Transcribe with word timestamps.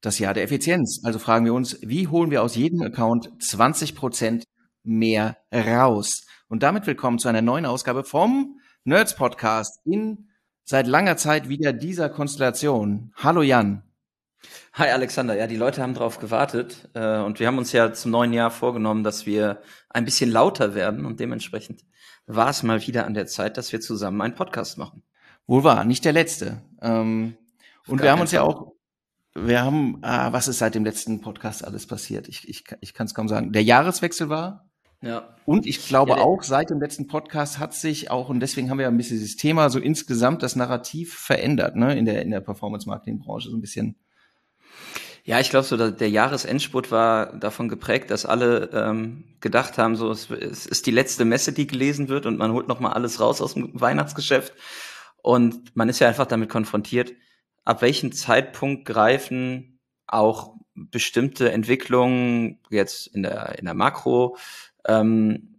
das 0.00 0.18
Jahr 0.18 0.34
der 0.34 0.44
Effizienz. 0.44 1.00
Also 1.04 1.18
fragen 1.18 1.44
wir 1.44 1.54
uns, 1.54 1.78
wie 1.82 2.06
holen 2.06 2.30
wir 2.30 2.42
aus 2.42 2.54
jedem 2.54 2.82
Account 2.82 3.30
20 3.42 3.94
Prozent 3.94 4.44
mehr 4.84 5.38
raus? 5.52 6.24
Und 6.48 6.62
damit 6.62 6.86
willkommen 6.86 7.18
zu 7.18 7.28
einer 7.28 7.42
neuen 7.42 7.66
Ausgabe 7.66 8.04
vom 8.04 8.60
Nerds 8.84 9.16
Podcast 9.16 9.80
in 9.84 10.28
seit 10.64 10.86
langer 10.86 11.16
Zeit 11.16 11.48
wieder 11.48 11.72
dieser 11.72 12.08
Konstellation. 12.08 13.12
Hallo 13.16 13.42
Jan. 13.42 13.82
Hi 14.74 14.90
Alexander, 14.90 15.36
ja, 15.36 15.48
die 15.48 15.56
Leute 15.56 15.82
haben 15.82 15.94
darauf 15.94 16.20
gewartet 16.20 16.88
äh, 16.94 17.18
und 17.18 17.40
wir 17.40 17.48
haben 17.48 17.58
uns 17.58 17.72
ja 17.72 17.92
zum 17.92 18.12
neuen 18.12 18.32
Jahr 18.32 18.52
vorgenommen, 18.52 19.02
dass 19.02 19.26
wir 19.26 19.60
ein 19.90 20.04
bisschen 20.04 20.30
lauter 20.30 20.76
werden 20.76 21.06
und 21.06 21.18
dementsprechend 21.18 21.84
war 22.26 22.50
es 22.50 22.62
mal 22.62 22.86
wieder 22.86 23.04
an 23.04 23.14
der 23.14 23.26
Zeit, 23.26 23.56
dass 23.56 23.72
wir 23.72 23.80
zusammen 23.80 24.20
einen 24.20 24.36
Podcast 24.36 24.78
machen. 24.78 25.02
Wohl 25.48 25.64
wahr, 25.64 25.84
nicht 25.84 26.04
der 26.04 26.12
letzte. 26.12 26.62
Ähm, 26.80 27.36
und 27.88 28.00
wir 28.00 28.12
haben 28.12 28.20
uns 28.20 28.30
Fall. 28.30 28.36
ja 28.36 28.42
auch, 28.44 28.74
wir 29.46 29.62
haben, 29.62 29.98
ah, 30.02 30.32
was 30.32 30.48
ist 30.48 30.58
seit 30.58 30.74
dem 30.74 30.84
letzten 30.84 31.20
Podcast 31.20 31.64
alles 31.64 31.86
passiert? 31.86 32.28
Ich, 32.28 32.48
ich, 32.48 32.64
ich 32.80 32.94
kann 32.94 33.06
es 33.06 33.14
kaum 33.14 33.28
sagen. 33.28 33.52
Der 33.52 33.62
Jahreswechsel 33.62 34.28
war. 34.28 34.68
Ja. 35.00 35.36
Und 35.44 35.66
ich 35.66 35.86
glaube 35.86 36.12
ja, 36.12 36.16
auch, 36.18 36.42
seit 36.42 36.70
dem 36.70 36.80
letzten 36.80 37.06
Podcast 37.06 37.58
hat 37.58 37.72
sich 37.72 38.10
auch, 38.10 38.28
und 38.28 38.40
deswegen 38.40 38.68
haben 38.68 38.78
wir 38.78 38.84
ja 38.84 38.88
ein 38.88 38.96
bisschen 38.96 39.18
dieses 39.18 39.36
Thema, 39.36 39.70
so 39.70 39.78
insgesamt 39.78 40.42
das 40.42 40.56
Narrativ 40.56 41.14
verändert, 41.14 41.76
ne, 41.76 41.96
in 41.96 42.04
der, 42.04 42.22
in 42.22 42.30
der 42.30 42.40
Performance-Marketing-Branche, 42.40 43.50
so 43.50 43.56
ein 43.56 43.60
bisschen. 43.60 43.96
Ja, 45.24 45.38
ich 45.38 45.50
glaube 45.50 45.66
so, 45.66 45.76
der 45.76 46.10
Jahresendspurt 46.10 46.90
war 46.90 47.36
davon 47.36 47.68
geprägt, 47.68 48.10
dass 48.10 48.26
alle 48.26 48.70
ähm, 48.72 49.24
gedacht 49.40 49.78
haben, 49.78 49.94
so 49.94 50.10
es, 50.10 50.30
es 50.30 50.66
ist 50.66 50.86
die 50.86 50.90
letzte 50.90 51.24
Messe, 51.24 51.52
die 51.52 51.66
gelesen 51.66 52.08
wird 52.08 52.26
und 52.26 52.38
man 52.38 52.52
holt 52.52 52.66
noch 52.66 52.80
mal 52.80 52.92
alles 52.92 53.20
raus 53.20 53.40
aus 53.40 53.54
dem 53.54 53.70
Weihnachtsgeschäft 53.78 54.54
und 55.22 55.76
man 55.76 55.88
ist 55.88 55.98
ja 55.98 56.08
einfach 56.08 56.26
damit 56.26 56.48
konfrontiert, 56.48 57.12
ab 57.68 57.82
welchem 57.82 58.12
Zeitpunkt 58.12 58.86
greifen 58.86 59.78
auch 60.06 60.54
bestimmte 60.74 61.52
Entwicklungen 61.52 62.60
jetzt 62.70 63.08
in 63.08 63.22
der, 63.22 63.58
in 63.58 63.66
der 63.66 63.74
Makro, 63.74 64.38
ähm, 64.86 65.56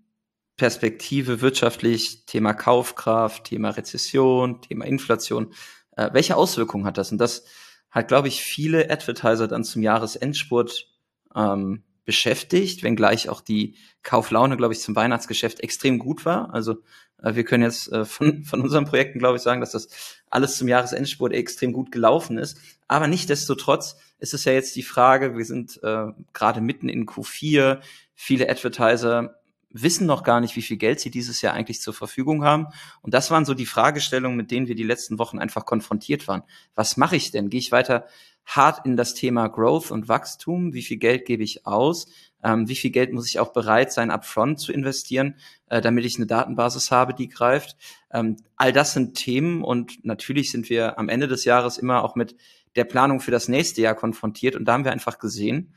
Perspektive 0.58 1.42
wirtschaftlich, 1.42 2.26
Thema 2.26 2.54
Kaufkraft, 2.54 3.46
Thema 3.46 3.70
Rezession, 3.70 4.62
Thema 4.62 4.86
Inflation. 4.86 5.54
Äh, 5.96 6.10
welche 6.12 6.36
Auswirkungen 6.36 6.86
hat 6.86 6.98
das? 6.98 7.12
Und 7.12 7.20
das 7.20 7.46
hat, 7.92 8.08
glaube 8.08 8.28
ich, 8.28 8.42
viele 8.42 8.90
Advertiser 8.90 9.48
dann 9.48 9.64
zum 9.64 9.84
Jahresendspurt 9.84 10.88
ähm, 11.36 11.84
beschäftigt, 12.10 12.82
wenngleich 12.82 13.30
auch 13.30 13.40
die 13.40 13.76
Kauflaune, 14.02 14.58
glaube 14.58 14.74
ich, 14.74 14.80
zum 14.80 14.96
Weihnachtsgeschäft 14.96 15.60
extrem 15.60 16.00
gut 16.00 16.26
war. 16.26 16.52
Also 16.56 16.78
äh, 17.22 17.36
wir 17.36 17.44
können 17.44 17.62
jetzt 17.62 17.92
äh, 17.92 18.04
von, 18.04 18.44
von 18.46 18.62
unseren 18.62 18.86
Projekten, 18.86 19.20
glaube 19.20 19.38
ich, 19.38 19.44
sagen, 19.44 19.62
dass 19.62 19.74
das 19.74 19.90
alles 20.28 20.58
zum 20.58 20.68
Jahresendspurt 20.68 21.34
extrem 21.34 21.72
gut 21.72 21.92
gelaufen 21.92 22.40
ist. 22.40 22.58
Aber 22.88 23.06
nichtdestotrotz 23.06 23.96
ist 24.18 24.34
es 24.34 24.44
ja 24.44 24.54
jetzt 24.54 24.76
die 24.76 24.82
Frage, 24.82 25.38
wir 25.38 25.46
sind 25.46 25.80
äh, 25.84 26.08
gerade 26.34 26.62
mitten 26.62 26.90
in 26.90 27.06
Q4, 27.06 27.80
viele 28.16 28.50
Advertiser 28.50 29.39
wissen 29.72 30.08
noch 30.08 30.24
gar 30.24 30.42
nicht, 30.42 30.56
wie 30.56 30.62
viel 30.62 30.78
Geld 30.78 31.00
sie 31.00 31.12
dieses 31.12 31.42
Jahr 31.42 31.54
eigentlich 31.54 31.82
zur 31.82 31.94
Verfügung 31.94 32.44
haben. 32.44 32.68
Und 33.02 33.14
das 33.14 33.32
waren 33.32 33.46
so 33.46 33.54
die 33.54 33.66
Fragestellungen, 33.66 34.38
mit 34.38 34.52
denen 34.52 34.68
wir 34.68 34.76
die 34.76 34.84
letzten 34.84 35.20
Wochen 35.20 35.40
einfach 35.40 35.66
konfrontiert 35.66 36.28
waren. 36.28 36.44
Was 36.76 36.98
mache 36.98 37.16
ich 37.16 37.32
denn? 37.32 37.50
Gehe 37.50 37.60
ich 37.60 37.72
weiter 37.72 38.06
hart 38.46 38.86
in 38.86 38.98
das 38.98 39.14
Thema 39.14 39.48
Growth 39.48 39.92
und 39.92 40.08
Wachstum? 40.08 40.74
Wie 40.74 40.82
viel 40.82 40.98
Geld 40.98 41.26
gebe 41.26 41.44
ich 41.44 41.68
aus? 41.68 42.08
Ähm, 42.44 42.68
wie 42.68 42.76
viel 42.76 42.90
Geld 42.90 43.14
muss 43.14 43.28
ich 43.28 43.40
auch 43.40 43.54
bereit 43.54 43.92
sein, 43.92 44.12
upfront 44.12 44.60
zu 44.60 44.72
investieren, 44.72 45.36
äh, 45.68 45.82
damit 45.82 46.06
ich 46.06 46.16
eine 46.16 46.26
Datenbasis 46.26 46.90
habe, 46.90 47.14
die 47.14 47.30
greift? 47.30 47.76
Ähm, 48.12 48.38
all 48.56 48.74
das 48.74 48.94
sind 48.94 49.16
Themen 49.16 49.64
und 49.64 50.04
natürlich 50.04 50.52
sind 50.52 50.70
wir 50.70 50.98
am 50.98 51.10
Ende 51.10 51.28
des 51.28 51.46
Jahres 51.46 51.78
immer 51.78 52.04
auch 52.04 52.16
mit 52.16 52.36
der 52.76 52.86
Planung 52.86 53.20
für 53.20 53.32
das 53.32 53.50
nächste 53.50 53.82
Jahr 53.82 53.96
konfrontiert. 53.96 54.56
Und 54.56 54.66
da 54.66 54.74
haben 54.74 54.86
wir 54.86 54.92
einfach 54.92 55.20
gesehen, 55.20 55.74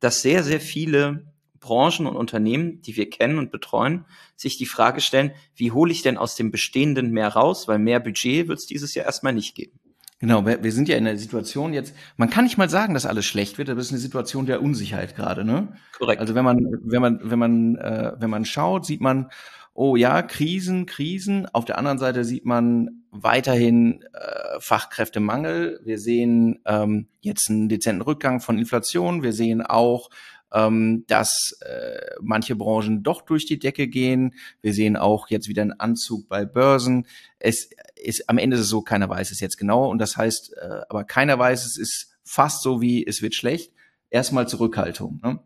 dass 0.00 0.22
sehr, 0.22 0.42
sehr 0.42 0.60
viele 0.60 1.32
Branchen 1.66 2.06
und 2.06 2.16
Unternehmen, 2.16 2.80
die 2.82 2.96
wir 2.96 3.10
kennen 3.10 3.38
und 3.38 3.50
betreuen, 3.50 4.04
sich 4.36 4.56
die 4.56 4.66
Frage 4.66 5.00
stellen, 5.00 5.32
wie 5.56 5.72
hole 5.72 5.90
ich 5.90 6.02
denn 6.02 6.16
aus 6.16 6.36
dem 6.36 6.52
Bestehenden 6.52 7.10
mehr 7.10 7.28
raus, 7.28 7.66
weil 7.66 7.80
mehr 7.80 7.98
Budget 7.98 8.46
wird 8.46 8.60
es 8.60 8.66
dieses 8.66 8.94
Jahr 8.94 9.06
erstmal 9.06 9.32
nicht 9.32 9.56
geben. 9.56 9.80
Genau, 10.20 10.46
wir, 10.46 10.62
wir 10.62 10.72
sind 10.72 10.88
ja 10.88 10.96
in 10.96 11.04
der 11.04 11.18
Situation 11.18 11.72
jetzt, 11.74 11.92
man 12.16 12.30
kann 12.30 12.44
nicht 12.44 12.56
mal 12.56 12.70
sagen, 12.70 12.94
dass 12.94 13.04
alles 13.04 13.26
schlecht 13.26 13.58
wird, 13.58 13.68
aber 13.68 13.80
es 13.80 13.86
ist 13.86 13.92
eine 13.92 14.00
Situation 14.00 14.46
der 14.46 14.62
Unsicherheit 14.62 15.16
gerade, 15.16 15.44
ne? 15.44 15.74
Korrekt. 15.98 16.20
Also 16.20 16.34
wenn 16.36 16.44
man, 16.44 16.58
wenn 16.84 17.02
man, 17.02 17.20
wenn 17.22 17.38
man, 17.38 17.76
äh, 17.76 18.12
wenn 18.18 18.30
man 18.30 18.44
schaut, 18.44 18.86
sieht 18.86 19.00
man, 19.00 19.28
oh 19.74 19.94
ja, 19.94 20.22
Krisen, 20.22 20.86
Krisen. 20.86 21.46
Auf 21.52 21.66
der 21.66 21.76
anderen 21.76 21.98
Seite 21.98 22.24
sieht 22.24 22.46
man 22.46 23.02
weiterhin 23.10 24.02
äh, 24.14 24.58
Fachkräftemangel. 24.58 25.80
Wir 25.84 25.98
sehen 25.98 26.60
ähm, 26.64 27.08
jetzt 27.20 27.50
einen 27.50 27.68
dezenten 27.68 28.02
Rückgang 28.02 28.40
von 28.40 28.58
Inflation. 28.58 29.22
Wir 29.22 29.32
sehen 29.32 29.60
auch 29.60 30.08
ähm, 30.56 31.04
dass 31.06 31.58
äh, 31.60 31.98
manche 32.22 32.56
Branchen 32.56 33.02
doch 33.02 33.22
durch 33.22 33.44
die 33.44 33.58
Decke 33.58 33.88
gehen. 33.88 34.34
Wir 34.62 34.72
sehen 34.72 34.96
auch 34.96 35.28
jetzt 35.28 35.48
wieder 35.48 35.62
einen 35.62 35.78
Anzug 35.78 36.28
bei 36.28 36.46
Börsen. 36.46 37.06
Es 37.38 37.68
ist 37.94 38.28
am 38.30 38.38
Ende 38.38 38.56
ist 38.56 38.62
es 38.62 38.68
so, 38.70 38.80
keiner 38.80 39.08
weiß 39.08 39.30
es 39.30 39.40
jetzt 39.40 39.58
genau. 39.58 39.88
Und 39.90 39.98
das 39.98 40.16
heißt, 40.16 40.54
äh, 40.56 40.80
aber 40.88 41.04
keiner 41.04 41.38
weiß 41.38 41.66
es 41.66 41.76
ist 41.76 42.16
fast 42.24 42.62
so 42.62 42.80
wie 42.80 43.06
es 43.06 43.20
wird 43.20 43.34
schlecht. 43.34 43.72
Erstmal 44.08 44.48
Zurückhaltung. 44.48 45.20
Ne? 45.22 45.40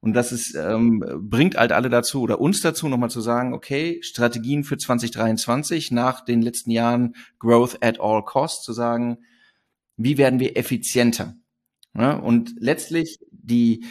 Und 0.00 0.14
das 0.14 0.32
ist, 0.32 0.54
ähm, 0.56 1.04
bringt 1.28 1.56
halt 1.56 1.72
alle 1.72 1.88
dazu 1.88 2.22
oder 2.22 2.40
uns 2.40 2.60
dazu, 2.60 2.88
nochmal 2.88 3.10
zu 3.10 3.20
sagen, 3.20 3.52
okay, 3.52 4.00
Strategien 4.02 4.64
für 4.64 4.76
2023 4.78 5.92
nach 5.92 6.24
den 6.24 6.42
letzten 6.42 6.70
Jahren 6.70 7.14
Growth 7.38 7.78
at 7.82 8.00
all 8.00 8.24
costs, 8.24 8.64
zu 8.64 8.72
sagen, 8.72 9.18
wie 9.96 10.18
werden 10.18 10.40
wir 10.40 10.56
effizienter? 10.56 11.34
Ja, 11.94 12.12
und 12.12 12.54
letztlich 12.58 13.18
die 13.32 13.84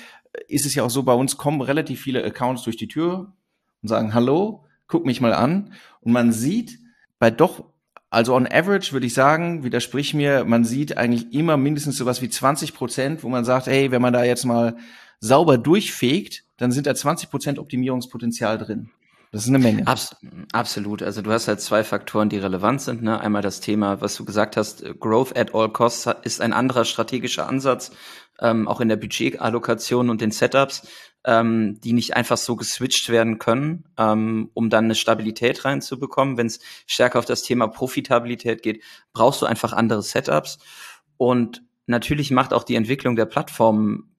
ist 0.47 0.65
es 0.65 0.75
ja 0.75 0.83
auch 0.83 0.89
so, 0.89 1.03
bei 1.03 1.13
uns 1.13 1.37
kommen 1.37 1.61
relativ 1.61 2.01
viele 2.01 2.23
Accounts 2.23 2.63
durch 2.63 2.77
die 2.77 2.87
Tür 2.87 3.33
und 3.81 3.89
sagen, 3.89 4.13
hallo, 4.13 4.63
guck 4.87 5.05
mich 5.05 5.21
mal 5.21 5.33
an. 5.33 5.73
Und 6.01 6.11
man 6.11 6.31
sieht 6.31 6.79
bei 7.19 7.31
doch, 7.31 7.65
also 8.09 8.35
on 8.35 8.47
average 8.47 8.93
würde 8.93 9.05
ich 9.05 9.13
sagen, 9.13 9.63
widersprich 9.63 10.13
mir, 10.13 10.45
man 10.45 10.63
sieht 10.63 10.97
eigentlich 10.97 11.33
immer 11.33 11.57
mindestens 11.57 11.97
sowas 11.97 12.21
wie 12.21 12.29
20 12.29 12.73
Prozent, 12.73 13.23
wo 13.23 13.29
man 13.29 13.45
sagt, 13.45 13.67
hey, 13.67 13.91
wenn 13.91 14.01
man 14.01 14.13
da 14.13 14.23
jetzt 14.23 14.45
mal 14.45 14.77
sauber 15.19 15.57
durchfegt, 15.57 16.43
dann 16.57 16.71
sind 16.71 16.87
da 16.87 16.95
20 16.95 17.29
Prozent 17.29 17.59
Optimierungspotenzial 17.59 18.57
drin. 18.57 18.89
Das 19.37 19.43
ist 19.43 19.49
eine 19.49 19.59
Menge. 19.59 19.85
Abs 19.85 20.15
absolut. 20.51 21.03
Also 21.03 21.21
du 21.21 21.31
hast 21.31 21.47
halt 21.47 21.61
zwei 21.61 21.83
Faktoren, 21.83 22.27
die 22.27 22.39
relevant 22.39 22.81
sind. 22.81 23.03
Ne? 23.03 23.21
Einmal 23.21 23.43
das 23.43 23.59
Thema, 23.59 24.01
was 24.01 24.15
du 24.15 24.25
gesagt 24.25 24.57
hast, 24.57 24.83
Growth 24.99 25.37
at 25.37 25.53
all 25.53 25.69
costs 25.69 26.09
ist 26.23 26.41
ein 26.41 26.53
anderer 26.53 26.85
strategischer 26.85 27.47
Ansatz, 27.47 27.91
ähm, 28.41 28.67
auch 28.67 28.81
in 28.81 28.89
der 28.89 28.95
Budgetallokation 28.95 30.09
und 30.09 30.21
den 30.21 30.31
Setups, 30.31 30.87
ähm, 31.23 31.79
die 31.83 31.93
nicht 31.93 32.15
einfach 32.15 32.37
so 32.37 32.55
geswitcht 32.55 33.09
werden 33.09 33.37
können, 33.37 33.83
ähm, 33.99 34.49
um 34.55 34.71
dann 34.71 34.85
eine 34.85 34.95
Stabilität 34.95 35.65
reinzubekommen. 35.65 36.35
Wenn 36.37 36.47
es 36.47 36.59
stärker 36.87 37.19
auf 37.19 37.25
das 37.25 37.43
Thema 37.43 37.67
Profitabilität 37.67 38.63
geht, 38.63 38.83
brauchst 39.13 39.43
du 39.43 39.45
einfach 39.45 39.71
andere 39.71 40.01
Setups. 40.01 40.57
Und 41.17 41.61
natürlich 41.85 42.31
macht 42.31 42.53
auch 42.53 42.63
die 42.63 42.75
Entwicklung 42.75 43.15
der 43.15 43.27
Plattform 43.27 44.09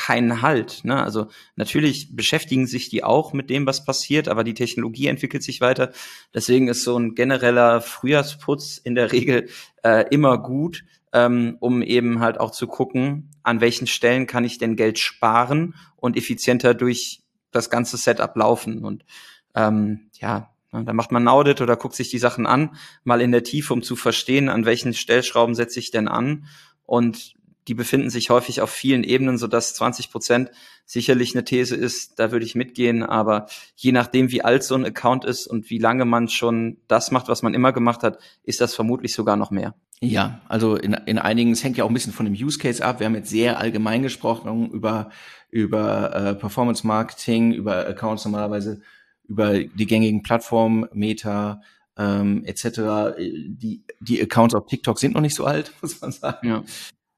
keinen 0.00 0.40
Halt. 0.40 0.82
Ne? 0.84 1.02
Also 1.02 1.26
natürlich 1.56 2.16
beschäftigen 2.16 2.66
sich 2.66 2.88
die 2.88 3.04
auch 3.04 3.34
mit 3.34 3.50
dem, 3.50 3.66
was 3.66 3.84
passiert, 3.84 4.28
aber 4.28 4.44
die 4.44 4.54
Technologie 4.54 5.08
entwickelt 5.08 5.42
sich 5.42 5.60
weiter. 5.60 5.92
Deswegen 6.32 6.68
ist 6.68 6.84
so 6.84 6.98
ein 6.98 7.14
genereller 7.14 7.82
Frühjahrsputz 7.82 8.78
in 8.78 8.94
der 8.94 9.12
Regel 9.12 9.50
äh, 9.84 10.06
immer 10.10 10.38
gut, 10.38 10.84
ähm, 11.12 11.58
um 11.60 11.82
eben 11.82 12.20
halt 12.20 12.40
auch 12.40 12.50
zu 12.50 12.66
gucken, 12.66 13.30
an 13.42 13.60
welchen 13.60 13.86
Stellen 13.86 14.26
kann 14.26 14.44
ich 14.44 14.56
denn 14.56 14.74
Geld 14.74 14.98
sparen 14.98 15.74
und 15.96 16.16
effizienter 16.16 16.72
durch 16.72 17.20
das 17.50 17.68
ganze 17.68 17.98
Setup 17.98 18.34
laufen. 18.36 18.82
Und 18.82 19.04
ähm, 19.54 20.08
ja, 20.18 20.48
ne, 20.72 20.84
da 20.84 20.94
macht 20.94 21.12
man 21.12 21.24
ein 21.24 21.28
Audit 21.28 21.60
oder 21.60 21.76
guckt 21.76 21.94
sich 21.94 22.08
die 22.08 22.18
Sachen 22.18 22.46
an, 22.46 22.74
mal 23.04 23.20
in 23.20 23.32
der 23.32 23.44
Tiefe, 23.44 23.74
um 23.74 23.82
zu 23.82 23.96
verstehen, 23.96 24.48
an 24.48 24.64
welchen 24.64 24.94
Stellschrauben 24.94 25.54
setze 25.54 25.78
ich 25.78 25.90
denn 25.90 26.08
an. 26.08 26.46
Und 26.86 27.34
die 27.68 27.74
befinden 27.74 28.10
sich 28.10 28.30
häufig 28.30 28.60
auf 28.60 28.70
vielen 28.70 29.04
Ebenen, 29.04 29.38
so 29.38 29.46
dass 29.46 29.74
20 29.74 30.10
Prozent 30.10 30.50
sicherlich 30.86 31.34
eine 31.34 31.44
These 31.44 31.76
ist, 31.76 32.18
da 32.18 32.32
würde 32.32 32.44
ich 32.44 32.54
mitgehen, 32.54 33.02
aber 33.02 33.46
je 33.76 33.92
nachdem, 33.92 34.30
wie 34.30 34.42
alt 34.42 34.64
so 34.64 34.74
ein 34.74 34.84
Account 34.84 35.24
ist 35.24 35.46
und 35.46 35.70
wie 35.70 35.78
lange 35.78 36.04
man 36.04 36.28
schon 36.28 36.78
das 36.88 37.10
macht, 37.10 37.28
was 37.28 37.42
man 37.42 37.54
immer 37.54 37.72
gemacht 37.72 38.02
hat, 38.02 38.18
ist 38.42 38.60
das 38.60 38.74
vermutlich 38.74 39.14
sogar 39.14 39.36
noch 39.36 39.50
mehr. 39.50 39.74
Ja, 40.02 40.40
also 40.48 40.76
in, 40.76 40.94
in 40.94 41.18
einigen, 41.18 41.52
es 41.52 41.62
hängt 41.62 41.76
ja 41.76 41.84
auch 41.84 41.88
ein 41.88 41.94
bisschen 41.94 42.14
von 42.14 42.24
dem 42.24 42.34
Use 42.34 42.58
Case 42.58 42.84
ab. 42.84 43.00
Wir 43.00 43.06
haben 43.06 43.14
jetzt 43.14 43.28
sehr 43.28 43.58
allgemein 43.58 44.02
gesprochen 44.02 44.70
über, 44.70 45.10
über 45.50 46.14
äh, 46.14 46.34
Performance 46.34 46.86
Marketing, 46.86 47.52
über 47.52 47.86
Accounts 47.86 48.24
normalerweise, 48.24 48.80
über 49.28 49.58
die 49.58 49.86
gängigen 49.86 50.22
Plattformen, 50.22 50.86
Meta, 50.92 51.60
ähm, 51.98 52.44
etc. 52.46 53.14
Die, 53.18 53.84
die 54.00 54.22
Accounts 54.22 54.54
auf 54.54 54.66
TikTok 54.66 54.98
sind 54.98 55.14
noch 55.14 55.20
nicht 55.20 55.34
so 55.34 55.44
alt, 55.44 55.72
muss 55.82 56.00
man 56.00 56.12
sagen. 56.12 56.48
Ja. 56.48 56.64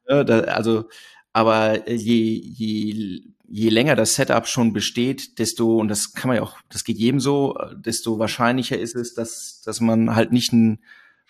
Ja 0.09 0.25
da, 0.25 0.41
also, 0.41 0.89
aber 1.33 1.89
je, 1.89 2.41
je, 2.43 3.23
je 3.49 3.69
länger 3.69 3.97
das 3.97 4.15
Setup 4.15 4.47
schon 4.47 4.73
besteht, 4.73 5.39
desto, 5.39 5.79
und 5.79 5.89
das 5.89 6.15
kann 6.15 6.29
man 6.29 6.37
ja 6.37 6.43
auch, 6.43 6.57
das 6.71 6.85
geht 6.85 6.99
jedem 6.99 7.21
so, 7.21 7.57
desto 7.75 8.19
wahrscheinlicher 8.19 8.79
ist 8.79 8.95
es, 8.97 9.15
dass, 9.15 9.61
dass 9.65 9.81
man 9.81 10.15
halt 10.15 10.33
nicht 10.33 10.53
einen 10.53 10.79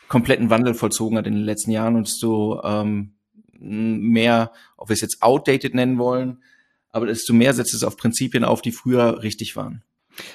kompletten 0.08 0.50
Wandel 0.50 0.74
vollzogen 0.74 1.18
hat 1.18 1.26
in 1.26 1.34
den 1.34 1.44
letzten 1.44 1.70
Jahren 1.70 1.96
und 1.96 2.06
desto 2.06 2.62
ähm, 2.64 3.14
mehr, 3.58 4.52
ob 4.76 4.88
wir 4.88 4.94
es 4.94 5.00
jetzt 5.00 5.22
outdated 5.22 5.74
nennen 5.74 5.98
wollen, 5.98 6.42
aber 6.90 7.06
desto 7.06 7.32
mehr 7.32 7.54
setzt 7.54 7.74
es 7.74 7.84
auf 7.84 7.96
Prinzipien 7.96 8.44
auf, 8.44 8.62
die 8.62 8.72
früher 8.72 9.22
richtig 9.22 9.56
waren. 9.56 9.82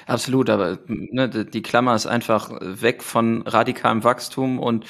Absolut, 0.06 0.50
aber 0.50 0.80
ne, 0.88 1.28
die 1.28 1.62
Klammer 1.62 1.94
ist 1.94 2.06
einfach 2.06 2.50
weg 2.60 3.02
von 3.02 3.42
radikalem 3.42 4.02
Wachstum 4.02 4.58
und 4.58 4.84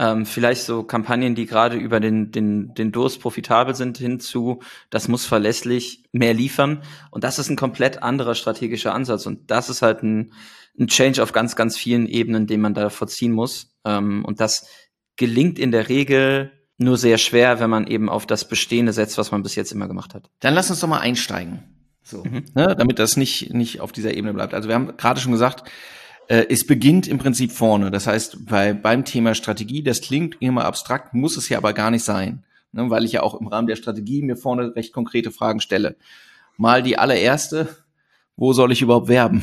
ähm, 0.00 0.24
vielleicht 0.24 0.62
so 0.62 0.82
Kampagnen, 0.82 1.34
die 1.34 1.44
gerade 1.44 1.76
über 1.76 2.00
den, 2.00 2.32
den, 2.32 2.72
den 2.72 2.90
Durst 2.90 3.20
profitabel 3.20 3.74
sind, 3.74 3.98
hinzu, 3.98 4.62
das 4.88 5.08
muss 5.08 5.26
verlässlich 5.26 6.04
mehr 6.10 6.32
liefern. 6.32 6.82
Und 7.10 7.22
das 7.22 7.38
ist 7.38 7.50
ein 7.50 7.56
komplett 7.56 8.02
anderer 8.02 8.34
strategischer 8.34 8.94
Ansatz. 8.94 9.26
Und 9.26 9.50
das 9.50 9.68
ist 9.68 9.82
halt 9.82 10.02
ein, 10.02 10.32
ein 10.78 10.86
Change 10.86 11.22
auf 11.22 11.32
ganz, 11.32 11.54
ganz 11.54 11.76
vielen 11.76 12.06
Ebenen, 12.06 12.46
den 12.46 12.62
man 12.62 12.72
da 12.72 12.88
vorziehen 12.88 13.32
muss. 13.32 13.76
Ähm, 13.84 14.24
und 14.24 14.40
das 14.40 14.66
gelingt 15.16 15.58
in 15.58 15.70
der 15.70 15.90
Regel 15.90 16.50
nur 16.78 16.96
sehr 16.96 17.18
schwer, 17.18 17.60
wenn 17.60 17.68
man 17.68 17.86
eben 17.86 18.08
auf 18.08 18.24
das 18.24 18.48
Bestehende 18.48 18.94
setzt, 18.94 19.18
was 19.18 19.32
man 19.32 19.42
bis 19.42 19.54
jetzt 19.54 19.70
immer 19.70 19.86
gemacht 19.86 20.14
hat. 20.14 20.30
Dann 20.40 20.54
lass 20.54 20.70
uns 20.70 20.80
doch 20.80 20.88
mal 20.88 21.00
einsteigen. 21.00 21.62
So, 22.02 22.24
mhm. 22.24 22.46
ne, 22.54 22.74
damit 22.74 22.98
das 22.98 23.18
nicht, 23.18 23.52
nicht 23.52 23.82
auf 23.82 23.92
dieser 23.92 24.14
Ebene 24.14 24.32
bleibt. 24.32 24.54
Also 24.54 24.68
wir 24.68 24.76
haben 24.76 24.96
gerade 24.96 25.20
schon 25.20 25.32
gesagt, 25.32 25.70
es 26.30 26.66
beginnt 26.66 27.08
im 27.08 27.18
Prinzip 27.18 27.50
vorne. 27.50 27.90
Das 27.90 28.06
heißt, 28.06 28.46
bei, 28.46 28.72
beim 28.72 29.04
Thema 29.04 29.34
Strategie, 29.34 29.82
das 29.82 30.00
klingt 30.00 30.36
immer 30.40 30.64
abstrakt, 30.64 31.12
muss 31.12 31.36
es 31.36 31.48
ja 31.48 31.58
aber 31.58 31.72
gar 31.72 31.90
nicht 31.90 32.04
sein. 32.04 32.44
Ne, 32.72 32.88
weil 32.88 33.04
ich 33.04 33.12
ja 33.12 33.22
auch 33.22 33.40
im 33.40 33.48
Rahmen 33.48 33.66
der 33.66 33.76
Strategie 33.76 34.22
mir 34.22 34.36
vorne 34.36 34.76
recht 34.76 34.92
konkrete 34.92 35.32
Fragen 35.32 35.60
stelle. 35.60 35.96
Mal 36.56 36.82
die 36.82 36.98
allererste, 36.98 37.68
wo 38.36 38.52
soll 38.52 38.70
ich 38.70 38.80
überhaupt 38.80 39.08
werben? 39.08 39.42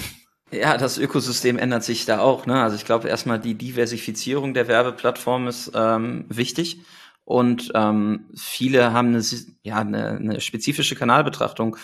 Ja, 0.52 0.78
das 0.78 0.98
Ökosystem 0.98 1.58
ändert 1.58 1.84
sich 1.84 2.06
da 2.06 2.20
auch. 2.20 2.46
Ne? 2.46 2.62
Also 2.62 2.78
ich 2.78 2.86
glaube 2.86 3.10
erstmal 3.10 3.38
die 3.38 3.56
Diversifizierung 3.56 4.54
der 4.54 4.70
Werbeplattform 4.70 5.48
ist 5.48 5.72
ähm, 5.76 6.24
wichtig 6.30 6.80
und 7.26 7.72
ähm, 7.76 8.28
viele 8.34 8.94
haben 8.94 9.10
eine, 9.10 9.24
ja, 9.64 9.80
eine, 9.80 10.12
eine 10.12 10.40
spezifische 10.40 10.96
Kanalbetrachtung 10.96 11.76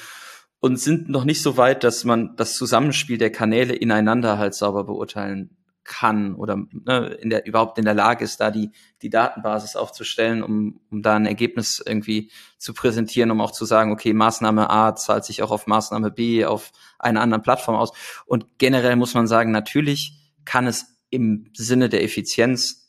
und 0.63 0.77
sind 0.77 1.10
noch 1.10 1.25
nicht 1.25 1.42
so 1.42 1.57
weit, 1.57 1.83
dass 1.83 2.06
man 2.06 2.38
das 2.38 2.54
Zusammenspiel 2.54 3.18
der 3.18 3.33
Kanäle 3.33 3.75
ineinander 3.75 4.38
halt 4.38 4.56
sauber 4.56 4.86
beurteilen 4.86 5.57
kann 5.83 6.36
oder 6.36 6.56
ne, 6.56 7.07
in 7.21 7.30
der, 7.30 7.45
überhaupt 7.45 7.77
in 7.80 7.83
der 7.83 7.94
Lage 7.94 8.24
ist, 8.24 8.39
da 8.39 8.50
die, 8.50 8.71
die 9.01 9.10
Datenbasis 9.10 9.75
aufzustellen, 9.75 10.42
um, 10.42 10.80
um 10.89 11.01
da 11.01 11.18
ein 11.18 11.25
Ergebnis 11.25 11.83
irgendwie 11.86 12.31
zu 12.57 12.74
präsentieren, 12.74 13.30
um 13.30 13.42
auch 13.42 13.51
zu 13.51 13.65
sagen, 13.65 13.92
okay, 13.92 14.13
Maßnahme 14.13 14.69
A 14.69 14.95
zahlt 14.95 15.25
sich 15.25 15.44
auch 15.44 15.51
auf 15.51 15.68
Maßnahme 15.68 16.12
B 16.12 16.45
auf 16.45 16.71
einer 16.98 17.19
anderen 17.19 17.44
Plattform 17.44 17.75
aus. 17.75 17.92
Und 18.25 18.45
generell 18.57 18.95
muss 18.95 19.13
man 19.16 19.27
sagen, 19.27 19.51
natürlich 19.51 20.13
kann 20.45 20.66
es 20.66 20.98
im 21.09 21.50
Sinne 21.51 21.89
der 21.89 22.06
Effizienz 22.06 22.82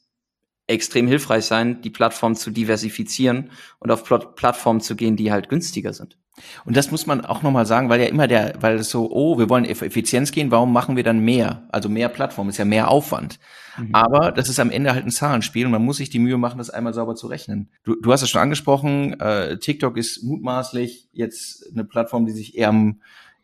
extrem 0.67 1.07
hilfreich 1.07 1.45
sein, 1.45 1.83
die 1.83 1.91
Plattform 1.91 2.35
zu 2.35 2.51
diversifizieren 2.51 3.51
und 3.81 3.91
auf 3.91 4.05
Plattformen 4.05 4.81
zu 4.81 4.97
gehen, 4.97 5.17
die 5.17 5.31
halt 5.31 5.49
günstiger 5.49 5.93
sind. 5.93 6.17
Und 6.65 6.77
das 6.77 6.91
muss 6.91 7.07
man 7.07 7.25
auch 7.25 7.43
nochmal 7.43 7.65
sagen, 7.65 7.89
weil 7.89 8.01
ja 8.01 8.07
immer 8.09 8.27
der, 8.27 8.55
weil 8.61 8.77
es 8.77 8.91
so, 8.91 9.09
oh, 9.11 9.39
wir 9.39 9.49
wollen 9.49 9.65
Effizienz 9.65 10.33
gehen, 10.33 10.51
warum 10.51 10.73
machen 10.73 10.97
wir 10.97 11.05
dann 11.05 11.21
mehr? 11.21 11.69
Also 11.71 11.89
mehr 11.89 12.09
Plattform 12.09 12.49
ist 12.49 12.57
ja 12.57 12.65
mehr 12.65 12.89
Aufwand. 12.89 13.39
Mhm. 13.79 13.91
Aber 13.95 14.33
das 14.33 14.49
ist 14.49 14.59
am 14.59 14.71
Ende 14.71 14.93
halt 14.95 15.05
ein 15.05 15.11
Zahlenspiel 15.11 15.67
und 15.67 15.73
man 15.73 15.85
muss 15.85 15.99
sich 15.99 16.11
die 16.11 16.19
Mühe 16.19 16.37
machen, 16.37 16.59
das 16.59 16.71
einmal 16.71 16.93
sauber 16.93 17.15
zu 17.15 17.29
rechnen. 17.29 17.71
Du, 17.85 17.95
du 18.01 18.13
hast 18.13 18.23
es 18.23 18.31
schon 18.31 18.41
angesprochen, 18.41 19.19
äh, 19.21 19.59
TikTok 19.59 19.97
ist 19.97 20.25
mutmaßlich 20.25 21.09
jetzt 21.13 21.71
eine 21.73 21.85
Plattform, 21.85 22.27
die 22.27 22.33
sich 22.33 22.57
eher, 22.57 22.95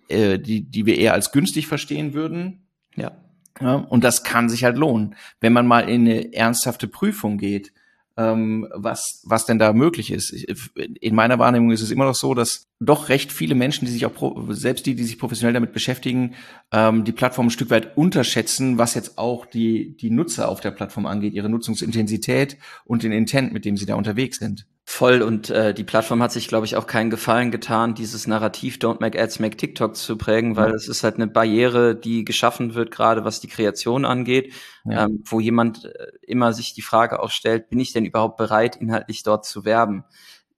äh, 0.09 0.39
die, 0.39 0.69
die 0.69 0.87
wir 0.87 0.99
eher 0.99 1.13
als 1.13 1.31
günstig 1.31 1.69
verstehen 1.69 2.13
würden. 2.13 2.67
Ja. 2.97 3.13
Ja, 3.61 3.75
und 3.75 4.05
das 4.05 4.23
kann 4.23 4.49
sich 4.49 4.65
halt 4.65 4.77
lohnen, 4.77 5.15
wenn 5.41 5.53
man 5.53 5.67
mal 5.67 5.89
in 5.89 6.03
eine 6.03 6.33
ernsthafte 6.33 6.87
Prüfung 6.87 7.39
geht, 7.39 7.73
ähm, 8.17 8.69
was, 8.75 9.23
was 9.25 9.47
denn 9.47 9.59
da 9.59 9.73
möglich 9.73 10.11
ist. 10.11 10.33
In 10.33 11.15
meiner 11.15 11.39
Wahrnehmung 11.39 11.71
ist 11.71 11.81
es 11.81 11.91
immer 11.91 12.05
noch 12.05 12.15
so, 12.15 12.35
dass 12.35 12.69
doch 12.81 13.09
recht 13.09 13.33
viele 13.33 13.55
Menschen, 13.55 13.87
die 13.87 13.93
sich 13.93 14.05
auch, 14.05 14.37
selbst 14.51 14.87
die, 14.87 14.95
die 14.95 15.05
sich 15.05 15.19
professionell 15.19 15.55
damit 15.55 15.73
beschäftigen, 15.73 16.35
ähm, 16.73 17.05
die 17.05 17.13
Plattform 17.13 17.47
ein 17.47 17.51
Stück 17.51 17.71
weit 17.71 17.97
unterschätzen, 17.97 18.79
was 18.79 18.95
jetzt 18.95 19.17
auch 19.17 19.47
die, 19.47 19.97
die 19.97 20.11
Nutzer 20.11 20.49
auf 20.49 20.61
der 20.61 20.71
Plattform 20.71 21.07
angeht, 21.07 21.35
ihre 21.35 21.49
Nutzungsintensität 21.49 22.59
und 22.85 23.03
den 23.03 23.13
Intent, 23.13 23.53
mit 23.53 23.65
dem 23.65 23.77
sie 23.77 23.87
da 23.87 23.95
unterwegs 23.95 24.39
sind. 24.39 24.67
Voll 24.93 25.23
und 25.23 25.51
äh, 25.51 25.73
die 25.73 25.85
Plattform 25.85 26.21
hat 26.21 26.33
sich, 26.33 26.49
glaube 26.49 26.67
ich, 26.67 26.75
auch 26.75 26.89
keinen 26.89 27.11
Gefallen 27.11 27.53
getan, 27.53 27.95
dieses 27.95 28.27
Narrativ 28.27 28.79
Don't 28.79 28.97
Make 28.99 29.23
Ads, 29.23 29.39
Make 29.39 29.57
TikTok 29.57 29.95
zu 29.95 30.19
prägen, 30.19 30.57
weil 30.57 30.75
es 30.75 30.89
ist 30.89 31.05
halt 31.05 31.15
eine 31.15 31.29
Barriere, 31.29 31.95
die 31.95 32.25
geschaffen 32.25 32.75
wird, 32.75 32.91
gerade 32.91 33.25
was 33.25 33.39
die 33.39 33.47
Kreation 33.47 34.05
angeht, 34.05 34.53
ja. 34.85 35.05
ähm, 35.05 35.23
wo 35.25 35.39
jemand 35.39 35.85
äh, 35.85 36.09
immer 36.23 36.53
sich 36.53 36.75
die 36.75 36.83
Frage 36.83 37.23
auch 37.23 37.31
stellt, 37.31 37.71
bin 37.71 37.79
ich 37.79 37.93
denn 37.93 38.05
überhaupt 38.05 38.37
bereit, 38.37 38.75
inhaltlich 38.75 39.23
dort 39.23 39.45
zu 39.45 39.65
werben? 39.65 40.03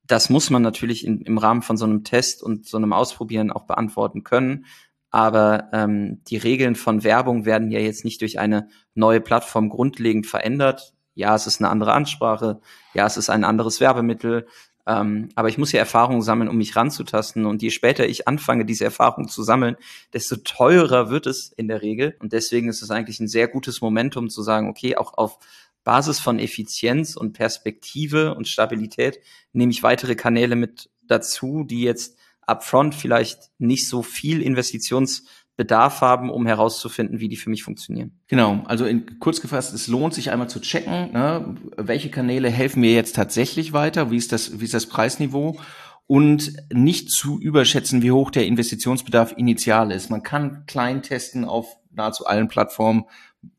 Das 0.06 0.31
muss 0.31 0.49
man 0.49 0.62
natürlich 0.62 1.06
in, 1.06 1.20
im 1.20 1.37
Rahmen 1.37 1.61
von 1.61 1.76
so 1.76 1.85
einem 1.85 2.02
Test 2.02 2.43
und 2.43 2.67
so 2.67 2.78
einem 2.78 2.94
Ausprobieren 2.94 3.52
auch 3.52 3.67
beantworten 3.67 4.25
können. 4.25 4.64
Aber 5.11 5.69
ähm, 5.75 6.23
die 6.26 6.38
Regeln 6.38 6.75
von 6.75 7.05
Werbung 7.05 7.44
werden 7.44 7.70
ja 7.70 7.81
jetzt 7.81 8.06
nicht 8.06 8.23
durch 8.23 8.38
eine 8.38 8.69
neue 8.94 9.20
Plattform 9.20 9.69
grundlegend 9.69 10.26
verändert 10.26 10.94
ja, 11.14 11.35
es 11.35 11.47
ist 11.47 11.61
eine 11.61 11.70
andere 11.70 11.93
Ansprache, 11.93 12.61
ja, 12.94 13.06
es 13.06 13.17
ist 13.17 13.31
ein 13.31 13.44
anderes 13.44 13.81
Werbemittel, 13.81 14.47
ähm, 14.87 15.29
aber 15.35 15.49
ich 15.49 15.59
muss 15.59 15.73
ja 15.73 15.79
Erfahrungen 15.79 16.23
sammeln, 16.23 16.49
um 16.49 16.56
mich 16.56 16.75
ranzutasten. 16.75 17.47
Und 17.47 17.62
je 17.62 17.70
später 17.70 18.06
ich 18.06 18.26
anfange, 18.26 18.64
diese 18.64 18.85
Erfahrungen 18.85 19.29
zu 19.29 19.43
sammeln, 19.43 19.76
desto 20.12 20.37
teurer 20.37 21.09
wird 21.11 21.26
es 21.26 21.53
in 21.53 21.69
der 21.69 21.82
Regel. 21.82 22.17
Und 22.19 22.32
deswegen 22.32 22.69
ist 22.69 22.82
es 22.82 22.91
eigentlich 22.91 23.20
ein 23.20 23.29
sehr 23.29 23.49
gutes 23.49 23.81
Momentum 23.81 24.29
zu 24.29 24.43
sagen, 24.43 24.69
okay, 24.69 24.97
auch 24.97 25.14
auf 25.14 25.38
Basis 25.85 26.20
von 26.20 26.38
Effizienz 26.38 27.17
und 27.17 27.32
Perspektive 27.32 28.35
und 28.35 28.49
Stabilität 28.49 29.20
nehme 29.53 29.73
ich 29.73 29.82
weitere 29.82 30.14
Kanäle 30.14 30.56
mit 30.56 30.91
dazu, 31.03 31.64
die 31.64 31.82
jetzt 31.82 32.17
upfront 32.47 32.94
vielleicht 32.94 33.50
nicht 33.59 33.88
so 33.88 34.02
viel 34.02 34.42
Investitions 34.42 35.25
Bedarf 35.56 36.00
haben, 36.00 36.30
um 36.30 36.47
herauszufinden, 36.47 37.21
wie 37.21 37.28
die 37.28 37.37
für 37.37 37.50
mich 37.50 37.62
funktionieren. 37.62 38.18
Genau, 38.26 38.62
also 38.64 38.87
in, 38.87 39.18
kurz 39.21 39.40
gefasst, 39.40 39.75
es 39.75 39.87
lohnt 39.87 40.14
sich 40.14 40.30
einmal 40.30 40.49
zu 40.49 40.61
checken, 40.61 41.12
ne, 41.12 41.56
welche 41.76 42.11
Kanäle 42.11 42.50
helfen 42.50 42.80
mir 42.80 42.94
jetzt 42.94 43.14
tatsächlich 43.14 43.73
weiter, 43.73 44.11
wie 44.11 44.16
ist 44.16 44.32
das, 44.32 44.61
wie 44.61 44.64
ist 44.64 44.75
das 44.75 44.87
Preisniveau 44.87 45.59
und 46.06 46.52
nicht 46.73 47.11
zu 47.11 47.38
überschätzen, 47.38 48.02
wie 48.02 48.12
hoch 48.12 48.30
der 48.30 48.47
Investitionsbedarf 48.47 49.35
initial 49.37 49.92
ist. 49.92 50.11
Man 50.11 50.23
kann 50.23 50.64
klein 50.66 51.02
testen 51.02 51.44
auf 51.44 51.76
nahezu 51.90 52.26
allen 52.26 52.49
Plattformen, 52.49 53.04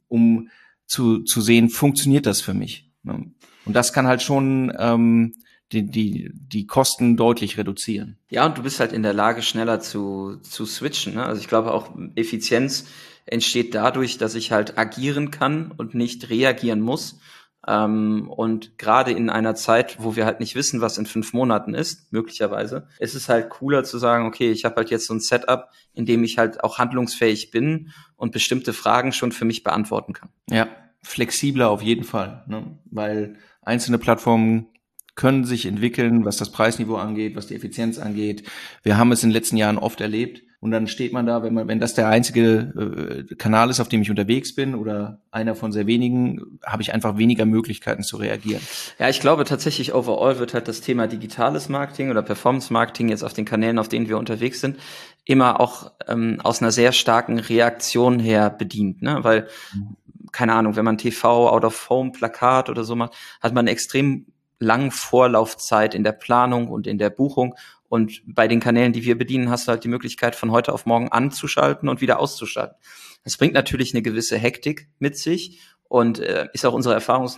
um 0.07 0.49
zu, 0.85 1.23
zu 1.23 1.41
sehen, 1.41 1.69
funktioniert 1.69 2.25
das 2.25 2.41
für 2.41 2.53
mich. 2.53 2.91
Ne? 3.03 3.31
Und 3.65 3.75
das 3.75 3.93
kann 3.93 4.07
halt 4.07 4.21
schon 4.21 4.73
ähm, 4.77 5.33
die, 5.73 5.89
die, 5.89 6.31
die 6.33 6.67
Kosten 6.67 7.17
deutlich 7.17 7.57
reduzieren. 7.57 8.17
Ja, 8.29 8.45
und 8.45 8.57
du 8.57 8.63
bist 8.63 8.79
halt 8.79 8.93
in 8.93 9.03
der 9.03 9.13
Lage, 9.13 9.41
schneller 9.41 9.79
zu, 9.79 10.37
zu 10.41 10.65
switchen. 10.65 11.15
Ne? 11.15 11.25
Also 11.25 11.41
ich 11.41 11.47
glaube 11.47 11.73
auch 11.73 11.91
Effizienz 12.15 12.85
entsteht 13.25 13.73
dadurch, 13.73 14.17
dass 14.17 14.35
ich 14.35 14.51
halt 14.51 14.77
agieren 14.77 15.31
kann 15.31 15.71
und 15.75 15.95
nicht 15.95 16.29
reagieren 16.29 16.81
muss. 16.81 17.19
Ähm, 17.65 18.29
und 18.29 18.77
gerade 18.77 19.11
in 19.11 19.29
einer 19.29 19.55
Zeit, 19.55 19.97
wo 19.99 20.15
wir 20.15 20.25
halt 20.25 20.41
nicht 20.41 20.55
wissen, 20.55 20.81
was 20.81 20.97
in 20.97 21.05
fünf 21.05 21.31
Monaten 21.31 21.73
ist, 21.73 22.11
möglicherweise, 22.11 22.87
ist 22.99 23.15
es 23.15 23.29
halt 23.29 23.49
cooler 23.49 23.85
zu 23.85 23.97
sagen, 23.97 24.25
okay, 24.25 24.51
ich 24.51 24.65
habe 24.65 24.75
halt 24.75 24.89
jetzt 24.89 25.07
so 25.07 25.13
ein 25.13 25.21
Setup, 25.21 25.69
in 25.93 26.05
dem 26.05 26.23
ich 26.23 26.37
halt 26.37 26.63
auch 26.63 26.77
handlungsfähig 26.77 27.51
bin 27.51 27.91
und 28.17 28.33
bestimmte 28.33 28.73
Fragen 28.73 29.13
schon 29.13 29.31
für 29.31 29.45
mich 29.45 29.63
beantworten 29.63 30.13
kann. 30.13 30.29
Ja, 30.49 30.67
flexibler 31.01 31.69
auf 31.69 31.81
jeden 31.81 32.03
Fall, 32.03 32.43
ne? 32.47 32.77
weil 32.91 33.37
einzelne 33.61 33.97
Plattformen 33.97 34.67
können 35.15 35.45
sich 35.45 35.65
entwickeln, 35.65 36.25
was 36.25 36.37
das 36.37 36.51
Preisniveau 36.51 36.95
angeht, 36.95 37.35
was 37.35 37.47
die 37.47 37.55
Effizienz 37.55 37.99
angeht. 37.99 38.43
Wir 38.81 38.97
haben 38.97 39.11
es 39.11 39.23
in 39.23 39.29
den 39.29 39.33
letzten 39.33 39.57
Jahren 39.57 39.77
oft 39.77 40.01
erlebt. 40.01 40.43
Und 40.59 40.71
dann 40.71 40.87
steht 40.87 41.11
man 41.11 41.25
da, 41.25 41.43
wenn 41.43 41.53
man, 41.53 41.67
wenn 41.67 41.81
das 41.81 41.93
der 41.93 42.07
einzige 42.07 43.27
äh, 43.29 43.35
Kanal 43.35 43.69
ist, 43.69 43.81
auf 43.81 43.89
dem 43.89 44.01
ich 44.01 44.09
unterwegs 44.09 44.55
bin 44.55 44.75
oder 44.75 45.19
einer 45.29 45.55
von 45.55 45.73
sehr 45.73 45.87
wenigen, 45.87 46.57
habe 46.65 46.81
ich 46.81 46.93
einfach 46.93 47.17
weniger 47.17 47.45
Möglichkeiten 47.45 48.01
zu 48.01 48.15
reagieren. 48.15 48.61
Ja, 48.97 49.09
ich 49.09 49.19
glaube 49.19 49.43
tatsächlich 49.43 49.93
overall 49.93 50.39
wird 50.39 50.53
halt 50.53 50.69
das 50.69 50.79
Thema 50.79 51.07
digitales 51.07 51.67
Marketing 51.67 52.09
oder 52.11 52.21
Performance 52.21 52.71
Marketing 52.71 53.09
jetzt 53.09 53.25
auf 53.25 53.33
den 53.33 53.43
Kanälen, 53.43 53.77
auf 53.77 53.89
denen 53.89 54.07
wir 54.07 54.17
unterwegs 54.17 54.61
sind, 54.61 54.77
immer 55.25 55.59
auch 55.59 55.91
ähm, 56.07 56.39
aus 56.41 56.61
einer 56.61 56.71
sehr 56.71 56.93
starken 56.93 57.39
Reaktion 57.39 58.19
her 58.19 58.49
bedient, 58.49 59.01
ne? 59.01 59.17
Weil 59.21 59.49
mhm 59.75 59.97
keine 60.33 60.55
Ahnung, 60.55 60.75
wenn 60.75 60.83
man 60.83 60.97
TV, 60.97 61.47
Out 61.49 61.63
of 61.63 61.89
Home, 61.89 62.11
Plakat 62.11 62.69
oder 62.69 62.83
so 62.83 62.95
macht, 62.95 63.13
hat 63.39 63.53
man 63.53 63.67
extrem 63.67 64.25
langen 64.63 64.91
Vorlaufzeit 64.91 65.93
in 65.93 66.03
der 66.03 66.11
Planung 66.11 66.69
und 66.69 66.87
in 66.87 66.97
der 66.97 67.09
Buchung. 67.09 67.55
Und 67.89 68.21
bei 68.25 68.47
den 68.47 68.59
Kanälen, 68.59 68.93
die 68.93 69.05
wir 69.05 69.17
bedienen, 69.17 69.49
hast 69.49 69.67
du 69.67 69.71
halt 69.71 69.83
die 69.83 69.89
Möglichkeit, 69.89 70.35
von 70.35 70.51
heute 70.51 70.73
auf 70.73 70.85
morgen 70.85 71.09
anzuschalten 71.09 71.89
und 71.89 72.01
wieder 72.01 72.19
auszuschalten. 72.19 72.75
Das 73.23 73.37
bringt 73.37 73.53
natürlich 73.53 73.93
eine 73.93 74.01
gewisse 74.01 74.37
Hektik 74.37 74.89
mit 74.99 75.17
sich 75.17 75.59
und 75.93 76.17
äh, 76.17 76.47
ist 76.53 76.65
auch 76.65 76.73
unsere 76.73 76.95
Erfahrung, 76.95 77.29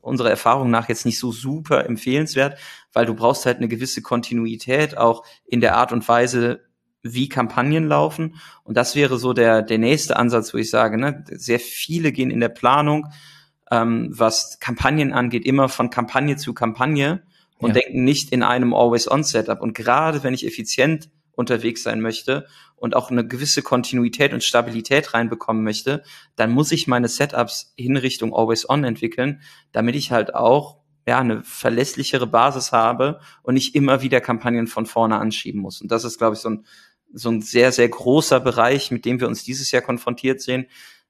unsere 0.00 0.30
Erfahrung 0.30 0.70
nach 0.70 0.88
jetzt 0.88 1.04
nicht 1.04 1.18
so 1.18 1.30
super 1.30 1.84
empfehlenswert, 1.84 2.58
weil 2.94 3.04
du 3.04 3.14
brauchst 3.14 3.44
halt 3.44 3.58
eine 3.58 3.68
gewisse 3.68 4.00
Kontinuität 4.00 4.96
auch 4.96 5.24
in 5.44 5.60
der 5.60 5.76
Art 5.76 5.92
und 5.92 6.08
Weise, 6.08 6.64
wie 7.02 7.28
Kampagnen 7.28 7.86
laufen. 7.86 8.36
Und 8.64 8.76
das 8.76 8.96
wäre 8.96 9.18
so 9.18 9.32
der, 9.32 9.62
der 9.62 9.78
nächste 9.78 10.16
Ansatz, 10.16 10.54
wo 10.54 10.58
ich 10.58 10.70
sage, 10.70 10.98
ne, 10.98 11.24
sehr 11.30 11.60
viele 11.60 12.10
gehen 12.12 12.30
in 12.30 12.40
der 12.40 12.48
Planung, 12.48 13.08
ähm, 13.70 14.08
was 14.10 14.58
Kampagnen 14.60 15.12
angeht, 15.12 15.44
immer 15.44 15.68
von 15.68 15.90
Kampagne 15.90 16.36
zu 16.36 16.54
Kampagne 16.54 17.22
und 17.58 17.74
ja. 17.74 17.82
denken 17.82 18.04
nicht 18.04 18.32
in 18.32 18.42
einem 18.42 18.74
Always-On-Setup. 18.74 19.60
Und 19.60 19.74
gerade 19.74 20.22
wenn 20.22 20.34
ich 20.34 20.46
effizient 20.46 21.10
unterwegs 21.34 21.82
sein 21.82 22.00
möchte 22.00 22.46
und 22.76 22.96
auch 22.96 23.10
eine 23.10 23.26
gewisse 23.26 23.62
Kontinuität 23.62 24.32
und 24.32 24.42
Stabilität 24.42 25.14
reinbekommen 25.14 25.62
möchte, 25.62 26.02
dann 26.36 26.50
muss 26.50 26.72
ich 26.72 26.86
meine 26.86 27.08
Setups 27.08 27.72
in 27.76 27.96
Richtung 27.96 28.34
Always 28.34 28.68
On 28.68 28.84
entwickeln, 28.84 29.40
damit 29.72 29.94
ich 29.94 30.10
halt 30.10 30.34
auch 30.34 30.78
ja, 31.06 31.20
eine 31.20 31.42
verlässlichere 31.42 32.26
Basis 32.26 32.72
habe 32.72 33.20
und 33.42 33.54
nicht 33.54 33.74
immer 33.74 34.02
wieder 34.02 34.20
Kampagnen 34.20 34.66
von 34.66 34.84
vorne 34.84 35.18
anschieben 35.18 35.60
muss. 35.60 35.80
Und 35.80 35.90
das 35.90 36.04
ist, 36.04 36.18
glaube 36.18 36.34
ich, 36.34 36.40
so 36.40 36.50
ein, 36.50 36.66
so 37.12 37.30
ein 37.30 37.40
sehr, 37.40 37.72
sehr 37.72 37.88
großer 37.88 38.40
Bereich, 38.40 38.90
mit 38.90 39.04
dem 39.04 39.18
wir 39.18 39.28
uns 39.28 39.42
dieses 39.42 39.70
Jahr 39.70 39.80
konfrontiert 39.80 40.42
sehen. 40.42 40.66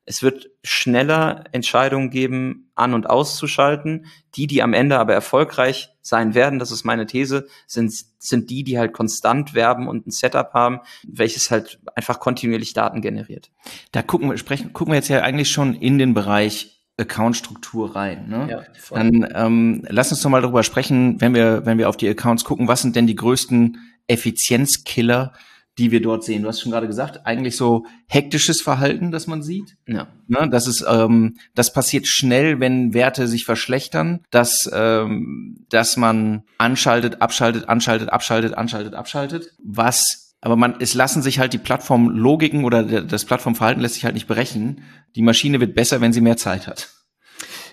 Es 0.08 0.22
wird 0.22 0.48
schneller 0.64 1.44
Entscheidungen 1.52 2.08
geben, 2.08 2.70
an- 2.74 2.94
und 2.94 3.10
auszuschalten. 3.10 4.06
Die, 4.36 4.46
die 4.46 4.62
am 4.62 4.72
Ende 4.72 4.98
aber 4.98 5.12
erfolgreich 5.12 5.90
sein 6.00 6.34
werden, 6.34 6.58
das 6.58 6.70
ist 6.70 6.84
meine 6.84 7.06
These, 7.06 7.46
sind, 7.66 7.92
sind 8.18 8.48
die, 8.48 8.64
die 8.64 8.78
halt 8.78 8.94
konstant 8.94 9.52
werben 9.52 9.86
und 9.86 10.06
ein 10.06 10.10
Setup 10.10 10.54
haben, 10.54 10.80
welches 11.06 11.50
halt 11.50 11.78
einfach 11.94 12.20
kontinuierlich 12.20 12.72
Daten 12.72 13.02
generiert. 13.02 13.50
Da 13.92 14.02
gucken 14.02 14.30
wir, 14.30 14.38
sprechen, 14.38 14.72
gucken 14.72 14.92
wir 14.92 14.96
jetzt 14.96 15.08
ja 15.08 15.20
eigentlich 15.20 15.50
schon 15.50 15.74
in 15.74 15.98
den 15.98 16.14
Bereich 16.14 16.80
Account-Struktur 16.96 17.94
rein. 17.94 18.28
Ne? 18.28 18.48
Ja, 18.50 18.62
Dann 18.90 19.28
ähm, 19.34 19.84
lass 19.88 20.10
uns 20.10 20.22
doch 20.22 20.30
mal 20.30 20.40
darüber 20.40 20.62
sprechen, 20.62 21.20
wenn 21.20 21.34
wir, 21.34 21.66
wenn 21.66 21.78
wir 21.78 21.88
auf 21.88 21.96
die 21.96 22.08
Accounts 22.08 22.44
gucken, 22.44 22.66
was 22.66 22.82
sind 22.82 22.96
denn 22.96 23.06
die 23.06 23.14
größten 23.14 23.78
Effizienzkiller, 24.06 25.32
die 25.78 25.90
wir 25.90 26.02
dort 26.02 26.24
sehen. 26.24 26.42
Du 26.42 26.48
hast 26.48 26.60
schon 26.60 26.72
gerade 26.72 26.86
gesagt, 26.86 27.24
eigentlich 27.24 27.56
so 27.56 27.86
hektisches 28.06 28.60
Verhalten, 28.60 29.10
das 29.10 29.26
man 29.26 29.42
sieht. 29.42 29.76
Ja. 29.86 30.08
Ne, 30.26 30.48
das 30.50 30.66
ist, 30.66 30.84
ähm, 30.88 31.36
das 31.54 31.72
passiert 31.72 32.06
schnell, 32.06 32.60
wenn 32.60 32.92
Werte 32.92 33.28
sich 33.28 33.44
verschlechtern, 33.44 34.20
dass, 34.30 34.68
ähm, 34.72 35.64
dass 35.70 35.96
man 35.96 36.42
anschaltet, 36.58 37.22
abschaltet, 37.22 37.68
anschaltet, 37.68 38.10
abschaltet, 38.10 38.54
anschaltet, 38.54 38.94
abschaltet. 38.94 39.52
Was 39.62 40.24
aber 40.40 40.56
man, 40.56 40.76
es 40.78 40.94
lassen 40.94 41.20
sich 41.20 41.40
halt 41.40 41.52
die 41.52 41.58
Plattformlogiken 41.58 42.64
oder 42.64 42.84
das 42.84 43.24
Plattformverhalten 43.24 43.82
lässt 43.82 43.94
sich 43.94 44.04
halt 44.04 44.14
nicht 44.14 44.28
berechnen. 44.28 44.82
Die 45.16 45.22
Maschine 45.22 45.58
wird 45.58 45.74
besser, 45.74 46.00
wenn 46.00 46.12
sie 46.12 46.20
mehr 46.20 46.36
Zeit 46.36 46.68
hat. 46.68 46.90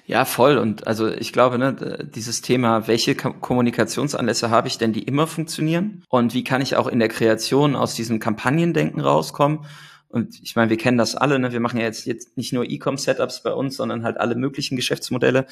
Ja, 0.07 0.23
voll. 0.25 0.57
Und 0.57 0.85
also 0.85 1.07
ich 1.07 1.33
glaube, 1.33 1.57
ne, 1.57 2.07
dieses 2.13 2.41
Thema, 2.41 2.87
welche 2.87 3.15
Kommunikationsanlässe 3.15 4.51
habe 4.51 4.67
ich 4.67 4.77
denn, 4.77 4.93
die 4.93 5.03
immer 5.03 5.25
funktionieren? 5.25 6.03
Und 6.09 6.33
wie 6.35 6.43
kann 6.43 6.61
ich 6.61 6.75
auch 6.75 6.87
in 6.87 6.99
der 6.99 7.09
Kreation 7.09 7.75
aus 7.75 7.95
diesem 7.95 8.19
Kampagnendenken 8.19 9.01
rauskommen? 9.01 9.65
Und 10.15 10.39
ich 10.41 10.55
meine, 10.55 10.69
wir 10.69 10.77
kennen 10.77 10.97
das 10.97 11.15
alle, 11.15 11.39
ne? 11.39 11.51
wir 11.51 11.59
machen 11.59 11.77
ja 11.77 11.85
jetzt, 11.85 12.05
jetzt 12.05 12.37
nicht 12.37 12.53
nur 12.53 12.69
E-Com-Setups 12.69 13.43
bei 13.43 13.51
uns, 13.51 13.75
sondern 13.75 14.03
halt 14.03 14.17
alle 14.17 14.35
möglichen 14.35 14.77
Geschäftsmodelle. 14.77 15.45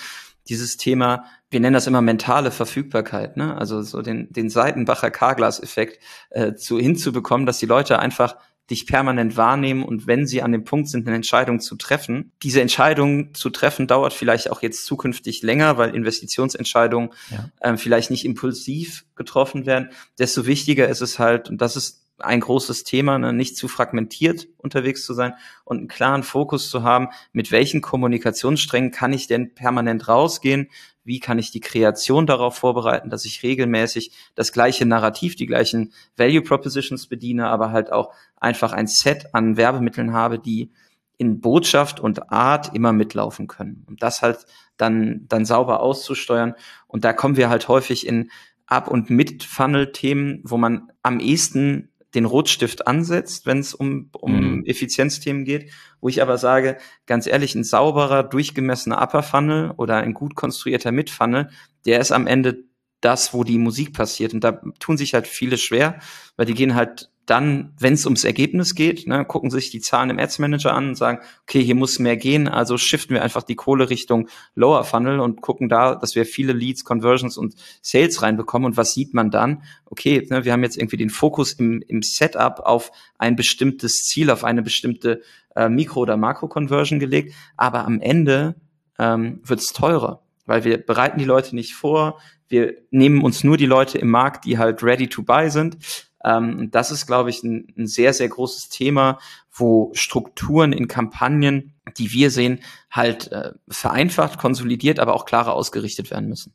Dieses 0.48 0.78
Thema, 0.78 1.26
wir 1.50 1.60
nennen 1.60 1.74
das 1.74 1.88
immer 1.88 2.02
mentale 2.02 2.50
Verfügbarkeit, 2.50 3.36
ne? 3.36 3.58
also 3.58 3.82
so 3.82 4.02
den, 4.02 4.32
den 4.32 4.50
Seitenbacher 4.50 5.12
K-Glas-Effekt 5.12 6.00
äh, 6.30 6.54
zu, 6.54 6.80
hinzubekommen, 6.80 7.46
dass 7.46 7.58
die 7.58 7.66
Leute 7.66 8.00
einfach 8.00 8.38
dich 8.70 8.88
permanent 8.88 9.36
wahrnehmen 9.36 9.84
und 9.84 10.08
wenn 10.08 10.26
sie 10.26 10.42
an 10.42 10.52
dem 10.52 10.64
Punkt 10.64 10.88
sind, 10.88 11.06
eine 11.06 11.16
Entscheidung 11.16 11.60
zu 11.60 11.76
treffen. 11.76 12.32
Diese 12.44 12.62
Entscheidung 12.62 13.34
zu 13.34 13.50
treffen 13.50 13.88
dauert 13.88 14.14
vielleicht 14.14 14.50
auch 14.50 14.62
jetzt 14.62 14.86
zukünftig 14.86 15.42
länger, 15.42 15.78
weil 15.78 15.94
Investitionsentscheidungen 15.94 17.10
ja. 17.30 17.50
ähm, 17.62 17.78
vielleicht 17.78 18.10
nicht 18.10 18.24
impulsiv 18.26 19.06
getroffen 19.16 19.66
werden. 19.66 19.90
Desto 20.18 20.46
wichtiger 20.46 20.88
ist 20.88 21.02
es 21.02 21.20
halt, 21.20 21.50
und 21.50 21.62
das 21.62 21.76
ist 21.76 22.03
ein 22.24 22.40
großes 22.40 22.84
Thema, 22.84 23.18
ne, 23.18 23.34
nicht 23.34 23.58
zu 23.58 23.68
fragmentiert 23.68 24.48
unterwegs 24.58 25.06
zu 25.06 25.14
sein 25.14 25.34
und 25.64 25.78
einen 25.78 25.88
klaren 25.88 26.24
Fokus 26.24 26.70
zu 26.70 26.84
haben, 26.84 27.10
mit 27.32 27.52
welchen 27.52 27.82
Kommunikationssträngen 27.82 28.92
kann 28.92 29.14
ich 29.14 29.28
denn 29.28 29.54
permanent 29.54 30.08
rausgehen, 30.08 30.70
wie 31.04 31.20
kann 31.20 31.40
ich 31.40 31.52
die 31.52 31.60
Kreation 31.60 32.26
darauf 32.26 32.56
vorbereiten, 32.56 33.10
dass 33.10 33.26
ich 33.26 33.44
regelmäßig 33.44 34.12
das 34.36 34.52
gleiche 34.52 34.86
Narrativ, 34.86 35.36
die 35.36 35.48
gleichen 35.48 35.94
Value 36.16 36.42
Propositions 36.42 37.08
bediene, 37.08 37.48
aber 37.48 37.72
halt 37.72 37.92
auch 37.92 38.14
einfach 38.38 38.72
ein 38.72 38.88
Set 38.88 39.34
an 39.34 39.58
Werbemitteln 39.58 40.14
habe, 40.14 40.40
die 40.40 40.72
in 41.18 41.42
Botschaft 41.42 42.00
und 42.00 42.32
Art 42.32 42.74
immer 42.74 42.92
mitlaufen 42.92 43.48
können. 43.48 43.86
Und 43.88 44.02
das 44.02 44.22
halt 44.22 44.46
dann, 44.78 45.26
dann 45.28 45.46
sauber 45.46 45.82
auszusteuern. 45.82 46.56
Und 46.88 47.06
da 47.06 47.14
kommen 47.14 47.38
wir 47.38 47.50
halt 47.50 47.68
häufig 47.68 48.08
in 48.08 48.32
Ab- 48.66 48.88
und 48.88 49.10
Mit-Funnel-Themen, 49.10 50.42
wo 50.44 50.58
man 50.58 50.92
am 51.04 51.20
ehesten 51.20 51.90
den 52.16 52.26
Rotstift 52.26 52.88
ansetzt, 52.88 53.46
wenn 53.46 53.60
es 53.60 53.74
um, 53.74 54.10
um 54.14 54.58
mhm. 54.58 54.66
Effizienzthemen 54.66 55.46
geht, 55.46 55.72
wo 56.00 56.10
ich 56.10 56.22
aber 56.22 56.38
sage, 56.38 56.78
ganz 57.06 57.28
ehrlich, 57.28 57.56
ein 57.56 57.64
sauberer, 57.64 58.24
durchgemessener 58.24 59.02
Upper 59.02 59.24
Funnel 59.24 59.72
oder 59.78 59.98
ein 59.98 60.14
gut 60.14 60.36
konstruierter 60.36 60.92
Mid 60.92 61.10
Funnel, 61.10 61.50
der 61.86 62.00
ist 62.00 62.12
am 62.12 62.28
Ende 62.28 62.64
das, 63.02 63.34
wo 63.34 63.44
die 63.44 63.58
Musik 63.58 63.94
passiert. 63.94 64.34
Und 64.34 64.44
da 64.44 64.62
tun 64.80 64.98
sich 64.98 65.14
halt 65.14 65.28
viele 65.28 65.58
schwer, 65.58 66.00
weil 66.38 66.46
die 66.46 66.54
gehen 66.54 66.76
halt 66.76 67.10
dann, 67.26 67.74
wenn 67.80 67.94
es 67.94 68.06
ums 68.06 68.26
Ergebnis 68.26 68.76
geht, 68.76 69.08
ne, 69.08 69.24
gucken 69.24 69.50
sich 69.50 69.70
die 69.70 69.80
Zahlen 69.80 70.10
im 70.10 70.20
Ads 70.20 70.40
Manager 70.40 70.74
an 70.74 70.90
und 70.90 70.96
sagen, 70.96 71.20
okay, 71.44 71.64
hier 71.64 71.76
muss 71.76 72.00
mehr 72.00 72.18
gehen, 72.18 72.48
also 72.50 72.78
shiften 72.78 73.14
wir 73.14 73.24
einfach 73.24 73.44
die 73.44 73.56
Kohle 73.56 73.90
Richtung 73.90 74.28
Lower 74.56 74.84
Funnel 74.84 75.20
und 75.20 75.42
gucken 75.42 75.70
da, 75.70 75.96
dass 75.96 76.16
wir 76.16 76.26
viele 76.26 76.52
Leads, 76.52 76.84
Conversions 76.84 77.38
und 77.38 77.56
Sales 77.82 78.22
reinbekommen. 78.22 78.66
Und 78.66 78.78
was 78.78 78.94
sieht 78.94 79.14
man 79.14 79.32
dann? 79.32 79.64
Okay, 79.86 80.26
ne, 80.30 80.44
wir 80.44 80.52
haben 80.52 80.64
jetzt 80.64 80.78
irgendwie 80.78 80.98
den 80.98 81.10
Fokus 81.10 81.54
im, 81.54 81.82
im 81.88 82.02
Setup 82.02 82.60
auf 82.60 82.92
ein 83.18 83.36
bestimmtes 83.36 83.94
Ziel, 84.04 84.30
auf 84.30 84.44
eine 84.44 84.62
bestimmte 84.62 85.22
äh, 85.56 85.70
Mikro- 85.70 86.02
oder 86.02 86.18
Makro-Conversion 86.18 87.00
gelegt, 87.00 87.34
aber 87.56 87.86
am 87.86 88.02
Ende 88.02 88.56
ähm, 89.00 89.40
wird 89.44 89.62
es 89.62 89.68
teurer, 89.68 90.24
weil 90.46 90.66
wir 90.66 90.78
bereiten 90.78 91.20
die 91.20 91.26
Leute 91.26 91.56
nicht 91.56 91.74
vor, 91.74 92.20
wir 92.50 92.76
nehmen 92.92 93.24
uns 93.24 93.44
nur 93.44 93.58
die 93.58 93.66
Leute 93.66 93.98
im 93.98 94.10
Markt, 94.10 94.46
die 94.46 94.58
halt 94.58 94.84
ready 94.84 95.08
to 95.08 95.24
buy 95.24 95.50
sind 95.50 95.78
ähm, 96.24 96.70
das 96.72 96.92
ist, 96.92 97.06
glaube 97.06 97.30
ich, 97.30 97.44
ein, 97.44 97.74
ein 97.78 97.88
sehr, 97.88 98.14
sehr 98.14 98.30
großes 98.30 98.70
Thema, 98.70 99.20
wo 99.52 99.92
Strukturen 99.94 100.74
in 100.74 100.88
Kampagnen, 100.88 101.74
die 101.98 102.12
wir 102.12 102.32
sehen, 102.32 102.60
halt 102.90 103.32
äh, 103.32 103.52
vereinfacht, 103.68 104.38
konsolidiert, 104.38 105.00
aber 105.00 105.14
auch 105.14 105.26
klarer 105.26 105.54
ausgerichtet 105.54 106.12
werden 106.12 106.30
müssen. 106.30 106.54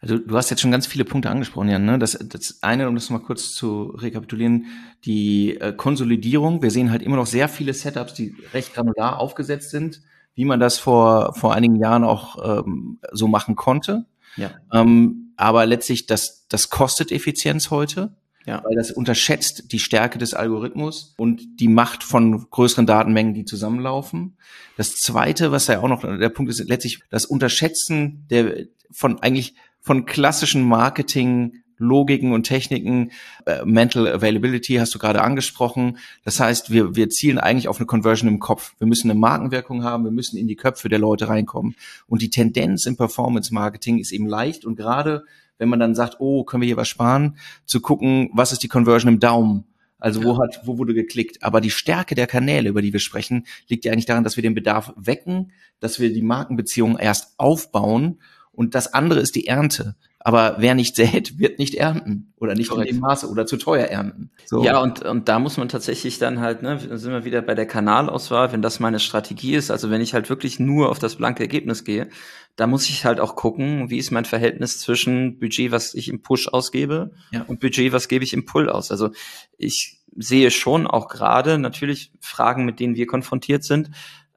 Also 0.00 0.18
du 0.18 0.36
hast 0.36 0.50
jetzt 0.50 0.60
schon 0.60 0.70
ganz 0.70 0.86
viele 0.86 1.04
Punkte 1.04 1.30
angesprochen, 1.30 1.68
Jan. 1.68 1.84
Ne? 1.84 1.98
Das, 1.98 2.12
das 2.12 2.58
eine, 2.62 2.88
um 2.88 2.94
das 2.94 3.10
mal 3.10 3.18
kurz 3.18 3.52
zu 3.52 3.94
rekapitulieren, 3.96 4.66
die 5.04 5.58
äh, 5.58 5.72
Konsolidierung. 5.72 6.62
Wir 6.62 6.70
sehen 6.70 6.90
halt 6.90 7.02
immer 7.02 7.16
noch 7.16 7.26
sehr 7.26 7.48
viele 7.48 7.74
Setups, 7.74 8.14
die 8.14 8.36
recht 8.52 8.74
granular 8.74 9.18
aufgesetzt 9.18 9.70
sind, 9.70 10.02
wie 10.34 10.44
man 10.44 10.60
das 10.60 10.78
vor, 10.78 11.34
vor 11.34 11.54
einigen 11.54 11.76
Jahren 11.76 12.04
auch 12.04 12.60
ähm, 12.60 13.00
so 13.12 13.26
machen 13.26 13.56
konnte. 13.56 14.06
Ja. 14.36 14.50
Ähm, 14.72 15.32
aber 15.36 15.66
letztlich, 15.66 16.06
das, 16.06 16.46
das 16.48 16.70
kostet 16.70 17.10
Effizienz 17.10 17.70
heute. 17.70 18.14
Ja. 18.46 18.62
Weil 18.64 18.76
das 18.76 18.92
unterschätzt 18.92 19.72
die 19.72 19.80
Stärke 19.80 20.18
des 20.18 20.32
Algorithmus 20.32 21.14
und 21.18 21.60
die 21.60 21.68
Macht 21.68 22.04
von 22.04 22.48
größeren 22.48 22.86
Datenmengen, 22.86 23.34
die 23.34 23.44
zusammenlaufen. 23.44 24.36
Das 24.76 24.94
zweite, 24.94 25.50
was 25.50 25.66
ja 25.66 25.80
auch 25.80 25.88
noch 25.88 26.02
der 26.02 26.28
Punkt 26.28 26.50
ist, 26.50 26.66
letztlich 26.68 27.00
das 27.10 27.26
Unterschätzen 27.26 28.26
der 28.30 28.66
von 28.92 29.20
eigentlich 29.20 29.54
von 29.80 30.06
klassischen 30.06 30.62
Marketing 30.62 31.62
Logiken 31.78 32.32
und 32.32 32.44
Techniken, 32.44 33.10
äh, 33.44 33.64
Mental 33.64 34.08
Availability 34.08 34.76
hast 34.76 34.94
du 34.94 34.98
gerade 34.98 35.22
angesprochen. 35.22 35.98
Das 36.24 36.40
heißt, 36.40 36.70
wir, 36.70 36.96
wir 36.96 37.10
zielen 37.10 37.38
eigentlich 37.38 37.68
auf 37.68 37.78
eine 37.78 37.86
Conversion 37.86 38.28
im 38.28 38.38
Kopf. 38.38 38.74
Wir 38.78 38.86
müssen 38.86 39.10
eine 39.10 39.18
Markenwirkung 39.18 39.84
haben, 39.84 40.04
wir 40.04 40.10
müssen 40.10 40.38
in 40.38 40.48
die 40.48 40.56
Köpfe 40.56 40.88
der 40.88 40.98
Leute 40.98 41.28
reinkommen. 41.28 41.76
Und 42.06 42.22
die 42.22 42.30
Tendenz 42.30 42.86
im 42.86 42.96
Performance 42.96 43.52
Marketing 43.52 43.98
ist 43.98 44.12
eben 44.12 44.26
leicht 44.26 44.64
und 44.64 44.76
gerade 44.76 45.24
wenn 45.58 45.68
man 45.68 45.80
dann 45.80 45.94
sagt, 45.94 46.16
oh, 46.18 46.44
können 46.44 46.62
wir 46.62 46.66
hier 46.66 46.76
was 46.76 46.88
sparen, 46.88 47.36
zu 47.64 47.80
gucken, 47.80 48.30
was 48.32 48.52
ist 48.52 48.62
die 48.62 48.68
Conversion 48.68 49.12
im 49.12 49.20
Daumen. 49.20 49.64
Also 49.98 50.22
wo 50.22 50.38
hat, 50.38 50.60
wo 50.64 50.78
wurde 50.78 50.92
geklickt? 50.92 51.42
Aber 51.42 51.60
die 51.60 51.70
Stärke 51.70 52.14
der 52.14 52.26
Kanäle, 52.26 52.68
über 52.68 52.82
die 52.82 52.92
wir 52.92 53.00
sprechen, 53.00 53.46
liegt 53.68 53.84
ja 53.84 53.92
eigentlich 53.92 54.06
daran, 54.06 54.24
dass 54.24 54.36
wir 54.36 54.42
den 54.42 54.54
Bedarf 54.54 54.92
wecken, 54.96 55.52
dass 55.80 55.98
wir 56.00 56.12
die 56.12 56.22
Markenbeziehungen 56.22 56.98
erst 56.98 57.34
aufbauen 57.38 58.20
und 58.52 58.74
das 58.74 58.92
andere 58.92 59.20
ist 59.20 59.34
die 59.34 59.46
Ernte. 59.46 59.96
Aber 60.26 60.56
wer 60.58 60.74
nicht 60.74 60.96
sät, 60.96 61.38
wird 61.38 61.60
nicht 61.60 61.76
ernten 61.76 62.32
oder 62.36 62.56
nicht 62.56 62.70
Korrekt. 62.70 62.90
in 62.90 62.96
dem 62.96 63.00
Maße 63.00 63.28
oder 63.30 63.46
zu 63.46 63.58
teuer 63.58 63.86
ernten. 63.86 64.32
So. 64.44 64.64
Ja, 64.64 64.80
und, 64.80 65.04
und 65.04 65.28
da 65.28 65.38
muss 65.38 65.56
man 65.56 65.68
tatsächlich 65.68 66.18
dann 66.18 66.40
halt, 66.40 66.62
ne, 66.62 66.80
sind 66.80 67.12
wir 67.12 67.24
wieder 67.24 67.42
bei 67.42 67.54
der 67.54 67.66
Kanalauswahl, 67.66 68.50
wenn 68.50 68.60
das 68.60 68.80
meine 68.80 68.98
Strategie 68.98 69.54
ist, 69.54 69.70
also 69.70 69.88
wenn 69.88 70.00
ich 70.00 70.14
halt 70.14 70.28
wirklich 70.28 70.58
nur 70.58 70.90
auf 70.90 70.98
das 70.98 71.14
blanke 71.14 71.44
Ergebnis 71.44 71.84
gehe, 71.84 72.08
da 72.56 72.66
muss 72.66 72.88
ich 72.88 73.04
halt 73.04 73.20
auch 73.20 73.36
gucken, 73.36 73.88
wie 73.88 73.98
ist 73.98 74.10
mein 74.10 74.24
Verhältnis 74.24 74.80
zwischen 74.80 75.38
Budget, 75.38 75.70
was 75.70 75.94
ich 75.94 76.08
im 76.08 76.22
Push 76.22 76.48
ausgebe 76.48 77.12
ja. 77.30 77.42
und 77.42 77.60
Budget, 77.60 77.92
was 77.92 78.08
gebe 78.08 78.24
ich 78.24 78.32
im 78.32 78.46
Pull 78.46 78.68
aus. 78.68 78.90
Also 78.90 79.10
ich 79.58 80.00
sehe 80.16 80.50
schon 80.50 80.88
auch 80.88 81.06
gerade 81.06 81.56
natürlich 81.56 82.10
Fragen, 82.18 82.64
mit 82.64 82.80
denen 82.80 82.96
wir 82.96 83.06
konfrontiert 83.06 83.62
sind, 83.62 83.92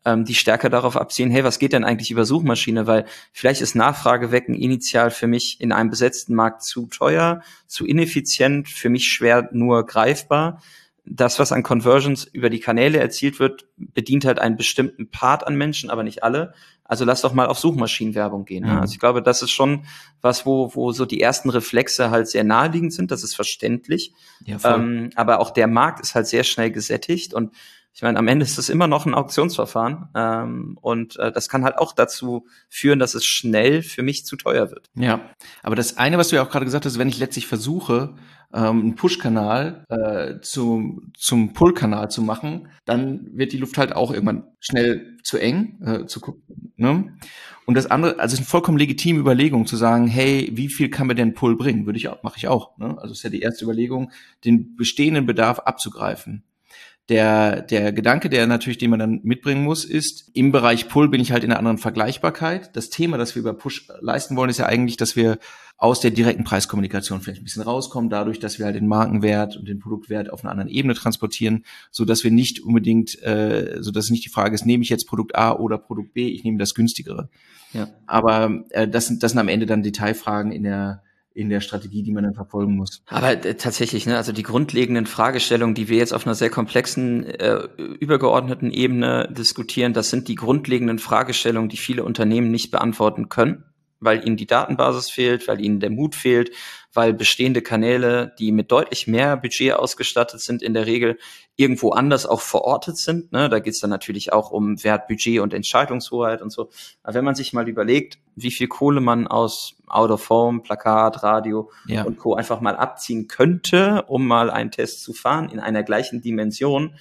ähm, 0.10 0.26
die 0.26 0.36
stärker 0.36 0.70
darauf 0.70 0.98
abziehen, 0.98 1.30
hey, 1.30 1.44
was 1.44 1.60
geht 1.60 1.74
denn 1.74 1.84
eigentlich 1.84 2.12
über 2.12 2.26
Suchmaschine? 2.26 2.88
Weil 2.88 3.06
vielleicht 3.32 3.62
ist 3.62 3.76
Nachfrage 3.76 4.32
wecken 4.32 4.56
initial 4.56 5.12
für 5.12 5.28
mich 5.28 5.62
in 5.62 5.72
einem 5.72 5.90
besetzten 5.90 6.36
Markt 6.36 6.64
zu 6.64 6.88
teuer, 6.88 7.42
zu 7.68 7.86
ineffizient, 7.86 8.70
für 8.70 8.90
mich 8.90 9.08
schwer 9.08 9.50
nur 9.52 9.86
greifbar. 9.86 10.62
Das, 11.06 11.40
was 11.40 11.52
an 11.52 11.64
Conversions 11.64 12.26
über 12.26 12.50
die 12.50 12.60
Kanäle 12.60 13.00
erzielt 13.00 13.40
wird, 13.40 13.66
bedient 13.78 14.26
halt 14.26 14.40
einen 14.40 14.58
bestimmten 14.58 15.10
Part 15.10 15.46
an 15.46 15.56
Menschen, 15.56 15.90
aber 15.90 16.04
nicht 16.04 16.24
alle. 16.24 16.54
Also 16.84 17.06
lass 17.06 17.22
doch 17.22 17.34
mal 17.34 17.46
auf 17.46 17.60
Suchmaschinenwerbung 17.60 18.46
gehen. 18.46 18.66
Ne? 18.66 18.74
Mhm. 18.74 18.80
Also 18.80 18.94
ich 18.94 19.00
glaube, 19.00 19.22
das 19.22 19.44
ist 19.44 19.52
schon 19.52 19.86
was, 20.22 20.46
wo, 20.46 20.74
wo 20.74 20.92
so 20.92 21.06
die 21.06 21.22
ersten 21.22 21.50
Reflexe 21.50 22.10
halt 22.10 22.28
sehr 22.28 22.44
naheliegend 22.44 22.94
sind. 22.94 23.12
Das 23.12 23.24
ist 23.24 23.36
verständlich. 23.36 24.12
Ja, 24.44 24.58
ähm, 24.64 25.12
aber 25.16 25.40
auch 25.40 25.52
der 25.52 25.68
Markt 25.68 26.00
ist 26.00 26.16
halt 26.16 26.28
sehr 26.28 26.44
schnell 26.44 26.72
gesättigt 26.72 27.34
und 27.34 27.54
ich 28.00 28.04
meine, 28.04 28.18
am 28.18 28.30
Ende 28.30 28.46
ist 28.46 28.58
es 28.58 28.70
immer 28.70 28.88
noch 28.88 29.06
ein 29.06 29.14
Auktionsverfahren 29.14 30.08
ähm, 30.16 30.78
und 30.80 31.20
äh, 31.20 31.34
das 31.34 31.50
kann 31.50 31.66
halt 31.66 31.78
auch 31.78 31.92
dazu 31.92 32.48
führen, 32.70 32.98
dass 32.98 33.14
es 33.14 33.26
schnell 33.26 33.82
für 33.82 34.04
mich 34.04 34.26
zu 34.26 34.38
teuer 34.38 34.72
wird. 34.72 34.90
Ja, 34.96 35.20
aber 35.64 35.76
das 35.76 35.98
eine, 35.98 36.18
was 36.18 36.30
du 36.30 36.38
ja 36.38 36.44
auch 36.44 36.50
gerade 36.50 36.64
gesagt 36.64 36.86
hast, 36.86 36.98
wenn 36.98 37.10
ich 37.10 37.20
letztlich 37.20 37.46
versuche, 37.46 38.16
ähm, 38.54 38.80
einen 38.80 38.96
Push-Kanal 38.96 39.84
äh, 39.90 40.40
zu, 40.40 41.02
zum 41.18 41.52
Pull-Kanal 41.52 42.10
zu 42.10 42.22
machen, 42.22 42.70
dann 42.86 43.32
wird 43.34 43.52
die 43.52 43.58
Luft 43.58 43.78
halt 43.78 43.94
auch 43.94 44.14
irgendwann 44.14 44.46
schnell 44.62 45.18
zu 45.24 45.38
eng 45.38 45.82
äh, 45.84 46.06
zu 46.06 46.22
gucken. 46.22 46.72
Ne? 46.78 47.18
Und 47.66 47.74
das 47.74 47.92
andere, 47.92 48.18
also 48.18 48.28
es 48.28 48.34
ist 48.36 48.40
eine 48.40 48.46
vollkommen 48.46 48.78
legitime 48.78 49.20
Überlegung 49.20 49.66
zu 49.66 49.76
sagen, 49.76 50.08
hey, 50.08 50.50
wie 50.54 50.70
viel 50.70 50.90
kann 50.90 51.08
mir 51.08 51.16
denn 51.16 51.34
Pull 51.34 51.58
bringen? 51.58 51.86
Würde 51.86 51.98
ich 51.98 52.08
auch, 52.08 52.24
mache 52.24 52.38
ich 52.38 52.48
auch. 52.48 52.78
Ne? 52.78 52.98
Also 52.98 53.12
ist 53.12 53.24
ja 53.24 53.30
die 53.30 53.42
erste 53.42 53.66
Überlegung, 53.66 54.10
den 54.46 54.78
bestehenden 54.78 55.26
Bedarf 55.26 55.60
abzugreifen. 55.60 56.46
Der, 57.10 57.64
der 57.64 57.92
Gedanke, 57.92 58.30
der 58.30 58.46
natürlich, 58.46 58.78
den 58.78 58.92
man 58.92 59.00
dann 59.00 59.22
mitbringen 59.24 59.64
muss, 59.64 59.84
ist, 59.84 60.30
im 60.34 60.52
Bereich 60.52 60.88
Pull 60.88 61.10
bin 61.10 61.20
ich 61.20 61.32
halt 61.32 61.44
in 61.44 61.52
einer 61.52 61.58
anderen 61.58 61.80
Vergleichbarkeit. 61.80 62.76
Das 62.76 62.92
Thema, 62.92 63.18
das 63.18 63.36
wir 63.36 63.44
bei 63.44 63.52
Push 63.52 63.88
leisten 64.00 64.36
wollen, 64.36 64.52
ist 64.52 64.60
ja 64.60 64.68
eigentlich, 64.68 64.96
dass 64.96 65.16
wir 65.16 65.40
aus 65.80 66.02
der 66.02 66.12
direkten 66.12 66.44
Preiskommunikation 66.44 67.22
vielleicht 67.22 67.42
ein 67.42 67.46
bisschen 67.46 67.64
rauskommen, 67.64 68.10
dadurch, 68.10 68.40
dass 68.40 68.60
wir 68.60 68.66
halt 68.66 68.76
den 68.76 68.86
Markenwert 68.86 69.56
und 69.56 69.68
den 69.68 69.80
Produktwert 69.80 70.30
auf 70.30 70.44
einer 70.44 70.52
anderen 70.52 70.70
Ebene 70.70 70.94
transportieren, 70.94 71.64
so 71.90 72.04
dass 72.04 72.24
wir 72.24 72.32
nicht 72.32 72.60
unbedingt, 72.60 73.22
äh, 73.24 73.78
so 73.80 73.92
dass 73.92 74.10
nicht 74.10 74.26
die 74.26 74.30
Frage 74.30 74.54
ist, 74.54 74.66
nehme 74.66 74.84
ich 74.84 74.90
jetzt 74.90 75.08
Produkt 75.08 75.36
A 75.36 75.54
oder 75.54 75.78
Produkt 75.78 76.14
B, 76.14 76.28
ich 76.28 76.44
nehme 76.44 76.58
das 76.58 76.76
günstigere. 76.76 77.30
Ja. 77.72 77.88
Aber 78.08 78.66
äh, 78.72 78.88
das 78.88 79.08
sind 79.08 79.24
das 79.24 79.32
sind 79.32 79.40
am 79.40 79.48
Ende 79.48 79.66
dann 79.66 79.82
Detailfragen 79.82 80.52
in 80.52 80.64
der 80.64 81.02
in 81.34 81.50
der 81.50 81.62
Strategie, 81.62 82.04
die 82.04 82.12
man 82.12 82.24
dann 82.24 82.34
verfolgen 82.34 82.76
muss. 82.76 83.02
Aber 83.08 83.32
äh, 83.32 83.56
tatsächlich, 83.56 84.06
ne, 84.06 84.18
also 84.18 84.32
die 84.32 84.44
grundlegenden 84.44 85.06
Fragestellungen, 85.06 85.76
die 85.76 85.88
wir 85.88 85.98
jetzt 85.98 86.14
auf 86.14 86.26
einer 86.26 86.36
sehr 86.36 86.50
komplexen, 86.50 87.26
äh, 87.26 87.68
übergeordneten 88.00 88.72
Ebene 88.72 89.30
diskutieren, 89.32 89.94
das 89.94 90.10
sind 90.10 90.28
die 90.28 90.36
grundlegenden 90.36 91.00
Fragestellungen, 91.00 91.70
die 91.70 91.78
viele 91.78 92.04
Unternehmen 92.04 92.52
nicht 92.52 92.72
beantworten 92.72 93.30
können 93.30 93.64
weil 94.00 94.26
ihnen 94.26 94.38
die 94.38 94.48
Datenbasis 94.48 95.10
fehlt, 95.10 95.48
weil 95.48 95.62
ihnen 95.62 95.80
der 95.80 95.90
Mut 95.90 96.16
fehlt, 96.16 96.52
weil 96.94 97.14
bestehende 97.14 97.62
Kanäle, 97.62 98.34
die 98.40 98.52
mit 98.52 98.72
deutlich 98.72 99.08
mehr 99.08 99.38
Budget 99.38 99.74
ausgestattet 99.74 100.42
sind, 100.42 100.62
in 100.64 100.74
der 100.74 100.86
Regel 100.86 101.18
irgendwo 101.56 101.92
anders 101.92 102.26
auch 102.26 102.42
verortet 102.42 102.98
sind. 102.98 103.32
Ne? 103.32 103.50
Da 103.50 103.60
geht 103.60 103.74
es 103.74 103.80
dann 103.80 103.90
natürlich 103.90 104.32
auch 104.32 104.52
um 104.52 104.82
Wert, 104.84 105.08
Budget 105.08 105.42
und 105.42 105.54
Entscheidungshoheit 105.54 106.42
und 106.42 106.52
so. 106.52 106.70
Aber 107.04 107.14
wenn 107.16 107.26
man 107.26 107.36
sich 107.36 107.54
mal 107.54 107.68
überlegt, 107.68 108.18
wie 108.36 108.52
viel 108.52 108.68
Kohle 108.68 109.02
man 109.02 109.28
aus 109.28 109.76
Out 109.88 110.12
of 110.12 110.30
Home, 110.30 110.62
Plakat, 110.62 111.22
Radio 111.22 111.70
ja. 111.86 112.04
und 112.04 112.18
Co. 112.18 112.36
einfach 112.36 112.62
mal 112.62 112.76
abziehen 112.76 113.28
könnte, 113.28 114.06
um 114.08 114.26
mal 114.26 114.50
einen 114.50 114.72
Test 114.72 115.04
zu 115.04 115.14
fahren 115.14 115.50
in 115.50 115.60
einer 115.60 115.84
gleichen 115.84 116.22
Dimension, 116.22 116.96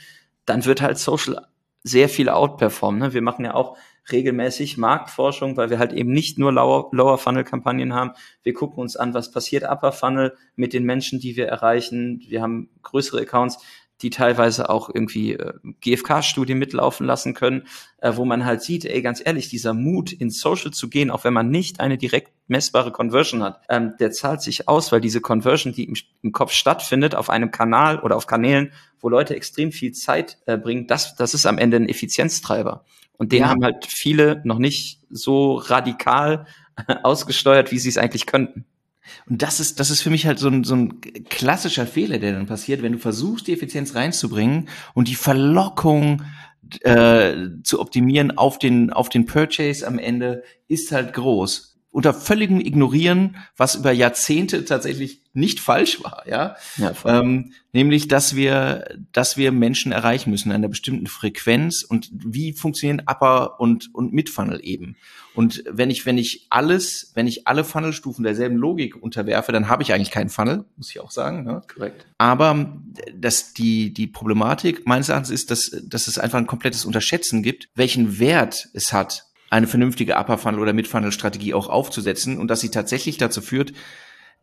dann 0.44 0.64
wird 0.64 0.82
halt 0.82 0.98
Social 0.98 1.46
sehr 1.84 2.08
viel 2.08 2.28
outperformen. 2.28 3.00
Ne? 3.00 3.14
Wir 3.14 3.22
machen 3.22 3.44
ja 3.44 3.54
auch 3.54 3.76
regelmäßig 4.12 4.76
Marktforschung, 4.76 5.56
weil 5.56 5.70
wir 5.70 5.78
halt 5.78 5.92
eben 5.92 6.12
nicht 6.12 6.38
nur 6.38 6.52
Lower, 6.52 7.18
Funnel 7.18 7.44
Kampagnen 7.44 7.94
haben. 7.94 8.12
Wir 8.42 8.54
gucken 8.54 8.80
uns 8.80 8.96
an, 8.96 9.14
was 9.14 9.30
passiert 9.30 9.64
Upper 9.64 9.92
Funnel 9.92 10.36
mit 10.56 10.72
den 10.72 10.84
Menschen, 10.84 11.20
die 11.20 11.36
wir 11.36 11.46
erreichen. 11.46 12.22
Wir 12.28 12.42
haben 12.42 12.70
größere 12.82 13.20
Accounts, 13.20 13.58
die 14.02 14.10
teilweise 14.10 14.70
auch 14.70 14.90
irgendwie 14.92 15.32
äh, 15.32 15.52
GfK-Studien 15.80 16.58
mitlaufen 16.58 17.04
lassen 17.04 17.34
können, 17.34 17.66
äh, 17.98 18.12
wo 18.14 18.24
man 18.24 18.44
halt 18.44 18.62
sieht, 18.62 18.84
ey, 18.84 19.02
ganz 19.02 19.20
ehrlich, 19.24 19.48
dieser 19.48 19.74
Mut, 19.74 20.12
in 20.12 20.30
Social 20.30 20.70
zu 20.70 20.88
gehen, 20.88 21.10
auch 21.10 21.24
wenn 21.24 21.32
man 21.32 21.50
nicht 21.50 21.80
eine 21.80 21.98
direkt 21.98 22.32
messbare 22.46 22.92
Conversion 22.92 23.42
hat, 23.42 23.60
ähm, 23.68 23.94
der 23.98 24.12
zahlt 24.12 24.40
sich 24.40 24.68
aus, 24.68 24.92
weil 24.92 25.00
diese 25.00 25.20
Conversion, 25.20 25.72
die 25.72 25.84
im, 25.84 25.94
im, 26.22 26.32
Kopf 26.32 26.52
stattfindet, 26.52 27.14
auf 27.14 27.28
einem 27.28 27.50
Kanal 27.50 27.98
oder 27.98 28.16
auf 28.16 28.26
Kanälen, 28.26 28.72
wo 29.00 29.08
Leute 29.08 29.34
extrem 29.34 29.72
viel 29.72 29.92
Zeit 29.92 30.38
äh, 30.46 30.56
bringen, 30.56 30.86
das, 30.86 31.16
das 31.16 31.34
ist 31.34 31.46
am 31.46 31.58
Ende 31.58 31.76
ein 31.78 31.88
Effizienztreiber. 31.88 32.84
Und 33.18 33.32
den 33.32 33.42
ja. 33.42 33.48
haben 33.48 33.62
halt 33.62 33.84
viele 33.86 34.40
noch 34.44 34.58
nicht 34.58 35.00
so 35.10 35.56
radikal 35.56 36.46
ausgesteuert, 37.02 37.70
wie 37.72 37.78
sie 37.78 37.88
es 37.88 37.98
eigentlich 37.98 38.26
könnten. 38.26 38.64
Und 39.28 39.42
das 39.42 39.60
ist, 39.60 39.80
das 39.80 39.90
ist 39.90 40.02
für 40.02 40.10
mich 40.10 40.26
halt 40.26 40.38
so 40.38 40.48
ein, 40.48 40.64
so 40.64 40.74
ein 40.74 41.00
klassischer 41.28 41.86
Fehler, 41.86 42.18
der 42.18 42.32
dann 42.32 42.46
passiert, 42.46 42.82
wenn 42.82 42.92
du 42.92 42.98
versuchst, 42.98 43.46
die 43.46 43.52
Effizienz 43.52 43.94
reinzubringen 43.94 44.68
und 44.94 45.08
die 45.08 45.14
Verlockung 45.14 46.22
äh, 46.80 47.34
zu 47.62 47.80
optimieren 47.80 48.36
auf 48.36 48.58
den, 48.58 48.92
auf 48.92 49.08
den 49.08 49.26
Purchase 49.26 49.86
am 49.86 49.98
Ende 49.98 50.42
ist 50.68 50.92
halt 50.92 51.14
groß 51.14 51.77
unter 51.98 52.14
völligem 52.14 52.60
Ignorieren, 52.60 53.38
was 53.56 53.74
über 53.74 53.90
Jahrzehnte 53.90 54.64
tatsächlich 54.64 55.20
nicht 55.32 55.58
falsch 55.58 56.00
war, 56.00 56.22
ja, 56.28 56.54
ja 56.76 56.92
ähm, 57.04 57.54
nämlich, 57.72 58.06
dass 58.06 58.36
wir, 58.36 58.96
dass 59.10 59.36
wir 59.36 59.50
Menschen 59.50 59.90
erreichen 59.90 60.30
müssen 60.30 60.50
in 60.50 60.54
einer 60.54 60.68
bestimmten 60.68 61.08
Frequenz 61.08 61.82
und 61.82 62.08
wie 62.12 62.52
funktionieren 62.52 63.02
Upper 63.04 63.58
und 63.58 63.92
und 63.92 64.12
Mid 64.12 64.30
Funnel 64.30 64.60
eben. 64.62 64.94
Und 65.34 65.64
wenn 65.68 65.90
ich 65.90 66.06
wenn 66.06 66.18
ich 66.18 66.46
alles, 66.50 67.10
wenn 67.14 67.26
ich 67.26 67.48
alle 67.48 67.64
Funnelstufen 67.64 68.22
derselben 68.22 68.58
Logik 68.58 68.94
unterwerfe, 69.02 69.50
dann 69.50 69.68
habe 69.68 69.82
ich 69.82 69.92
eigentlich 69.92 70.12
keinen 70.12 70.30
Funnel, 70.30 70.66
muss 70.76 70.90
ich 70.90 71.00
auch 71.00 71.10
sagen. 71.10 71.42
Ne? 71.42 71.62
Korrekt. 71.74 72.06
Aber 72.18 72.78
dass 73.12 73.54
die 73.54 73.92
die 73.92 74.06
Problematik 74.06 74.86
meines 74.86 75.08
Erachtens 75.08 75.30
ist, 75.30 75.50
dass 75.50 75.76
dass 75.82 76.06
es 76.06 76.16
einfach 76.16 76.38
ein 76.38 76.46
komplettes 76.46 76.84
Unterschätzen 76.84 77.42
gibt, 77.42 77.68
welchen 77.74 78.20
Wert 78.20 78.68
es 78.72 78.92
hat, 78.92 79.27
eine 79.50 79.66
vernünftige 79.66 80.16
Upper 80.16 80.38
Funnel 80.38 80.60
oder 80.60 80.72
Mid 80.72 80.88
Funnel 80.88 81.12
Strategie 81.12 81.54
auch 81.54 81.68
aufzusetzen 81.68 82.38
und 82.38 82.48
dass 82.48 82.60
sie 82.60 82.70
tatsächlich 82.70 83.16
dazu 83.16 83.40
führt, 83.40 83.72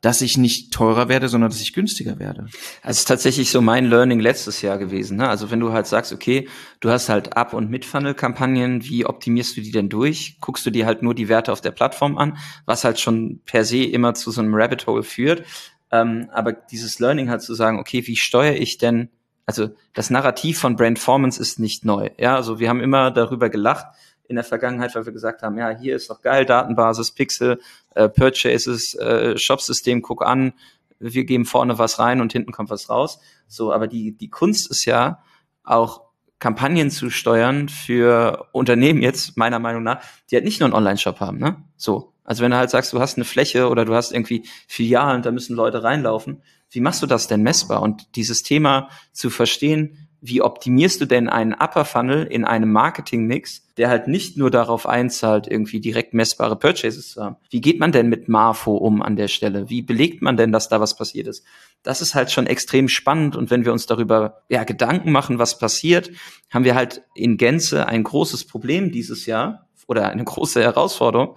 dass 0.01 0.21
ich 0.21 0.37
nicht 0.37 0.71
teurer 0.71 1.09
werde, 1.09 1.29
sondern 1.29 1.49
dass 1.49 1.61
ich 1.61 1.73
günstiger 1.73 2.19
werde. 2.19 2.45
Das 2.83 2.99
ist 2.99 3.07
tatsächlich 3.07 3.49
so 3.49 3.61
mein 3.61 3.85
Learning 3.85 4.19
letztes 4.19 4.61
Jahr 4.61 4.77
gewesen. 4.77 5.17
Ne? 5.17 5.27
Also 5.27 5.49
wenn 5.49 5.59
du 5.59 5.71
halt 5.71 5.87
sagst, 5.87 6.13
okay, 6.13 6.47
du 6.79 6.91
hast 6.91 7.09
halt 7.09 7.35
Up- 7.35 7.53
und 7.53 7.71
Mid-Funnel-Kampagnen, 7.71 8.83
wie 8.83 9.05
optimierst 9.05 9.57
du 9.57 9.61
die 9.61 9.71
denn 9.71 9.89
durch? 9.89 10.37
Guckst 10.41 10.65
du 10.65 10.69
dir 10.69 10.85
halt 10.85 11.01
nur 11.01 11.15
die 11.15 11.27
Werte 11.27 11.51
auf 11.51 11.61
der 11.61 11.71
Plattform 11.71 12.17
an, 12.17 12.37
was 12.65 12.83
halt 12.83 12.99
schon 12.99 13.41
per 13.45 13.65
se 13.65 13.83
immer 13.83 14.13
zu 14.13 14.29
so 14.29 14.41
einem 14.41 14.53
Rabbit 14.53 14.85
Hole 14.85 15.01
führt. 15.01 15.43
Ähm, 15.91 16.29
aber 16.31 16.53
dieses 16.53 16.99
Learning 16.99 17.29
halt 17.29 17.41
zu 17.41 17.55
sagen, 17.55 17.79
okay, 17.79 18.05
wie 18.05 18.15
steuere 18.15 18.57
ich 18.57 18.77
denn, 18.77 19.09
also 19.47 19.69
das 19.93 20.09
Narrativ 20.09 20.59
von 20.59 20.75
Brandformance 20.75 21.41
ist 21.41 21.59
nicht 21.59 21.85
neu. 21.85 22.09
Ja, 22.19 22.35
also 22.35 22.59
wir 22.59 22.69
haben 22.69 22.81
immer 22.81 23.11
darüber 23.11 23.49
gelacht, 23.49 23.87
in 24.27 24.35
der 24.35 24.43
Vergangenheit, 24.43 24.95
weil 24.95 25.05
wir 25.05 25.13
gesagt 25.13 25.43
haben, 25.43 25.57
ja, 25.57 25.69
hier 25.69 25.95
ist 25.95 26.09
doch 26.09 26.21
geil, 26.21 26.45
Datenbasis, 26.45 27.11
Pixel, 27.11 27.59
äh, 27.93 28.09
Purchases, 28.09 28.95
äh, 28.95 29.37
Shopsystem, 29.37 30.01
guck 30.01 30.25
an, 30.25 30.53
wir 30.99 31.25
geben 31.25 31.45
vorne 31.45 31.77
was 31.77 31.99
rein 31.99 32.21
und 32.21 32.31
hinten 32.31 32.51
kommt 32.51 32.69
was 32.69 32.89
raus. 32.89 33.19
So, 33.47 33.71
aber 33.71 33.87
die, 33.87 34.17
die 34.17 34.29
Kunst 34.29 34.69
ist 34.71 34.85
ja 34.85 35.19
auch 35.63 36.05
Kampagnen 36.39 36.91
zu 36.91 37.09
steuern 37.09 37.69
für 37.69 38.47
Unternehmen 38.51 39.01
jetzt, 39.01 39.37
meiner 39.37 39.59
Meinung 39.59 39.83
nach, 39.83 40.01
die 40.29 40.35
halt 40.35 40.45
nicht 40.45 40.59
nur 40.59 40.67
einen 40.67 40.75
Online-Shop 40.75 41.19
haben, 41.19 41.37
ne? 41.37 41.63
So. 41.77 42.11
Also 42.23 42.43
wenn 42.43 42.51
du 42.51 42.57
halt 42.57 42.71
sagst, 42.71 42.91
du 42.91 42.99
hast 42.99 43.17
eine 43.17 43.25
Fläche 43.25 43.69
oder 43.69 43.85
du 43.85 43.93
hast 43.93 44.11
irgendwie 44.11 44.47
Filialen, 44.67 45.21
da 45.21 45.31
müssen 45.31 45.55
Leute 45.55 45.83
reinlaufen, 45.83 46.41
wie 46.71 46.81
machst 46.81 47.03
du 47.03 47.07
das 47.07 47.27
denn 47.27 47.43
messbar? 47.43 47.83
Und 47.83 48.15
dieses 48.15 48.41
Thema 48.41 48.89
zu 49.11 49.29
verstehen, 49.29 50.04
wie 50.27 50.41
optimierst 50.41 51.01
du 51.01 51.05
denn 51.05 51.29
einen 51.29 51.53
Upper 51.53 51.85
Funnel 51.85 52.23
in 52.23 52.45
einem 52.45 52.71
Marketing-Mix, 52.71 53.73
der 53.77 53.89
halt 53.89 54.07
nicht 54.07 54.37
nur 54.37 54.49
darauf 54.49 54.87
einzahlt, 54.87 55.47
irgendwie 55.47 55.79
direkt 55.79 56.13
messbare 56.13 56.55
Purchases 56.55 57.11
zu 57.11 57.23
haben? 57.23 57.35
Wie 57.49 57.61
geht 57.61 57.79
man 57.79 57.91
denn 57.91 58.07
mit 58.07 58.27
Marfo 58.27 58.75
um 58.75 59.01
an 59.01 59.15
der 59.15 59.27
Stelle? 59.27 59.69
Wie 59.69 59.81
belegt 59.81 60.21
man 60.21 60.37
denn, 60.37 60.51
dass 60.51 60.69
da 60.69 60.79
was 60.79 60.95
passiert 60.95 61.27
ist? 61.27 61.45
Das 61.83 62.01
ist 62.01 62.15
halt 62.15 62.31
schon 62.31 62.47
extrem 62.47 62.87
spannend 62.87 63.35
und 63.35 63.51
wenn 63.51 63.65
wir 63.65 63.71
uns 63.71 63.85
darüber 63.85 64.41
ja, 64.49 64.63
Gedanken 64.63 65.11
machen, 65.11 65.39
was 65.39 65.59
passiert, 65.59 66.09
haben 66.51 66.65
wir 66.65 66.75
halt 66.75 67.03
in 67.13 67.37
Gänze 67.37 67.87
ein 67.87 68.03
großes 68.03 68.45
Problem 68.45 68.91
dieses 68.91 69.25
Jahr 69.25 69.67
oder 69.87 70.09
eine 70.09 70.23
große 70.23 70.61
Herausforderung, 70.61 71.35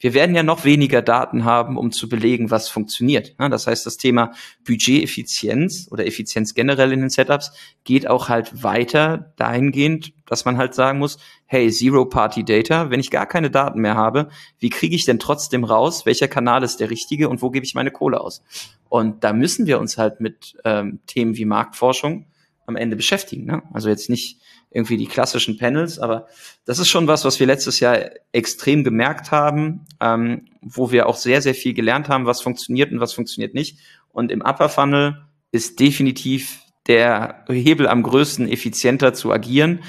wir 0.00 0.14
werden 0.14 0.34
ja 0.34 0.42
noch 0.42 0.64
weniger 0.64 1.02
Daten 1.02 1.44
haben, 1.44 1.76
um 1.76 1.90
zu 1.90 2.08
belegen, 2.08 2.50
was 2.50 2.68
funktioniert. 2.68 3.34
Das 3.38 3.66
heißt, 3.66 3.84
das 3.84 3.96
Thema 3.96 4.32
Budgeteffizienz 4.64 5.88
oder 5.90 6.06
Effizienz 6.06 6.54
generell 6.54 6.92
in 6.92 7.00
den 7.00 7.10
Setups 7.10 7.52
geht 7.84 8.08
auch 8.08 8.28
halt 8.28 8.62
weiter 8.62 9.32
dahingehend, 9.36 10.12
dass 10.26 10.44
man 10.44 10.56
halt 10.56 10.74
sagen 10.74 10.98
muss, 10.98 11.18
hey, 11.46 11.70
Zero-Party-Data, 11.70 12.90
wenn 12.90 13.00
ich 13.00 13.10
gar 13.10 13.26
keine 13.26 13.50
Daten 13.50 13.80
mehr 13.80 13.96
habe, 13.96 14.28
wie 14.58 14.70
kriege 14.70 14.94
ich 14.94 15.04
denn 15.04 15.18
trotzdem 15.18 15.64
raus, 15.64 16.06
welcher 16.06 16.28
Kanal 16.28 16.62
ist 16.62 16.78
der 16.78 16.90
richtige 16.90 17.28
und 17.28 17.42
wo 17.42 17.50
gebe 17.50 17.66
ich 17.66 17.74
meine 17.74 17.90
Kohle 17.90 18.20
aus? 18.20 18.42
Und 18.88 19.24
da 19.24 19.32
müssen 19.32 19.66
wir 19.66 19.80
uns 19.80 19.98
halt 19.98 20.20
mit 20.20 20.56
ähm, 20.64 21.00
Themen 21.06 21.36
wie 21.36 21.44
Marktforschung 21.44 22.26
am 22.66 22.76
Ende 22.76 22.96
beschäftigen. 22.96 23.46
Ne? 23.46 23.62
Also 23.72 23.88
jetzt 23.88 24.10
nicht 24.10 24.38
irgendwie 24.70 24.96
die 24.96 25.06
klassischen 25.06 25.56
Panels, 25.56 25.98
aber 25.98 26.26
das 26.64 26.78
ist 26.78 26.88
schon 26.88 27.06
was, 27.06 27.24
was 27.24 27.40
wir 27.40 27.46
letztes 27.46 27.80
Jahr 27.80 27.98
extrem 28.32 28.84
gemerkt 28.84 29.30
haben, 29.30 29.86
ähm, 30.00 30.46
wo 30.60 30.90
wir 30.90 31.08
auch 31.08 31.16
sehr, 31.16 31.40
sehr 31.40 31.54
viel 31.54 31.74
gelernt 31.74 32.08
haben, 32.08 32.26
was 32.26 32.42
funktioniert 32.42 32.92
und 32.92 33.00
was 33.00 33.12
funktioniert 33.12 33.54
nicht. 33.54 33.78
Und 34.12 34.30
im 34.30 34.42
Upper 34.42 34.68
Funnel 34.68 35.22
ist 35.52 35.80
definitiv 35.80 36.60
der 36.86 37.44
Hebel 37.48 37.86
am 37.86 38.02
größten, 38.02 38.48
effizienter 38.48 39.14
zu 39.14 39.32
agieren, 39.32 39.80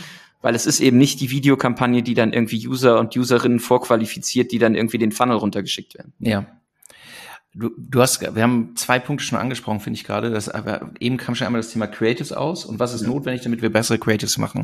weil 0.42 0.56
es 0.56 0.66
ist 0.66 0.80
eben 0.80 0.98
nicht 0.98 1.20
die 1.20 1.32
Videokampagne, 1.32 2.02
die 2.02 2.14
dann 2.14 2.32
irgendwie 2.32 2.66
User 2.66 3.00
und 3.00 3.16
Userinnen 3.16 3.60
vorqualifiziert, 3.60 4.52
die 4.52 4.60
dann 4.60 4.76
irgendwie 4.76 4.98
den 4.98 5.12
Funnel 5.12 5.38
runtergeschickt 5.38 5.96
werden. 5.96 6.14
Ja, 6.20 6.46
Du, 7.60 7.72
du 7.78 8.02
hast, 8.02 8.22
wir 8.22 8.42
haben 8.42 8.76
zwei 8.76 9.00
Punkte 9.00 9.26
schon 9.26 9.38
angesprochen, 9.38 9.82
finde 9.82 9.98
ich 9.98 10.06
gerade. 10.06 10.32
Das, 10.32 10.48
aber 10.48 10.92
eben 11.00 11.18
kam 11.18 11.36
schon 11.36 11.46
einmal 11.46 11.62
das 11.62 11.72
Thema 11.72 11.88
Creatives 11.88 12.32
aus 12.32 12.66
und 12.66 12.80
was 12.80 12.94
ist 12.94 13.02
ja. 13.02 13.08
notwendig, 13.08 13.42
damit 13.42 13.62
wir 13.62 13.70
bessere 13.70 14.00
Creatives 14.00 14.38
machen. 14.38 14.64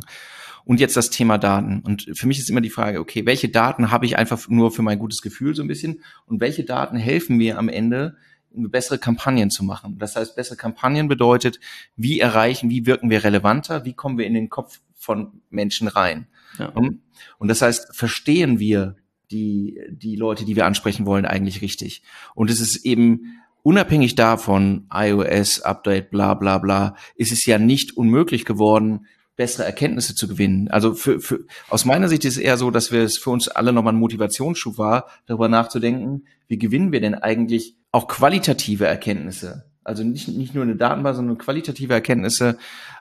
Und 0.64 0.80
jetzt 0.80 0.98
das 0.98 1.10
Thema 1.10 1.38
Daten. 1.38 1.82
Und 1.82 2.10
für 2.14 2.26
mich 2.26 2.40
ist 2.40 2.50
immer 2.50 2.62
die 2.62 2.70
Frage, 2.70 3.00
okay, 3.00 3.26
welche 3.26 3.50
Daten 3.50 3.92
habe 3.92 4.06
ich 4.06 4.18
einfach 4.18 4.48
nur 4.48 4.72
für 4.72 4.82
mein 4.82 4.98
gutes 4.98 5.22
Gefühl 5.22 5.54
so 5.54 5.62
ein 5.62 5.68
bisschen 5.68 6.02
und 6.26 6.40
welche 6.40 6.64
Daten 6.64 6.98
helfen 6.98 7.38
mir 7.38 7.60
am 7.60 7.70
Ende, 7.70 8.16
bessere 8.56 8.98
Kampagnen 8.98 9.52
zu 9.52 9.64
machen. 9.64 9.98
Das 10.00 10.16
heißt, 10.16 10.36
bessere 10.36 10.56
Kampagnen 10.56 11.08
bedeutet, 11.08 11.60
wie 11.96 12.20
erreichen, 12.20 12.70
wie 12.70 12.86
wirken 12.86 13.10
wir 13.10 13.24
relevanter, 13.24 13.86
wie 13.86 13.94
kommen 13.94 14.18
wir 14.18 14.26
in 14.26 14.34
den 14.34 14.50
Kopf 14.50 14.80
von 14.96 15.42
Menschen 15.50 15.88
rein. 15.88 16.28
Ja. 16.58 16.72
Und 17.38 17.48
das 17.48 17.62
heißt, 17.62 17.96
verstehen 17.96 18.60
wir 18.60 18.96
die, 19.32 19.80
die 19.90 20.16
Leute, 20.16 20.46
die 20.46 20.56
wir 20.56 20.66
ansprechen 20.66 21.06
wollen, 21.06 21.26
eigentlich 21.26 21.62
richtig. 21.62 22.04
Und 22.34 22.50
es 22.50 22.60
ist 22.60 22.86
eben 22.86 23.42
unabhängig 23.64 24.16
davon, 24.16 24.88
iOS, 24.94 25.62
Update, 25.62 26.12
bla 26.12 26.34
bla 26.36 26.60
bla, 26.60 26.96
ist 27.16 27.32
es 27.32 27.46
ja 27.46 27.58
nicht 27.58 27.98
unmöglich 27.98 28.46
geworden, 28.46 29.08
bessere 29.36 29.66
Erkenntnisse 29.66 30.16
zu 30.16 30.28
gewinnen. 30.28 30.70
Also 30.70 30.94
für, 30.94 31.20
für, 31.20 31.46
aus 31.70 31.86
meiner 31.86 32.08
Sicht 32.08 32.26
ist 32.26 32.38
es 32.38 32.44
eher 32.44 32.58
so, 32.58 32.72
dass 32.72 32.92
wir 32.92 33.02
es 33.02 33.18
für 33.18 33.32
uns 33.32 33.48
alle 33.48 33.74
nochmal 33.74 33.94
ein 33.94 34.00
Motivationsschub 34.00 34.78
war, 34.78 35.08
darüber 35.26 35.50
nachzudenken, 35.50 36.26
wie 36.48 36.58
gewinnen 36.58 36.92
wir 36.92 37.02
denn 37.02 37.16
eigentlich 37.16 37.76
auch 37.92 38.08
qualitative 38.08 38.86
Erkenntnisse? 38.86 39.66
Also 39.86 40.04
nicht, 40.04 40.28
nicht 40.28 40.56
nur 40.56 40.64
eine 40.64 40.76
Datenbasis, 40.76 41.18
sondern 41.18 41.38
qualitative 41.38 41.94
Erkenntnisse, 41.94 42.58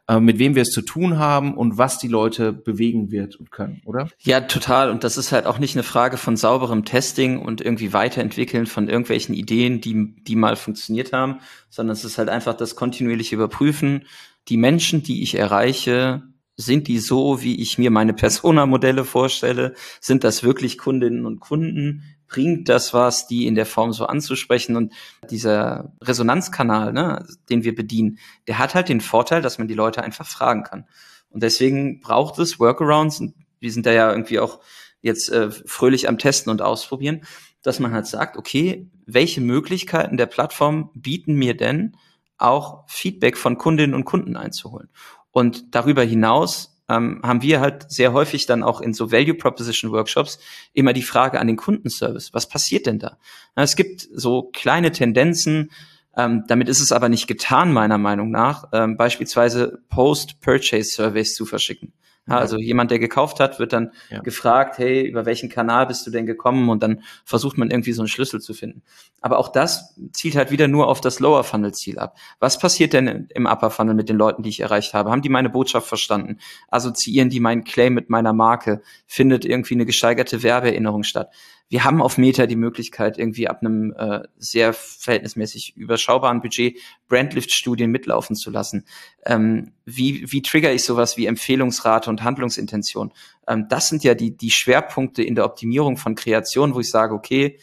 äh, 0.07 0.21
mit 0.21 0.39
wem 0.39 0.55
wir 0.55 0.63
es 0.63 0.71
zu 0.71 0.83
tun 0.83 1.19
haben 1.19 1.55
und 1.55 1.79
was 1.79 1.99
die 1.99 2.09
Leute 2.09 2.53
bewegen 2.53 3.11
wird 3.11 3.37
und 3.37 3.51
können, 3.51 3.81
oder? 3.87 4.11
Ja, 4.21 4.43
total. 4.43 4.91
Und 4.91 5.03
das 5.03 5.17
ist 5.17 5.33
halt 5.33 5.47
auch 5.47 5.59
nicht 5.59 5.75
eine 5.75 5.83
Frage 5.83 6.19
von 6.19 6.37
sauberem 6.37 6.85
Testing 6.85 7.41
und 7.41 7.63
irgendwie 7.63 7.95
Weiterentwickeln 7.95 8.67
von 8.67 8.89
irgendwelchen 8.89 9.35
Ideen, 9.35 9.81
die, 9.81 10.15
die 10.25 10.37
mal 10.37 10.57
funktioniert 10.57 11.15
haben, 11.15 11.39
sondern 11.71 11.95
es 11.95 12.05
ist 12.05 12.19
halt 12.19 12.29
einfach 12.29 12.55
das 12.55 12.77
kontinuierliche 12.77 13.35
Überprüfen. 13.35 14.05
Die 14.49 14.59
Menschen, 14.59 15.03
die 15.03 15.23
ich 15.23 15.37
erreiche, 15.37 16.23
sind 16.57 16.87
die 16.87 16.99
so, 16.99 17.43
wie 17.43 17.61
ich 17.61 17.79
mir 17.79 17.91
meine 17.91 18.13
Persona-Modelle 18.13 19.05
vorstelle? 19.05 19.75
Sind 20.01 20.23
das 20.23 20.43
wirklich 20.43 20.79
Kundinnen 20.79 21.27
und 21.27 21.41
Kunden? 21.41 22.14
Bringt 22.29 22.69
das 22.69 22.95
was, 22.95 23.27
die 23.27 23.47
in 23.47 23.55
der 23.55 23.67
Form 23.67 23.93
so 23.93 24.07
anzusprechen. 24.07 24.77
Und 24.77 24.93
dieser 25.31 25.93
Resonanzkanal, 26.01 26.93
ne, 26.93 27.27
den 27.49 27.65
wir 27.65 27.75
bedienen, 27.75 28.19
der 28.47 28.59
hat 28.59 28.75
halt 28.75 28.89
den 28.89 29.01
Vorteil, 29.01 29.43
dass 29.43 29.59
man 29.59 29.69
die 29.69 29.75
Leute 29.75 30.03
einfach 30.03 30.27
fragen 30.27 30.63
kann. 30.65 30.87
Und 31.31 31.43
deswegen 31.43 32.01
braucht 32.01 32.39
es 32.39 32.61
Workarounds, 32.61 33.21
und 33.21 33.35
wir 33.61 33.73
sind 33.73 33.87
da 33.87 33.93
ja 33.93 34.11
irgendwie 34.11 34.39
auch 34.39 34.61
jetzt 35.01 35.31
äh, 35.31 35.51
fröhlich 35.51 36.09
am 36.09 36.19
Testen 36.19 36.51
und 36.51 36.63
Ausprobieren, 36.63 37.23
dass 37.63 37.81
man 37.81 37.93
halt 37.93 38.07
sagt, 38.07 38.37
okay, 38.37 38.91
welche 39.07 39.41
Möglichkeiten 39.41 40.17
der 40.17 40.27
Plattform 40.27 40.91
bieten 40.95 41.35
mir 41.35 41.57
denn 41.57 41.97
auch 42.39 42.85
Feedback 42.89 43.37
von 43.37 43.59
Kundinnen 43.59 43.95
und 43.95 44.05
Kunden 44.05 44.37
einzuholen? 44.37 44.89
Und 45.31 45.75
darüber 45.75 46.03
hinaus 46.03 46.74
ähm, 46.89 47.21
haben 47.23 47.43
wir 47.43 47.61
halt 47.61 47.91
sehr 47.91 48.13
häufig 48.13 48.47
dann 48.47 48.63
auch 48.63 48.81
in 48.81 48.93
so 48.93 49.11
Value 49.11 49.35
Proposition 49.35 49.93
Workshops 49.93 50.39
immer 50.73 50.93
die 50.93 51.03
Frage 51.03 51.41
an 51.41 51.47
den 51.47 51.57
Kundenservice. 51.57 52.35
Was 52.35 52.49
passiert 52.49 52.87
denn 52.87 52.99
da? 52.99 53.19
Na, 53.57 53.63
es 53.63 53.77
gibt 53.77 54.07
so 54.13 54.51
kleine 54.53 54.93
Tendenzen, 54.93 55.71
ähm, 56.17 56.45
damit 56.47 56.69
ist 56.69 56.81
es 56.81 56.93
aber 56.93 57.09
nicht 57.09 57.27
getan, 57.27 57.73
meiner 57.73 57.99
Meinung 57.99 58.31
nach, 58.31 58.69
ähm, 58.73 58.97
beispielsweise 58.97 59.81
Post-Purchase-Surveys 59.89 61.35
zu 61.35 61.47
verschicken. 61.47 61.93
Ja, 62.27 62.39
also 62.39 62.57
jemand, 62.57 62.91
der 62.91 62.99
gekauft 62.99 63.39
hat, 63.39 63.59
wird 63.59 63.75
dann 63.75 63.93
ja. 64.09 64.21
gefragt, 64.21 64.79
hey, 64.79 65.07
über 65.07 65.27
welchen 65.27 65.51
Kanal 65.51 65.87
bist 65.87 66.07
du 66.07 66.11
denn 66.11 66.25
gekommen? 66.25 66.71
Und 66.71 66.83
dann 66.83 67.03
versucht 67.25 67.59
man 67.59 67.71
irgendwie 67.71 67.93
so 67.93 68.01
einen 68.01 68.09
Schlüssel 68.09 68.41
zu 68.41 68.55
finden. 68.55 68.83
Aber 69.21 69.39
auch 69.39 69.49
das 69.49 69.95
zielt 70.13 70.35
halt 70.35 70.51
wieder 70.51 70.67
nur 70.67 70.89
auf 70.89 71.03
das 71.03 71.21
Lower 71.21 71.45
Funnel 71.45 71.75
Ziel 71.75 71.99
ab. 71.99 72.17
Was 72.41 72.59
passiert 72.59 72.95
denn 72.95 73.29
im 73.35 73.45
Upper 73.47 73.71
Funnel 73.71 73.95
mit 73.95 74.09
den 74.09 74.17
Leuten, 74.17 74.43
die 74.43 74.49
ich 74.49 74.61
erreicht 74.61 74.95
habe? 74.95 75.11
Haben 75.11 75.21
die 75.21 75.29
meine 75.29 75.51
Botschaft 75.51 75.87
verstanden? 75.87 76.39
Assoziieren 76.69 77.29
die 77.29 77.41
meinen 77.41 77.65
Claim 77.65 77.93
mit 77.93 78.09
meiner 78.09 78.33
Marke? 78.33 78.81
Findet 79.07 79.45
irgendwie 79.45 79.75
eine 79.75 79.85
gesteigerte 79.85 80.43
Werbeerinnerung 80.43 81.03
statt? 81.03 81.29
Wir 81.69 81.85
haben 81.85 82.03
auf 82.03 82.19
Meta 82.19 82.47
die 82.47 82.57
Möglichkeit, 82.57 83.19
irgendwie 83.19 83.49
ab 83.49 83.61
einem 83.61 83.93
äh, 83.97 84.21
sehr 84.37 84.73
verhältnismäßig 84.73 85.77
überschaubaren 85.77 86.41
Budget 86.41 86.79
Brandlift-Studien 87.09 87.91
mitlaufen 87.91 88.37
zu 88.37 88.51
lassen. 88.51 88.85
Ähm, 89.25 89.73
wie, 89.85 90.31
wie 90.31 90.43
trigger 90.43 90.73
ich 90.73 90.85
sowas 90.85 91.17
wie 91.17 91.27
Empfehlungsrate 91.27 92.11
und 92.11 92.23
Handlungsintention? 92.23 93.13
Ähm, 93.49 93.67
das 93.69 93.89
sind 93.89 94.05
ja 94.05 94.15
die, 94.15 94.37
die 94.37 94.51
Schwerpunkte 94.51 95.23
in 95.23 95.35
der 95.35 95.47
Optimierung 95.47 95.97
von 95.97 96.15
Kreation, 96.15 96.75
wo 96.75 96.81
ich 96.81 96.91
sage, 96.91 97.15
okay, 97.15 97.59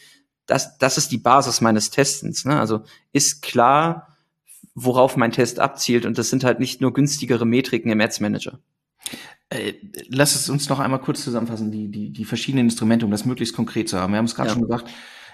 das, 0.46 0.76
das 0.78 0.98
ist 0.98 1.12
die 1.12 1.18
Basis 1.18 1.60
meines 1.60 1.90
Testens. 1.90 2.44
Ne? 2.44 2.58
Also 2.58 2.82
ist 3.12 3.42
klar, 3.42 4.08
worauf 4.74 5.16
mein 5.16 5.32
Test 5.32 5.60
abzielt 5.60 6.06
und 6.06 6.18
das 6.18 6.30
sind 6.30 6.44
halt 6.44 6.58
nicht 6.58 6.80
nur 6.80 6.92
günstigere 6.92 7.46
Metriken 7.46 7.90
im 7.90 8.00
Ads 8.00 8.20
Manager. 8.20 8.58
Äh, 9.52 9.74
lass 10.08 10.34
es 10.34 10.48
uns 10.48 10.68
noch 10.68 10.80
einmal 10.80 11.00
kurz 11.00 11.22
zusammenfassen, 11.22 11.70
die, 11.70 11.88
die, 11.88 12.10
die 12.10 12.24
verschiedenen 12.24 12.66
Instrumente, 12.66 13.04
um 13.04 13.10
das 13.10 13.24
möglichst 13.24 13.54
konkret 13.54 13.88
zu 13.88 13.98
haben. 13.98 14.12
Wir 14.12 14.18
haben 14.18 14.24
es 14.24 14.34
gerade 14.34 14.48
ja. 14.48 14.54
schon 14.54 14.62
gesagt, 14.62 14.88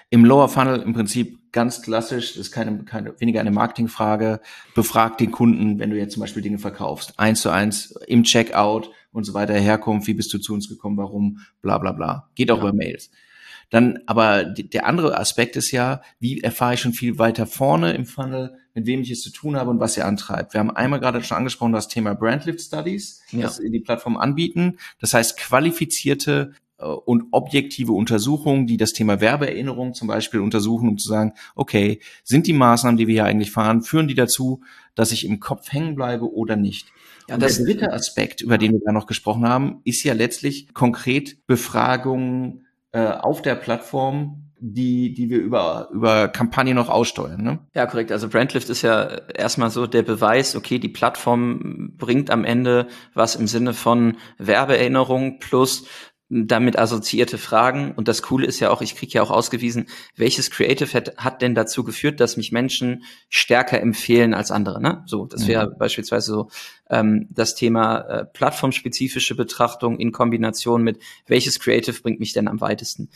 im 0.09 0.25
Lower 0.25 0.49
Funnel 0.49 0.81
im 0.81 0.93
Prinzip 0.93 1.51
ganz 1.51 1.81
klassisch, 1.81 2.33
das 2.33 2.47
ist 2.47 2.51
keine, 2.51 2.83
keine, 2.83 3.19
weniger 3.19 3.39
eine 3.39 3.51
Marketingfrage, 3.51 4.41
befrag 4.75 5.17
den 5.19 5.31
Kunden, 5.31 5.79
wenn 5.79 5.89
du 5.89 5.97
jetzt 5.97 6.13
zum 6.13 6.21
Beispiel 6.21 6.41
Dinge 6.41 6.57
verkaufst, 6.57 7.17
eins 7.17 7.41
zu 7.41 7.49
eins 7.49 7.91
im 8.07 8.23
Checkout 8.23 8.91
und 9.11 9.23
so 9.23 9.33
weiter, 9.33 9.53
Herkunft, 9.53 10.07
wie 10.07 10.13
bist 10.13 10.33
du 10.33 10.39
zu 10.39 10.53
uns 10.53 10.67
gekommen, 10.67 10.97
warum, 10.97 11.39
bla 11.61 11.77
bla 11.77 11.91
bla. 11.91 12.29
Geht 12.35 12.51
auch 12.51 12.57
ja. 12.57 12.63
über 12.63 12.73
Mails. 12.73 13.11
Dann, 13.69 13.99
aber 14.07 14.45
der 14.45 14.87
andere 14.87 15.17
Aspekt 15.17 15.55
ist 15.55 15.71
ja, 15.71 16.01
wie 16.19 16.41
erfahre 16.41 16.73
ich 16.73 16.79
schon 16.79 16.93
viel 16.93 17.19
weiter 17.19 17.45
vorne 17.45 17.93
im 17.93 18.05
Funnel, 18.05 18.55
mit 18.79 18.87
wem 18.87 19.01
ich 19.01 19.11
es 19.11 19.21
zu 19.21 19.31
tun 19.31 19.57
habe 19.57 19.69
und 19.69 19.79
was 19.79 19.97
ihr 19.97 20.05
antreibt. 20.05 20.53
Wir 20.53 20.59
haben 20.59 20.71
einmal 20.71 20.99
gerade 20.99 21.21
schon 21.21 21.37
angesprochen 21.37 21.73
das 21.73 21.89
Thema 21.89 22.13
Brandlift 22.15 22.61
Studies, 22.61 23.21
ja. 23.31 23.41
das 23.41 23.59
die 23.59 23.79
Plattform 23.79 24.17
anbieten. 24.17 24.77
Das 24.99 25.13
heißt 25.13 25.37
qualifizierte 25.37 26.53
äh, 26.77 26.85
und 26.85 27.25
objektive 27.31 27.91
Untersuchungen, 27.91 28.67
die 28.67 28.77
das 28.77 28.93
Thema 28.93 29.19
Werbeerinnerung 29.19 29.93
zum 29.93 30.07
Beispiel 30.07 30.39
untersuchen, 30.39 30.87
um 30.87 30.97
zu 30.97 31.09
sagen, 31.09 31.33
okay, 31.55 31.99
sind 32.23 32.47
die 32.47 32.53
Maßnahmen, 32.53 32.97
die 32.97 33.07
wir 33.07 33.15
hier 33.15 33.25
eigentlich 33.25 33.51
fahren, 33.51 33.81
führen 33.81 34.07
die 34.07 34.15
dazu, 34.15 34.61
dass 34.95 35.11
ich 35.11 35.25
im 35.25 35.39
Kopf 35.39 35.71
hängen 35.71 35.95
bleibe 35.95 36.33
oder 36.33 36.55
nicht? 36.55 36.87
Ja, 37.27 37.35
und 37.35 37.41
der 37.41 37.51
dritte 37.51 37.91
Aspekt, 37.91 38.41
über 38.41 38.57
den 38.57 38.71
wir 38.71 38.81
da 38.83 38.91
noch 38.91 39.07
gesprochen 39.07 39.47
haben, 39.47 39.81
ist 39.83 40.03
ja 40.03 40.13
letztlich 40.13 40.73
konkret 40.73 41.45
Befragungen 41.45 42.65
äh, 42.91 43.05
auf 43.05 43.41
der 43.41 43.55
Plattform, 43.55 44.48
die, 44.59 45.13
die 45.13 45.29
wir 45.29 45.39
über, 45.39 45.89
über 45.91 46.27
Kampagnen 46.27 46.75
noch 46.75 46.89
aussteuern. 46.89 47.41
Ne? 47.41 47.59
Ja, 47.73 47.85
korrekt. 47.85 48.11
Also 48.11 48.27
Brandlift 48.27 48.69
ist 48.69 48.81
ja 48.81 49.03
erstmal 49.33 49.69
so 49.69 49.87
der 49.87 50.03
Beweis, 50.03 50.55
okay, 50.55 50.79
die 50.79 50.89
Plattform 50.89 51.93
bringt 51.97 52.29
am 52.29 52.43
Ende 52.43 52.87
was 53.13 53.35
im 53.35 53.47
Sinne 53.47 53.73
von 53.73 54.17
Werbeerinnerung 54.37 55.39
plus 55.39 55.85
damit 56.29 56.77
assoziierte 56.77 57.39
Fragen. 57.39 57.93
Und 57.93 58.07
das 58.07 58.21
Coole 58.21 58.45
ist 58.45 58.59
ja 58.59 58.69
auch, 58.69 58.81
ich 58.81 58.95
kriege 58.95 59.13
ja 59.13 59.23
auch 59.23 59.31
ausgewiesen, 59.31 59.87
welches 60.15 60.51
Creative 60.51 60.93
hat, 60.93 61.17
hat 61.17 61.41
denn 61.41 61.55
dazu 61.55 61.83
geführt, 61.83 62.19
dass 62.19 62.37
mich 62.37 62.51
Menschen 62.51 63.03
stärker 63.29 63.81
empfehlen 63.81 64.35
als 64.35 64.51
andere. 64.51 64.79
Ne? 64.79 65.03
So, 65.07 65.25
das 65.25 65.47
wäre 65.47 65.71
mhm. 65.71 65.77
beispielsweise 65.79 66.31
so 66.31 66.49
ähm, 66.89 67.27
das 67.31 67.55
Thema 67.55 67.99
äh, 68.01 68.25
plattformspezifische 68.25 69.35
Betrachtung 69.35 69.97
in 69.97 70.11
Kombination 70.11 70.83
mit 70.83 70.99
welches 71.25 71.59
Creative 71.59 71.99
bringt 71.99 72.19
mich 72.19 72.33
denn 72.33 72.47
am 72.47 72.61
weitesten 72.61 73.09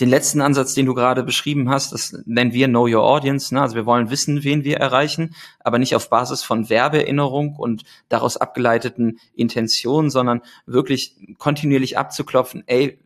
den 0.00 0.08
letzten 0.08 0.40
Ansatz, 0.40 0.74
den 0.74 0.86
du 0.86 0.94
gerade 0.94 1.22
beschrieben 1.22 1.70
hast, 1.70 1.92
das 1.92 2.16
nennen 2.26 2.52
wir 2.52 2.66
Know 2.66 2.86
Your 2.88 3.04
Audience. 3.04 3.54
Ne? 3.54 3.60
Also 3.60 3.76
wir 3.76 3.86
wollen 3.86 4.10
wissen, 4.10 4.42
wen 4.42 4.64
wir 4.64 4.78
erreichen, 4.78 5.34
aber 5.60 5.78
nicht 5.78 5.94
auf 5.94 6.10
Basis 6.10 6.42
von 6.42 6.68
Werbeerinnerung 6.68 7.54
und 7.54 7.84
daraus 8.08 8.36
abgeleiteten 8.36 9.20
Intentionen, 9.34 10.10
sondern 10.10 10.42
wirklich 10.66 11.16
kontinuierlich 11.38 11.96
abzuklopfen, 11.96 12.64
ey, 12.66 12.98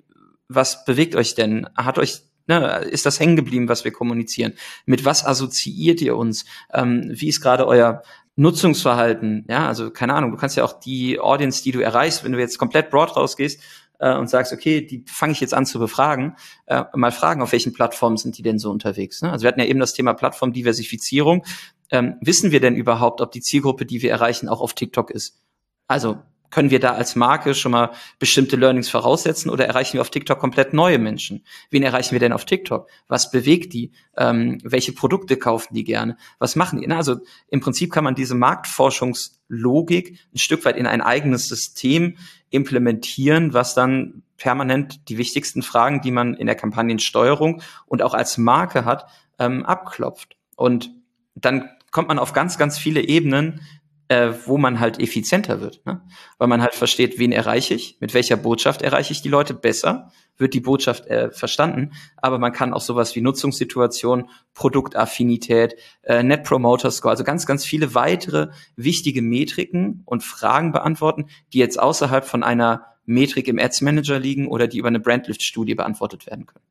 was 0.49 0.87
bewegt 0.87 1.15
euch 1.15 1.35
denn? 1.35 1.69
Hat 1.77 1.99
euch 1.99 2.23
Ne, 2.51 2.79
ist 2.79 3.05
das 3.05 3.21
hängen 3.21 3.37
geblieben, 3.37 3.69
was 3.69 3.85
wir 3.85 3.93
kommunizieren? 3.93 4.55
Mit 4.87 5.05
was 5.05 5.23
assoziiert 5.23 6.01
ihr 6.01 6.17
uns? 6.17 6.47
Ähm, 6.73 7.05
wie 7.11 7.29
ist 7.29 7.43
gerade 7.43 7.67
euer 7.67 8.03
Nutzungsverhalten? 8.37 9.45
Ja, 9.51 9.69
also 9.69 9.91
keine 9.91 10.15
Ahnung, 10.15 10.31
du 10.31 10.39
kannst 10.39 10.57
ja 10.57 10.65
auch 10.65 10.81
die 10.81 11.21
Audience, 11.21 11.63
die 11.63 11.73
du 11.73 11.81
erreichst, 11.81 12.25
wenn 12.25 12.33
du 12.33 12.39
jetzt 12.39 12.57
komplett 12.57 12.89
broad 12.89 13.15
rausgehst, 13.15 13.61
äh, 13.99 14.15
und 14.15 14.29
sagst, 14.29 14.53
okay, 14.53 14.85
die 14.85 15.05
fange 15.07 15.33
ich 15.33 15.41
jetzt 15.41 15.55
an 15.55 15.67
zu 15.67 15.79
befragen, 15.79 16.37
äh, 16.67 16.85
mal 16.95 17.13
fragen, 17.13 17.43
auf 17.43 17.53
welchen 17.53 17.73
Plattformen 17.73 18.17
sind 18.17 18.39
die 18.39 18.43
denn 18.43 18.59
so 18.59 18.71
unterwegs? 18.71 19.23
Ne? 19.23 19.31
Also 19.31 19.43
wir 19.43 19.49
hatten 19.49 19.61
ja 19.61 19.67
eben 19.67 19.81
das 19.81 19.95
Thema 19.95 20.15
Plattformdiversifizierung. 20.15 21.45
Ähm, 21.91 22.17
wissen 22.21 22.51
wir 22.51 22.61
denn 22.61 22.77
überhaupt, 22.77 23.21
ob 23.21 23.33
die 23.33 23.41
Zielgruppe, 23.41 23.87
die 23.87 24.03
wir 24.03 24.11
erreichen, 24.11 24.49
auch 24.49 24.61
auf 24.61 24.75
TikTok 24.75 25.11
ist? 25.11 25.41
Also 25.87 26.19
können 26.51 26.71
wir 26.71 26.81
da 26.81 26.93
als 26.93 27.17
Marke 27.17 27.55
schon 27.55 27.73
mal 27.73 27.91
bestimmte 28.19 28.57
Learnings 28.57 28.89
voraussetzen 28.89 29.51
oder 29.51 29.67
erreichen 29.67 29.95
wir 29.95 30.01
auf 30.01 30.11
TikTok 30.11 30.39
komplett 30.39 30.73
neue 30.73 30.99
Menschen? 30.99 31.45
Wen 31.71 31.83
erreichen 31.83 32.13
wir 32.13 32.21
denn 32.21 32.33
auf 32.33 32.45
TikTok? 32.45 32.89
Was 33.07 33.31
bewegt 33.31 33.73
die? 33.75 33.93
Ähm, 34.17 34.59
welche 34.63 34.93
Produkte 34.93 35.37
kaufen 35.37 35.75
die 35.75 35.85
gerne? 35.85 36.17
Was 36.39 36.57
machen 36.57 36.81
die? 36.81 36.89
Also 36.89 37.17
im 37.49 37.61
Prinzip 37.61 37.93
kann 37.93 38.05
man 38.05 38.15
diese 38.15 38.35
Marktforschungslogik 38.35 40.19
ein 40.35 40.39
Stück 40.39 40.65
weit 40.65 40.77
in 40.77 40.87
ein 40.87 41.03
eigenes 41.03 41.49
System 41.49 42.17
implementieren, 42.51 43.53
was 43.53 43.75
dann 43.75 44.23
permanent 44.39 45.09
die 45.09 45.19
wichtigsten 45.19 45.63
Fragen, 45.63 46.01
die 46.01 46.11
man 46.11 46.35
in 46.35 46.47
der 46.47 46.55
Kampagnensteuerung 46.55 47.63
und 47.87 48.03
auch 48.03 48.15
als 48.15 48.39
Marke 48.39 48.85
hat, 48.85 49.07
ähm, 49.39 49.67
abklopft. 49.67 50.37
Und 50.57 50.91
dann 51.35 51.69
kommt 51.91 52.09
man 52.09 52.19
auf 52.19 52.33
ganz, 52.33 52.59
ganz 52.59 52.79
viele 52.79 53.03
Ebenen 53.03 53.61
äh, 54.09 54.33
wo 54.47 54.57
man 54.59 54.81
halt 54.81 55.01
effizienter 55.01 55.61
wird. 55.61 55.85
Ne? 55.85 56.01
Weil 56.39 56.49
man 56.49 56.63
halt 56.63 56.75
versteht, 56.75 57.19
wen 57.19 57.33
erreiche 57.33 57.75
ich, 57.75 57.99
mit 58.01 58.15
welcher 58.15 58.37
Botschaft 58.37 58.83
erreiche 58.83 59.13
ich 59.13 59.23
die 59.23 59.29
Leute 59.29 59.55
besser, 59.55 60.11
wird 60.39 60.55
die 60.55 60.61
Botschaft 60.61 61.07
äh, 61.07 61.31
verstanden, 61.31 61.93
aber 62.17 62.39
man 62.39 62.53
kann 62.53 62.73
auch 62.73 62.81
sowas 62.81 63.15
wie 63.17 63.21
Nutzungssituation, 63.21 64.31
Produktaffinität, 64.55 65.77
äh, 66.03 66.23
Net 66.23 66.45
Promoter 66.45 66.91
Score, 66.91 67.11
also 67.11 67.25
ganz, 67.25 67.45
ganz 67.45 67.65
viele 67.65 67.95
weitere 67.95 68.49
wichtige 68.77 69.21
Metriken 69.21 70.03
und 70.07 70.23
Fragen 70.23 70.73
beantworten, 70.73 71.27
die 71.53 71.59
jetzt 71.59 71.79
außerhalb 71.79 72.25
von 72.25 72.43
einer 72.43 72.87
Metrik 73.05 73.49
im 73.49 73.59
Ads 73.59 73.81
Manager 73.83 74.19
liegen 74.19 74.49
oder 74.49 74.69
die 74.69 74.79
über 74.79 74.89
eine 74.89 75.01
Brandlift-Studie 75.01 75.75
beantwortet 75.75 76.27
werden 76.27 76.47
können. 76.47 76.65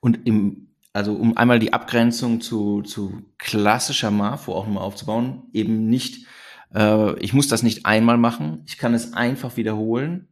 Und 0.00 0.26
im 0.26 0.68
also 0.94 1.14
um 1.14 1.38
einmal 1.38 1.58
die 1.58 1.72
Abgrenzung 1.72 2.42
zu, 2.42 2.82
zu 2.82 3.22
klassischer 3.38 4.10
MAFO 4.10 4.54
auch 4.54 4.66
nochmal 4.66 4.84
aufzubauen, 4.84 5.44
eben 5.54 5.88
nicht 5.88 6.26
äh, 6.74 7.18
ich 7.18 7.32
muss 7.32 7.48
das 7.48 7.62
nicht 7.62 7.86
einmal 7.86 8.18
machen. 8.18 8.62
Ich 8.66 8.78
kann 8.78 8.94
es 8.94 9.14
einfach 9.14 9.56
wiederholen. 9.56 10.28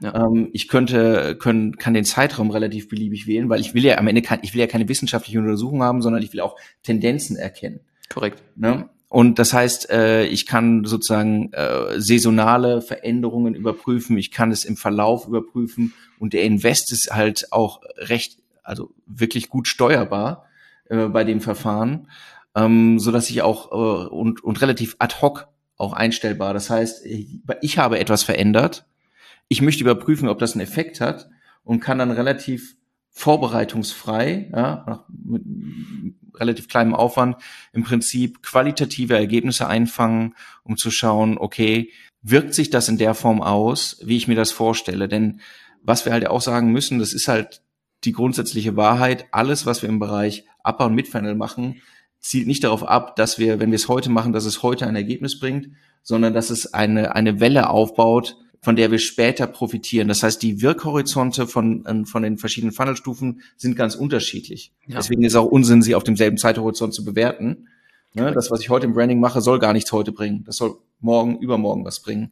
Ja. 0.00 0.26
Ähm, 0.26 0.50
ich 0.52 0.68
könnte, 0.68 1.36
können, 1.36 1.76
kann 1.76 1.94
den 1.94 2.04
Zeitraum 2.04 2.50
relativ 2.50 2.88
beliebig 2.88 3.26
wählen, 3.26 3.48
weil 3.48 3.60
ich 3.60 3.74
will 3.74 3.84
ja 3.84 3.98
am 3.98 4.08
Ende 4.08 4.22
kann, 4.22 4.40
ich 4.42 4.52
will 4.52 4.60
ja 4.60 4.66
keine 4.66 4.88
wissenschaftliche 4.88 5.38
Untersuchung 5.38 5.82
haben, 5.82 6.02
sondern 6.02 6.22
ich 6.22 6.32
will 6.32 6.40
auch 6.40 6.56
Tendenzen 6.82 7.36
erkennen. 7.36 7.80
Korrekt. 8.08 8.42
Ne? 8.56 8.88
Und 9.08 9.38
das 9.38 9.52
heißt, 9.52 9.90
äh, 9.90 10.24
ich 10.24 10.46
kann 10.46 10.84
sozusagen 10.84 11.52
äh, 11.52 12.00
saisonale 12.00 12.80
Veränderungen 12.80 13.54
überprüfen, 13.54 14.16
ich 14.16 14.30
kann 14.30 14.50
es 14.50 14.64
im 14.64 14.76
Verlauf 14.76 15.28
überprüfen 15.28 15.92
und 16.18 16.32
der 16.32 16.44
Invest 16.44 16.90
ist 16.92 17.10
halt 17.12 17.52
auch 17.52 17.82
recht, 17.96 18.38
also 18.62 18.90
wirklich 19.06 19.50
gut 19.50 19.68
steuerbar 19.68 20.46
äh, 20.88 21.08
bei 21.08 21.24
dem 21.24 21.42
Verfahren, 21.42 22.08
ähm, 22.54 22.98
so 22.98 23.12
dass 23.12 23.28
ich 23.28 23.42
auch 23.42 23.70
äh, 23.70 24.08
und, 24.08 24.42
und 24.42 24.62
relativ 24.62 24.96
ad 24.98 25.16
hoc 25.20 25.51
auch 25.82 25.92
einstellbar. 25.92 26.54
Das 26.54 26.70
heißt, 26.70 27.04
ich 27.06 27.78
habe 27.78 27.98
etwas 27.98 28.22
verändert. 28.22 28.86
Ich 29.48 29.60
möchte 29.60 29.82
überprüfen, 29.82 30.28
ob 30.28 30.38
das 30.38 30.52
einen 30.52 30.62
Effekt 30.62 31.00
hat 31.00 31.28
und 31.64 31.80
kann 31.80 31.98
dann 31.98 32.10
relativ 32.10 32.76
vorbereitungsfrei, 33.10 34.50
ja, 34.52 35.04
mit 35.08 35.42
relativ 36.34 36.68
kleinem 36.68 36.94
Aufwand, 36.94 37.36
im 37.72 37.84
Prinzip 37.84 38.42
qualitative 38.42 39.14
Ergebnisse 39.14 39.66
einfangen, 39.66 40.34
um 40.62 40.78
zu 40.78 40.90
schauen, 40.90 41.36
okay, 41.36 41.90
wirkt 42.22 42.54
sich 42.54 42.70
das 42.70 42.88
in 42.88 42.96
der 42.96 43.14
Form 43.14 43.42
aus, 43.42 44.00
wie 44.02 44.16
ich 44.16 44.28
mir 44.28 44.36
das 44.36 44.50
vorstelle? 44.50 45.08
Denn 45.08 45.40
was 45.82 46.06
wir 46.06 46.12
halt 46.12 46.26
auch 46.26 46.40
sagen 46.40 46.72
müssen, 46.72 47.00
das 47.00 47.12
ist 47.12 47.28
halt 47.28 47.62
die 48.04 48.12
grundsätzliche 48.12 48.76
Wahrheit, 48.76 49.26
alles, 49.30 49.66
was 49.66 49.82
wir 49.82 49.88
im 49.88 49.98
Bereich 49.98 50.44
Upper- 50.64 50.86
und 50.86 50.94
Midfunnel 50.94 51.34
machen, 51.34 51.82
zielt 52.22 52.46
nicht 52.46 52.64
darauf 52.64 52.88
ab, 52.88 53.16
dass 53.16 53.38
wir, 53.38 53.60
wenn 53.60 53.70
wir 53.70 53.76
es 53.76 53.88
heute 53.88 54.08
machen, 54.08 54.32
dass 54.32 54.44
es 54.44 54.62
heute 54.62 54.86
ein 54.86 54.96
Ergebnis 54.96 55.38
bringt, 55.38 55.68
sondern 56.02 56.32
dass 56.32 56.50
es 56.50 56.72
eine, 56.72 57.14
eine 57.14 57.40
Welle 57.40 57.68
aufbaut, 57.68 58.36
von 58.60 58.76
der 58.76 58.92
wir 58.92 59.00
später 59.00 59.48
profitieren. 59.48 60.06
Das 60.06 60.22
heißt, 60.22 60.40
die 60.40 60.62
Wirkhorizonte 60.62 61.48
von, 61.48 61.84
ähm, 61.86 62.06
von 62.06 62.22
den 62.22 62.38
verschiedenen 62.38 62.72
Funnelstufen 62.72 63.42
sind 63.56 63.76
ganz 63.76 63.96
unterschiedlich. 63.96 64.72
Ja. 64.86 64.96
Deswegen 64.96 65.24
ist 65.24 65.32
es 65.32 65.36
auch 65.36 65.46
Unsinn, 65.46 65.82
sie 65.82 65.96
auf 65.96 66.04
demselben 66.04 66.38
Zeithorizont 66.38 66.94
zu 66.94 67.04
bewerten. 67.04 67.68
Ne, 68.14 68.30
das, 68.32 68.50
was 68.50 68.60
ich 68.60 68.68
heute 68.68 68.86
im 68.86 68.92
Branding 68.92 69.20
mache, 69.20 69.40
soll 69.40 69.58
gar 69.58 69.72
nichts 69.72 69.90
heute 69.90 70.12
bringen. 70.12 70.44
Das 70.44 70.56
soll 70.56 70.76
morgen, 71.00 71.38
übermorgen 71.38 71.84
was 71.84 72.00
bringen. 72.00 72.30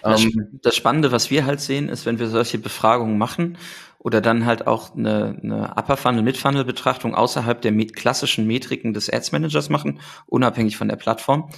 Das, 0.00 0.22
ähm, 0.22 0.60
das 0.62 0.76
Spannende, 0.76 1.10
was 1.10 1.30
wir 1.30 1.44
halt 1.44 1.60
sehen, 1.60 1.88
ist, 1.88 2.06
wenn 2.06 2.20
wir 2.20 2.28
solche 2.28 2.58
Befragungen 2.58 3.18
machen 3.18 3.58
oder 3.98 4.20
dann 4.20 4.46
halt 4.46 4.66
auch 4.66 4.94
eine, 4.94 5.38
eine 5.42 5.74
Upper 5.76 5.96
Funnel, 5.96 6.22
Mid 6.22 6.36
Funnel 6.36 6.64
Betrachtung 6.64 7.14
außerhalb 7.14 7.60
der 7.60 7.72
klassischen 7.86 8.46
Metriken 8.46 8.94
des 8.94 9.12
Ads 9.12 9.32
Managers 9.32 9.68
machen, 9.68 10.00
unabhängig 10.26 10.76
von 10.76 10.88
der 10.88 10.96
Plattform. 10.96 11.50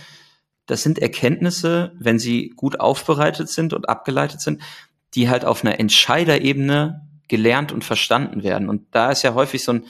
Das 0.66 0.82
sind 0.82 0.98
Erkenntnisse, 0.98 1.92
wenn 1.98 2.18
sie 2.18 2.50
gut 2.50 2.80
aufbereitet 2.80 3.48
sind 3.48 3.72
und 3.72 3.88
abgeleitet 3.88 4.40
sind, 4.40 4.62
die 5.14 5.28
halt 5.28 5.44
auf 5.44 5.64
einer 5.64 5.78
Entscheiderebene 5.78 7.06
gelernt 7.28 7.72
und 7.72 7.84
verstanden 7.84 8.42
werden. 8.42 8.68
Und 8.68 8.86
da 8.92 9.10
ist 9.10 9.22
ja 9.22 9.34
häufig 9.34 9.62
so 9.62 9.72
ein 9.72 9.84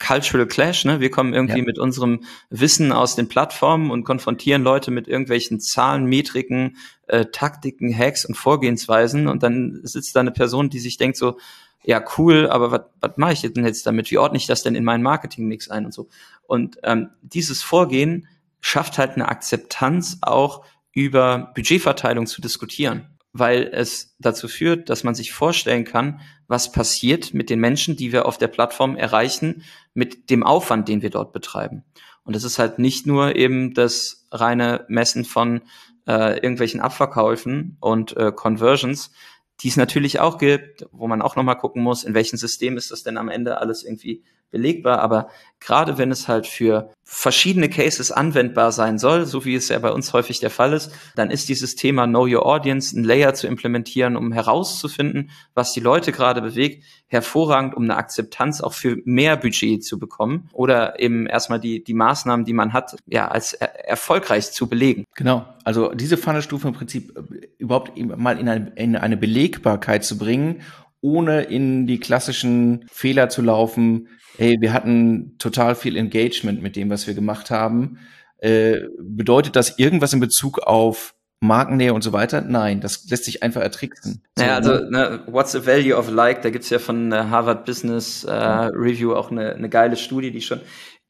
Cultural 0.00 0.46
Clash, 0.46 0.84
ne? 0.84 0.98
Wir 0.98 1.10
kommen 1.10 1.34
irgendwie 1.34 1.58
ja. 1.58 1.64
mit 1.64 1.78
unserem 1.78 2.24
Wissen 2.48 2.90
aus 2.90 3.14
den 3.14 3.28
Plattformen 3.28 3.90
und 3.90 4.04
konfrontieren 4.04 4.62
Leute 4.62 4.90
mit 4.90 5.06
irgendwelchen 5.06 5.60
Zahlen, 5.60 6.06
Metriken, 6.06 6.76
äh, 7.06 7.26
Taktiken, 7.26 7.96
Hacks 7.96 8.24
und 8.24 8.34
Vorgehensweisen 8.34 9.28
und 9.28 9.42
dann 9.42 9.80
sitzt 9.84 10.16
da 10.16 10.20
eine 10.20 10.32
Person, 10.32 10.70
die 10.70 10.80
sich 10.80 10.96
denkt 10.96 11.16
so, 11.16 11.38
ja 11.84 12.02
cool, 12.18 12.48
aber 12.48 12.90
was 13.00 13.12
mache 13.16 13.32
ich 13.32 13.40
denn 13.40 13.64
jetzt 13.64 13.86
damit? 13.86 14.10
Wie 14.10 14.18
ordne 14.18 14.38
ich 14.38 14.46
das 14.46 14.62
denn 14.62 14.74
in 14.74 14.84
meinen 14.84 15.02
Marketingmix 15.02 15.70
ein 15.70 15.86
und 15.86 15.94
so? 15.94 16.08
Und 16.46 16.78
ähm, 16.82 17.10
dieses 17.22 17.62
Vorgehen 17.62 18.26
schafft 18.60 18.98
halt 18.98 19.12
eine 19.12 19.28
Akzeptanz 19.28 20.18
auch 20.22 20.64
über 20.92 21.52
Budgetverteilung 21.54 22.26
zu 22.26 22.40
diskutieren, 22.40 23.06
weil 23.32 23.70
es 23.72 24.14
dazu 24.18 24.48
führt, 24.48 24.90
dass 24.90 25.04
man 25.04 25.14
sich 25.14 25.32
vorstellen 25.32 25.84
kann, 25.84 26.20
was 26.50 26.72
passiert 26.72 27.32
mit 27.32 27.48
den 27.48 27.60
Menschen, 27.60 27.94
die 27.94 28.10
wir 28.10 28.26
auf 28.26 28.36
der 28.36 28.48
Plattform 28.48 28.96
erreichen, 28.96 29.62
mit 29.94 30.30
dem 30.30 30.42
Aufwand, 30.42 30.88
den 30.88 31.00
wir 31.00 31.10
dort 31.10 31.32
betreiben. 31.32 31.84
Und 32.24 32.34
es 32.34 32.42
ist 32.42 32.58
halt 32.58 32.80
nicht 32.80 33.06
nur 33.06 33.36
eben 33.36 33.72
das 33.72 34.26
reine 34.32 34.84
Messen 34.88 35.24
von 35.24 35.62
äh, 36.08 36.34
irgendwelchen 36.34 36.80
Abverkäufen 36.80 37.76
und 37.78 38.16
äh, 38.16 38.32
Conversions, 38.32 39.12
die 39.60 39.68
es 39.68 39.76
natürlich 39.76 40.18
auch 40.18 40.38
gibt, 40.38 40.88
wo 40.90 41.06
man 41.06 41.22
auch 41.22 41.36
nochmal 41.36 41.56
gucken 41.56 41.84
muss, 41.84 42.02
in 42.02 42.14
welchem 42.14 42.36
System 42.36 42.76
ist 42.76 42.90
das 42.90 43.04
denn 43.04 43.16
am 43.16 43.28
Ende 43.28 43.58
alles 43.58 43.84
irgendwie 43.84 44.24
belegbar. 44.50 45.00
Aber 45.00 45.28
gerade 45.60 45.98
wenn 45.98 46.10
es 46.10 46.28
halt 46.28 46.46
für 46.46 46.90
verschiedene 47.04 47.68
Cases 47.68 48.12
anwendbar 48.12 48.72
sein 48.72 48.98
soll, 48.98 49.26
so 49.26 49.44
wie 49.44 49.54
es 49.54 49.68
ja 49.68 49.78
bei 49.78 49.90
uns 49.90 50.12
häufig 50.12 50.40
der 50.40 50.50
Fall 50.50 50.72
ist, 50.72 50.92
dann 51.16 51.30
ist 51.30 51.48
dieses 51.48 51.74
Thema 51.74 52.06
Know 52.06 52.26
Your 52.26 52.46
Audience, 52.46 52.98
ein 52.98 53.04
Layer 53.04 53.34
zu 53.34 53.46
implementieren, 53.46 54.16
um 54.16 54.32
herauszufinden, 54.32 55.30
was 55.54 55.72
die 55.72 55.80
Leute 55.80 56.12
gerade 56.12 56.40
bewegt, 56.40 56.84
hervorragend, 57.08 57.76
um 57.76 57.82
eine 57.82 57.96
Akzeptanz 57.96 58.60
auch 58.60 58.72
für 58.72 58.98
mehr 59.04 59.36
Budget 59.36 59.84
zu 59.84 59.98
bekommen 59.98 60.48
oder 60.52 61.00
eben 61.00 61.26
erstmal 61.26 61.60
die, 61.60 61.82
die 61.82 61.94
Maßnahmen, 61.94 62.46
die 62.46 62.52
man 62.52 62.72
hat, 62.72 62.96
ja, 63.06 63.28
als 63.28 63.52
er 63.52 63.88
erfolgreich 63.88 64.52
zu 64.52 64.68
belegen. 64.68 65.04
Genau. 65.16 65.46
Also 65.64 65.92
diese 65.92 66.16
Funnelstufe 66.16 66.68
im 66.68 66.74
Prinzip 66.74 67.16
äh, 67.16 67.48
überhaupt 67.58 67.98
mal 67.98 68.38
in 68.38 68.48
eine, 68.48 68.72
in 68.76 68.96
eine 68.96 69.16
Belegbarkeit 69.16 70.04
zu 70.04 70.16
bringen 70.16 70.62
ohne 71.00 71.42
in 71.42 71.86
die 71.86 72.00
klassischen 72.00 72.86
Fehler 72.90 73.28
zu 73.28 73.42
laufen, 73.42 74.08
hey, 74.36 74.56
wir 74.60 74.72
hatten 74.72 75.36
total 75.38 75.74
viel 75.74 75.96
Engagement 75.96 76.62
mit 76.62 76.76
dem, 76.76 76.90
was 76.90 77.06
wir 77.06 77.14
gemacht 77.14 77.50
haben. 77.50 77.98
Äh, 78.38 78.80
bedeutet 78.98 79.56
das 79.56 79.78
irgendwas 79.78 80.12
in 80.12 80.20
Bezug 80.20 80.60
auf 80.60 81.14
Markennähe 81.40 81.94
und 81.94 82.02
so 82.02 82.12
weiter? 82.12 82.42
Nein, 82.42 82.80
das 82.80 83.08
lässt 83.08 83.24
sich 83.24 83.42
einfach 83.42 83.62
ertricksen. 83.62 84.22
So, 84.36 84.44
naja, 84.44 84.56
also 84.56 84.72
ne? 84.74 84.90
ne, 84.90 85.22
What's 85.26 85.52
the 85.52 85.66
Value 85.66 85.96
of 85.96 86.10
Like? 86.10 86.42
Da 86.42 86.50
gibt's 86.50 86.70
ja 86.70 86.78
von 86.78 87.12
Harvard 87.14 87.64
Business 87.64 88.24
äh, 88.24 88.32
Review 88.32 89.14
auch 89.14 89.30
eine, 89.30 89.54
eine 89.54 89.68
geile 89.68 89.96
Studie, 89.96 90.30
die 90.30 90.42
schon 90.42 90.60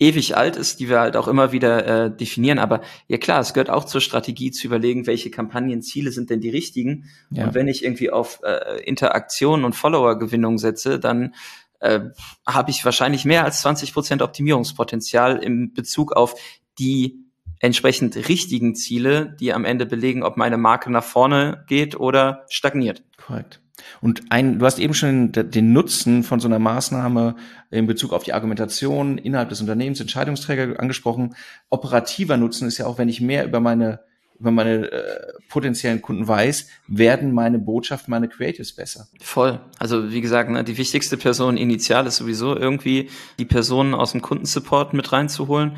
ewig 0.01 0.37
alt 0.37 0.57
ist, 0.57 0.81
die 0.81 0.89
wir 0.89 0.99
halt 0.99 1.17
auch 1.17 1.29
immer 1.29 1.53
wieder 1.53 2.07
äh, 2.07 2.11
definieren. 2.11 2.59
Aber 2.59 2.81
ja 3.07 3.19
klar, 3.19 3.41
es 3.41 3.53
gehört 3.55 3.71
auch 3.71 3.85
zur 3.85 4.01
Strategie 4.01 4.51
zu 4.51 4.67
überlegen, 4.67 5.07
welche 5.07 5.31
Kampagnenziele 5.31 6.11
sind 6.11 6.31
denn 6.31 6.41
die 6.41 6.51
richtigen. 6.51 7.11
Ja. 7.31 7.45
Und 7.45 7.55
wenn 7.55 7.69
ich 7.69 7.85
irgendwie 7.85 8.11
auf 8.11 8.41
äh, 8.43 8.83
Interaktion 8.83 9.65
und 9.65 9.77
Follower-Gewinnung 9.77 10.59
setze, 10.59 10.99
dann 10.99 11.35
äh, 11.81 12.01
habe 12.47 12.71
ich 12.71 12.85
wahrscheinlich 12.85 13.25
mehr 13.25 13.45
als 13.45 13.61
20 13.61 13.93
Prozent 13.93 14.23
Optimierungspotenzial 14.23 15.37
im 15.37 15.75
Bezug 15.75 16.13
auf 16.13 16.35
die 16.79 17.27
entsprechend 17.59 18.17
richtigen 18.17 18.75
Ziele, 18.75 19.37
die 19.39 19.53
am 19.53 19.67
Ende 19.67 19.85
belegen, 19.85 20.23
ob 20.23 20.39
meine 20.39 20.57
Marke 20.57 20.91
nach 20.91 21.05
vorne 21.05 21.65
geht 21.69 21.95
oder 22.01 22.47
stagniert. 22.49 23.05
Korrekt. 23.19 23.60
Und 24.01 24.23
ein, 24.31 24.59
du 24.59 24.67
hast 24.67 24.79
eben 24.79 24.95
schon 24.95 25.33
den 25.33 25.73
Nutzen 25.73 26.23
von 26.23 26.41
so 26.41 26.49
einer 26.49 26.59
Maßnahme 26.59 27.37
in 27.71 27.87
Bezug 27.87 28.13
auf 28.13 28.25
die 28.25 28.33
Argumentation 28.33 29.19
innerhalb 29.19 29.49
des 29.49 29.61
Unternehmens, 29.61 30.01
Entscheidungsträger 30.01 30.81
angesprochen. 30.81 31.35
Operativer 31.69 32.37
Nutzen 32.37 32.69
ist 32.69 32.79
ja 32.79 32.87
auch, 32.87 32.99
wenn 32.99 33.09
ich 33.09 33.21
mehr 33.21 33.45
über 33.45 33.61
meine 33.61 34.01
über 34.41 34.51
meine 34.51 34.91
äh, 34.91 35.33
potenziellen 35.51 36.01
Kunden 36.01 36.27
weiß, 36.27 36.67
werden 36.89 37.33
meine 37.33 37.59
Botschaften, 37.59 38.11
meine 38.11 38.27
Creatives 38.27 38.73
besser. 38.73 39.07
Voll. 39.21 39.61
Also 39.79 40.11
wie 40.11 40.23
gesagt, 40.23 40.49
ne, 40.49 40.65
die 40.65 40.79
wichtigste 40.79 41.19
Person 41.19 41.59
initial 41.59 42.07
ist 42.07 42.17
sowieso 42.17 42.57
irgendwie 42.57 43.11
die 43.39 43.45
Personen 43.45 43.95
aus 43.95 44.13
dem 44.13 44.23
Kundensupport 44.23 44.95
mit 44.95 45.13
reinzuholen 45.13 45.77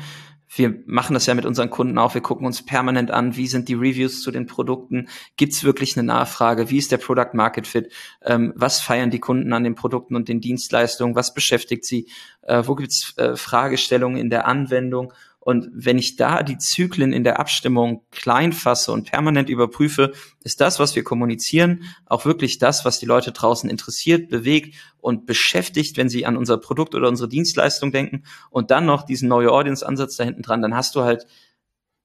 wir 0.55 0.83
machen 0.85 1.13
das 1.13 1.25
ja 1.25 1.33
mit 1.33 1.45
unseren 1.45 1.69
Kunden 1.69 1.97
auch. 1.97 2.13
Wir 2.13 2.21
gucken 2.21 2.45
uns 2.45 2.65
permanent 2.65 3.11
an, 3.11 3.35
wie 3.35 3.47
sind 3.47 3.69
die 3.69 3.73
Reviews 3.73 4.21
zu 4.21 4.31
den 4.31 4.45
Produkten? 4.45 5.07
Gibt 5.37 5.53
es 5.53 5.63
wirklich 5.63 5.97
eine 5.97 6.05
Nachfrage? 6.05 6.69
Wie 6.69 6.77
ist 6.77 6.91
der 6.91 6.97
Product 6.97 7.33
Market 7.33 7.67
Fit? 7.67 7.91
Ähm, 8.23 8.53
was 8.55 8.79
feiern 8.81 9.09
die 9.09 9.19
Kunden 9.19 9.53
an 9.53 9.63
den 9.63 9.75
Produkten 9.75 10.15
und 10.15 10.29
den 10.29 10.41
Dienstleistungen? 10.41 11.15
Was 11.15 11.33
beschäftigt 11.33 11.85
sie? 11.85 12.07
Äh, 12.41 12.63
wo 12.65 12.75
gibt 12.75 12.91
es 12.91 13.17
äh, 13.17 13.35
Fragestellungen 13.35 14.17
in 14.17 14.29
der 14.29 14.47
Anwendung? 14.47 15.13
Und 15.43 15.69
wenn 15.73 15.97
ich 15.97 16.15
da 16.15 16.41
die 16.41 16.57
Zyklen 16.57 17.11
in 17.11 17.25
der 17.25 17.37
Abstimmung 17.37 18.05
klein 18.11 18.53
fasse 18.53 18.93
und 18.93 19.11
permanent 19.11 19.49
überprüfe, 19.49 20.13
ist 20.41 20.61
das, 20.61 20.79
was 20.79 20.95
wir 20.95 21.03
kommunizieren, 21.03 21.83
auch 22.05 22.23
wirklich 22.23 22.59
das, 22.59 22.85
was 22.85 22.97
die 22.97 23.05
Leute 23.05 23.33
draußen 23.33 23.69
interessiert, 23.69 24.29
bewegt 24.29 24.75
und 24.99 25.25
beschäftigt, 25.25 25.97
wenn 25.97 26.07
sie 26.07 26.25
an 26.25 26.37
unser 26.37 26.57
Produkt 26.57 26.95
oder 26.95 27.09
unsere 27.09 27.27
Dienstleistung 27.27 27.91
denken 27.91 28.23
und 28.51 28.71
dann 28.71 28.85
noch 28.85 29.03
diesen 29.03 29.27
neue 29.27 29.51
Audience-Ansatz 29.51 30.15
da 30.15 30.23
hinten 30.23 30.43
dran, 30.43 30.61
dann 30.61 30.75
hast 30.75 30.95
du 30.95 31.01
halt 31.01 31.27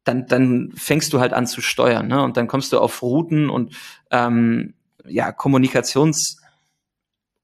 dann, 0.02 0.26
dann 0.26 0.72
fängst 0.74 1.12
du 1.12 1.20
halt 1.20 1.32
an 1.32 1.46
zu 1.46 1.60
steuern, 1.60 2.08
ne? 2.08 2.22
Und 2.22 2.36
dann 2.36 2.48
kommst 2.48 2.72
du 2.72 2.80
auf 2.80 3.02
Routen 3.02 3.50
und 3.50 3.76
ähm, 4.10 4.74
ja, 5.06 5.30
Kommunikations- 5.30 6.38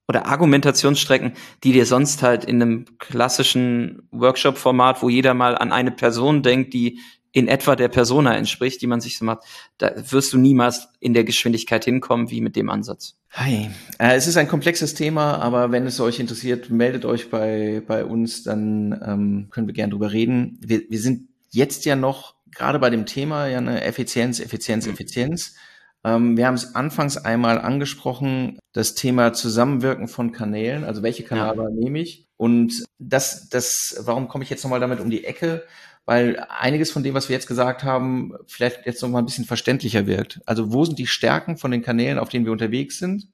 oder 0.08 0.26
Argumentationsstrecken, 0.26 1.32
die 1.62 1.72
dir 1.72 1.86
sonst 1.86 2.22
halt 2.22 2.44
in 2.44 2.60
einem 2.60 2.84
klassischen 2.98 4.08
Workshop-Format, 4.10 5.02
wo 5.02 5.08
jeder 5.08 5.34
mal 5.34 5.56
an 5.56 5.72
eine 5.72 5.90
Person 5.90 6.42
denkt, 6.42 6.74
die 6.74 7.00
in 7.32 7.48
etwa 7.48 7.74
der 7.74 7.88
Persona 7.88 8.36
entspricht, 8.36 8.80
die 8.80 8.86
man 8.86 9.00
sich 9.00 9.18
so 9.18 9.24
macht, 9.24 9.42
da 9.78 9.92
wirst 10.12 10.32
du 10.32 10.38
niemals 10.38 10.88
in 11.00 11.14
der 11.14 11.24
Geschwindigkeit 11.24 11.84
hinkommen 11.84 12.30
wie 12.30 12.40
mit 12.40 12.54
dem 12.54 12.70
Ansatz. 12.70 13.16
Hi. 13.32 13.70
Äh, 13.98 14.14
es 14.14 14.28
ist 14.28 14.36
ein 14.36 14.46
komplexes 14.46 14.94
Thema, 14.94 15.38
aber 15.38 15.72
wenn 15.72 15.84
es 15.84 15.98
euch 15.98 16.20
interessiert, 16.20 16.70
meldet 16.70 17.04
euch 17.04 17.30
bei, 17.30 17.82
bei 17.84 18.04
uns, 18.04 18.44
dann 18.44 18.92
ähm, 19.04 19.48
können 19.50 19.66
wir 19.66 19.74
gern 19.74 19.90
drüber 19.90 20.12
reden. 20.12 20.60
Wir, 20.64 20.82
wir 20.88 21.00
sind 21.00 21.28
jetzt 21.50 21.84
ja 21.86 21.96
noch 21.96 22.36
gerade 22.52 22.78
bei 22.78 22.90
dem 22.90 23.04
Thema 23.04 23.48
ja 23.48 23.58
eine 23.58 23.82
Effizienz, 23.82 24.38
Effizienz, 24.38 24.86
Effizienz. 24.86 25.48
Ähm, 25.48 25.60
wir 26.04 26.46
haben 26.46 26.54
es 26.54 26.74
anfangs 26.74 27.16
einmal 27.16 27.58
angesprochen, 27.58 28.58
das 28.74 28.94
Thema 28.94 29.32
Zusammenwirken 29.32 30.06
von 30.06 30.32
Kanälen, 30.32 30.84
also 30.84 31.02
welche 31.02 31.24
Kanäle 31.24 31.62
ja. 31.62 31.70
nehme 31.70 31.98
ich? 31.98 32.26
Und 32.36 32.84
das, 32.98 33.48
das, 33.48 34.02
warum 34.04 34.28
komme 34.28 34.44
ich 34.44 34.50
jetzt 34.50 34.62
nochmal 34.64 34.80
damit 34.80 35.00
um 35.00 35.08
die 35.08 35.24
Ecke? 35.24 35.64
Weil 36.04 36.44
einiges 36.50 36.90
von 36.90 37.02
dem, 37.02 37.14
was 37.14 37.30
wir 37.30 37.34
jetzt 37.34 37.46
gesagt 37.46 37.84
haben, 37.84 38.34
vielleicht 38.46 38.84
jetzt 38.84 39.00
nochmal 39.00 39.22
ein 39.22 39.24
bisschen 39.24 39.46
verständlicher 39.46 40.06
wirkt. 40.06 40.42
Also 40.44 40.74
wo 40.74 40.84
sind 40.84 40.98
die 40.98 41.06
Stärken 41.06 41.56
von 41.56 41.70
den 41.70 41.80
Kanälen, 41.80 42.18
auf 42.18 42.28
denen 42.28 42.44
wir 42.44 42.52
unterwegs 42.52 42.98
sind? 42.98 43.28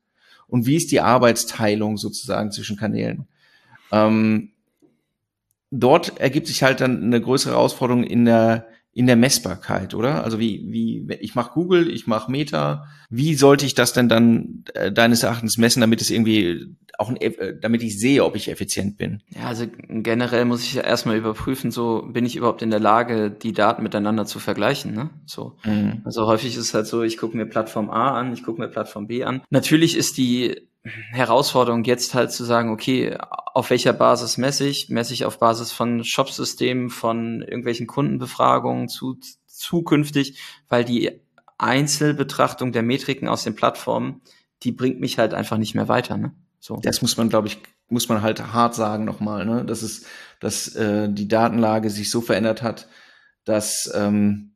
Und 0.47 0.67
wie 0.67 0.77
ist 0.77 0.93
die 0.93 1.01
Arbeitsteilung 1.01 1.97
sozusagen 1.97 2.53
zwischen 2.53 2.77
Kanälen? 2.77 3.27
Ähm, 3.91 4.53
dort 5.73 6.21
ergibt 6.21 6.47
sich 6.47 6.63
halt 6.63 6.81
dann 6.81 7.03
eine 7.03 7.21
größere 7.21 7.55
Herausforderung 7.55 8.05
in 8.05 8.25
der 8.25 8.67
in 8.93 9.07
der 9.07 9.17
Messbarkeit, 9.17 9.95
oder? 9.95 10.25
Also 10.25 10.41
wie, 10.41 10.67
wie, 10.69 11.15
ich 11.21 11.35
mache 11.35 11.53
Google, 11.53 11.89
ich 11.91 12.07
mache 12.07 12.31
Meta. 12.31 12.87
Wie 13.09 13.35
sollte 13.35 13.65
ich 13.65 13.75
das 13.75 13.93
denn 13.93 14.09
dann 14.09 14.65
äh, 14.75 14.91
deines 14.91 15.23
Erachtens 15.23 15.59
messen, 15.59 15.81
damit 15.81 16.01
es 16.01 16.11
irgendwie 16.11 16.75
auch, 16.99 17.09
ein, 17.09 17.17
äh, 17.17 17.55
damit 17.61 17.83
ich 17.83 17.99
sehe, 17.99 18.25
ob 18.25 18.35
ich 18.35 18.51
effizient 18.51 18.99
bin? 18.99 19.23
Ja, 19.29 19.45
also 19.45 19.67
generell 19.89 20.45
muss 20.45 20.65
ich 20.65 20.75
ja 20.75 20.83
erstmal 20.83 21.17
überprüfen, 21.17 21.71
so 21.71 22.03
bin 22.11 22.27
ich 22.27 22.35
überhaupt 22.35 22.63
in 22.63 22.71
der 22.71 22.81
Lage, 22.81 23.31
die 23.31 23.53
Daten 23.53 23.85
miteinander 23.85 24.27
zu 24.27 24.41
vergleichen, 24.41 24.93
ne? 24.93 25.11
So. 25.25 25.57
Mhm. 25.65 26.03
Also 26.05 26.27
häufig 26.27 26.55
ist 26.57 26.65
es 26.65 26.75
halt 26.75 26.87
so, 26.87 27.03
ich 27.03 27.17
gucke 27.17 27.37
mir 27.37 27.47
Plattform 27.47 27.91
A 27.91 28.19
an, 28.19 28.33
ich 28.33 28.43
gucke 28.43 28.61
mir 28.61 28.69
Plattform 28.69 29.07
B 29.07 29.23
an. 29.23 29.43
Natürlich 29.51 29.97
ist 29.97 30.19
die 30.19 30.69
Herausforderung 30.83 31.85
jetzt 31.85 32.15
halt 32.15 32.33
zu 32.33 32.45
sagen, 32.45 32.71
okay, 32.71 33.17
auf 33.19 33.71
welcher 33.71 33.93
Basis 33.93 34.39
messe 34.39 34.67
ich? 34.67 34.89
Messe 34.89 35.13
ich 35.13 35.25
auf 35.25 35.39
Basis 35.39 35.73
von 35.73 36.05
Shopsystemen, 36.05 36.89
von 36.89 37.43
irgendwelchen 37.43 37.87
Kundenbefragungen 37.87 38.89
zu, 38.89 39.19
zukünftig, 39.47 40.41
weil 40.69 40.85
die 40.85 41.21
Einzelbetrachtung 41.59 42.73
der 42.73 42.83
Metriken 42.83 43.29
aus 43.29 43.45
den 43.45 43.55
Plattformen, 43.55 44.23
die 44.63 44.73
bringt 44.73 45.01
mich 45.01 45.19
halt 45.19 45.35
einfach 45.35 45.59
nicht 45.59 45.75
mehr 45.75 45.89
weiter. 45.89 46.17
Ne? 46.17 46.33
So. 46.59 46.79
Das 46.83 47.03
muss 47.03 47.19
man, 47.19 47.29
glaube 47.29 47.49
ich, 47.49 47.59
muss 47.89 48.09
man 48.09 48.23
halt 48.23 48.53
hart 48.53 48.75
sagen 48.75 49.05
nochmal, 49.05 49.45
ne? 49.45 49.65
dass 49.67 49.83
es, 49.83 50.07
dass 50.41 50.75
äh, 50.77 51.13
die 51.13 51.29
Datenlage 51.29 51.91
sich 51.91 52.11
so 52.11 52.23
verändert 52.23 52.63
hat, 52.63 52.89
dass 53.45 53.91
ähm, 53.95 54.50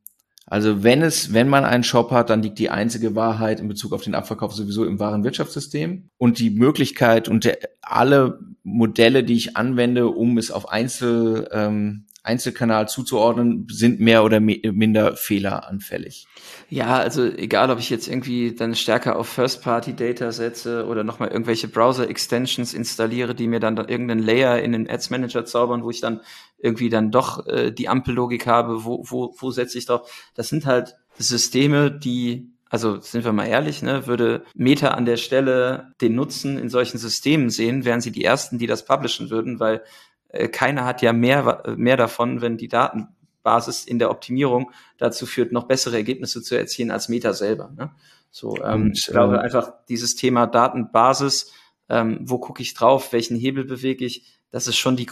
also 0.45 0.83
wenn 0.83 1.01
es, 1.01 1.33
wenn 1.33 1.49
man 1.49 1.65
einen 1.65 1.83
Shop 1.83 2.11
hat, 2.11 2.29
dann 2.29 2.43
liegt 2.43 2.59
die 2.59 2.69
einzige 2.69 3.15
Wahrheit 3.15 3.59
in 3.59 3.67
Bezug 3.67 3.93
auf 3.93 4.03
den 4.03 4.13
Abverkauf 4.13 4.53
sowieso 4.53 4.85
im 4.85 4.99
wahren 4.99 5.23
Wirtschaftssystem 5.23 6.09
und 6.17 6.39
die 6.39 6.51
Möglichkeit 6.51 7.27
und 7.27 7.45
der, 7.45 7.57
alle 7.81 8.39
Modelle, 8.63 9.23
die 9.23 9.35
ich 9.35 9.57
anwende, 9.57 10.07
um 10.07 10.37
es 10.37 10.51
auf 10.51 10.69
Einzel 10.69 11.47
ähm, 11.51 12.05
Einzelkanal 12.25 12.89
zuzuordnen, 12.89 13.67
sind 13.69 13.99
mehr 13.99 14.23
oder 14.23 14.39
minder 14.39 15.15
fehleranfällig. 15.15 16.25
Ja, 16.69 16.97
also 16.97 17.23
egal, 17.23 17.69
ob 17.69 17.77
ich 17.77 17.91
jetzt 17.91 18.07
irgendwie 18.07 18.55
dann 18.55 18.73
stärker 18.73 19.15
auf 19.17 19.27
First-Party-Data 19.29 20.31
setze 20.31 20.87
oder 20.87 21.03
nochmal 21.03 21.29
irgendwelche 21.29 21.67
Browser-Extensions 21.67 22.73
installiere, 22.73 23.35
die 23.35 23.47
mir 23.47 23.59
dann, 23.59 23.77
irgendeinen 23.77 24.23
Layer 24.23 24.59
in 24.59 24.71
den 24.71 24.89
Ads-Manager 24.89 25.45
zaubern, 25.45 25.83
wo 25.83 25.91
ich 25.91 26.01
dann 26.01 26.21
irgendwie 26.65 26.89
dann 26.89 27.11
doch 27.11 27.45
äh, 27.47 27.71
die 27.71 27.87
Ampellogik 27.87 28.47
habe, 28.47 28.83
wo, 28.83 29.03
wo, 29.07 29.35
wo 29.37 29.51
setze 29.51 29.77
ich 29.77 29.85
drauf. 29.85 30.11
Das 30.33 30.49
sind 30.49 30.65
halt 30.65 30.95
Systeme, 31.17 31.91
die 31.91 32.51
also 32.67 32.99
sind 32.99 33.23
wir 33.23 33.31
mal 33.31 33.45
ehrlich, 33.45 33.83
ne, 33.83 34.07
würde 34.07 34.43
Meta 34.53 34.89
an 34.89 35.05
der 35.05 35.17
Stelle 35.17 35.93
den 36.01 36.15
Nutzen 36.15 36.57
in 36.57 36.67
solchen 36.67 36.97
Systemen 36.97 37.49
sehen, 37.49 37.85
wären 37.85 38.01
sie 38.01 38.11
die 38.11 38.25
ersten, 38.25 38.57
die 38.57 38.67
das 38.67 38.83
publishen 38.83 39.29
würden, 39.29 39.59
weil 39.59 39.83
äh, 40.29 40.49
keiner 40.49 40.83
hat 40.83 41.01
ja 41.01 41.13
mehr, 41.13 41.63
mehr 41.77 41.95
davon, 41.95 42.41
wenn 42.41 42.57
die 42.57 42.67
Datenbasis 42.67 43.85
in 43.85 43.99
der 43.99 44.09
Optimierung 44.09 44.71
dazu 44.97 45.25
führt, 45.25 45.51
noch 45.51 45.67
bessere 45.67 45.95
Ergebnisse 45.95 46.41
zu 46.41 46.55
erzielen 46.55 46.91
als 46.91 47.07
Meta 47.07 47.33
selber. 47.33 47.71
Ne? 47.77 47.91
So, 48.31 48.57
ähm, 48.61 48.91
ich 48.93 49.05
glaube 49.05 49.35
äh, 49.35 49.39
einfach, 49.39 49.71
dieses 49.87 50.15
Thema 50.15 50.47
Datenbasis, 50.47 51.53
ähm, 51.87 52.19
wo 52.23 52.39
gucke 52.39 52.63
ich 52.63 52.73
drauf, 52.73 53.13
welchen 53.13 53.37
Hebel 53.37 53.63
bewege 53.63 54.03
ich, 54.03 54.25
das 54.49 54.67
ist 54.67 54.77
schon 54.77 54.97
die, 54.97 55.07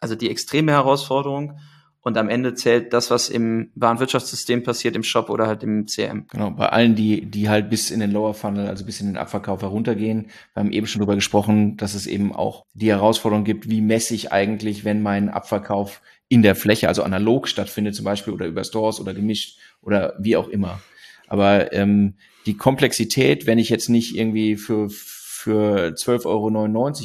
also 0.00 0.14
die 0.14 0.30
extreme 0.30 0.72
Herausforderung. 0.72 1.58
Und 2.00 2.16
am 2.16 2.28
Ende 2.28 2.54
zählt 2.54 2.92
das, 2.92 3.10
was 3.10 3.28
im 3.28 3.70
Warenwirtschaftssystem 3.74 4.62
passiert, 4.62 4.96
im 4.96 5.02
Shop 5.02 5.28
oder 5.28 5.46
halt 5.46 5.62
im 5.62 5.86
CM. 5.88 6.26
Genau, 6.30 6.52
bei 6.52 6.68
allen, 6.68 6.94
die, 6.94 7.26
die 7.26 7.48
halt 7.48 7.68
bis 7.68 7.90
in 7.90 8.00
den 8.00 8.12
Lower 8.12 8.34
Funnel, 8.34 8.68
also 8.68 8.86
bis 8.86 9.00
in 9.00 9.08
den 9.08 9.16
Abverkauf 9.16 9.62
heruntergehen. 9.62 10.30
Wir 10.54 10.60
haben 10.60 10.72
eben 10.72 10.86
schon 10.86 11.00
darüber 11.00 11.16
gesprochen, 11.16 11.76
dass 11.76 11.94
es 11.94 12.06
eben 12.06 12.34
auch 12.34 12.64
die 12.72 12.88
Herausforderung 12.88 13.44
gibt, 13.44 13.68
wie 13.68 13.80
messe 13.80 14.14
ich 14.14 14.32
eigentlich, 14.32 14.84
wenn 14.84 15.02
mein 15.02 15.28
Abverkauf 15.28 16.00
in 16.28 16.42
der 16.42 16.54
Fläche, 16.54 16.88
also 16.88 17.02
analog 17.02 17.48
stattfindet 17.48 17.94
zum 17.94 18.04
Beispiel 18.04 18.32
oder 18.32 18.46
über 18.46 18.64
Stores 18.64 19.00
oder 19.00 19.12
gemischt 19.12 19.58
oder 19.82 20.14
wie 20.18 20.36
auch 20.36 20.48
immer. 20.48 20.80
Aber 21.26 21.72
ähm, 21.72 22.14
die 22.46 22.56
Komplexität, 22.56 23.46
wenn 23.46 23.58
ich 23.58 23.68
jetzt 23.68 23.88
nicht 23.88 24.16
irgendwie 24.16 24.56
für, 24.56 24.88
für 24.88 25.88
12,99 25.88 26.24
Euro 26.26 26.48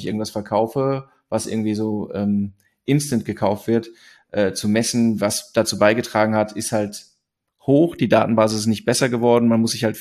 irgendwas 0.06 0.30
verkaufe, 0.30 1.10
was 1.30 1.48
irgendwie 1.48 1.76
so 1.76 2.12
ähm, 2.14 2.54
instant 2.86 3.26
gekauft 3.26 3.68
wird, 3.68 3.90
äh, 4.32 4.54
zu 4.54 4.68
messen, 4.68 5.22
was 5.22 5.52
dazu 5.54 5.78
beigetragen 5.78 6.36
hat, 6.36 6.54
ist 6.54 6.72
halt 6.72 7.06
hoch. 7.62 7.96
Die 7.96 8.10
Datenbasis 8.10 8.62
ist 8.62 8.66
nicht 8.68 8.86
besser 8.86 9.10
geworden. 9.10 9.48
Man 9.48 9.62
muss 9.62 9.72
sich 9.72 9.84
halt 9.84 9.98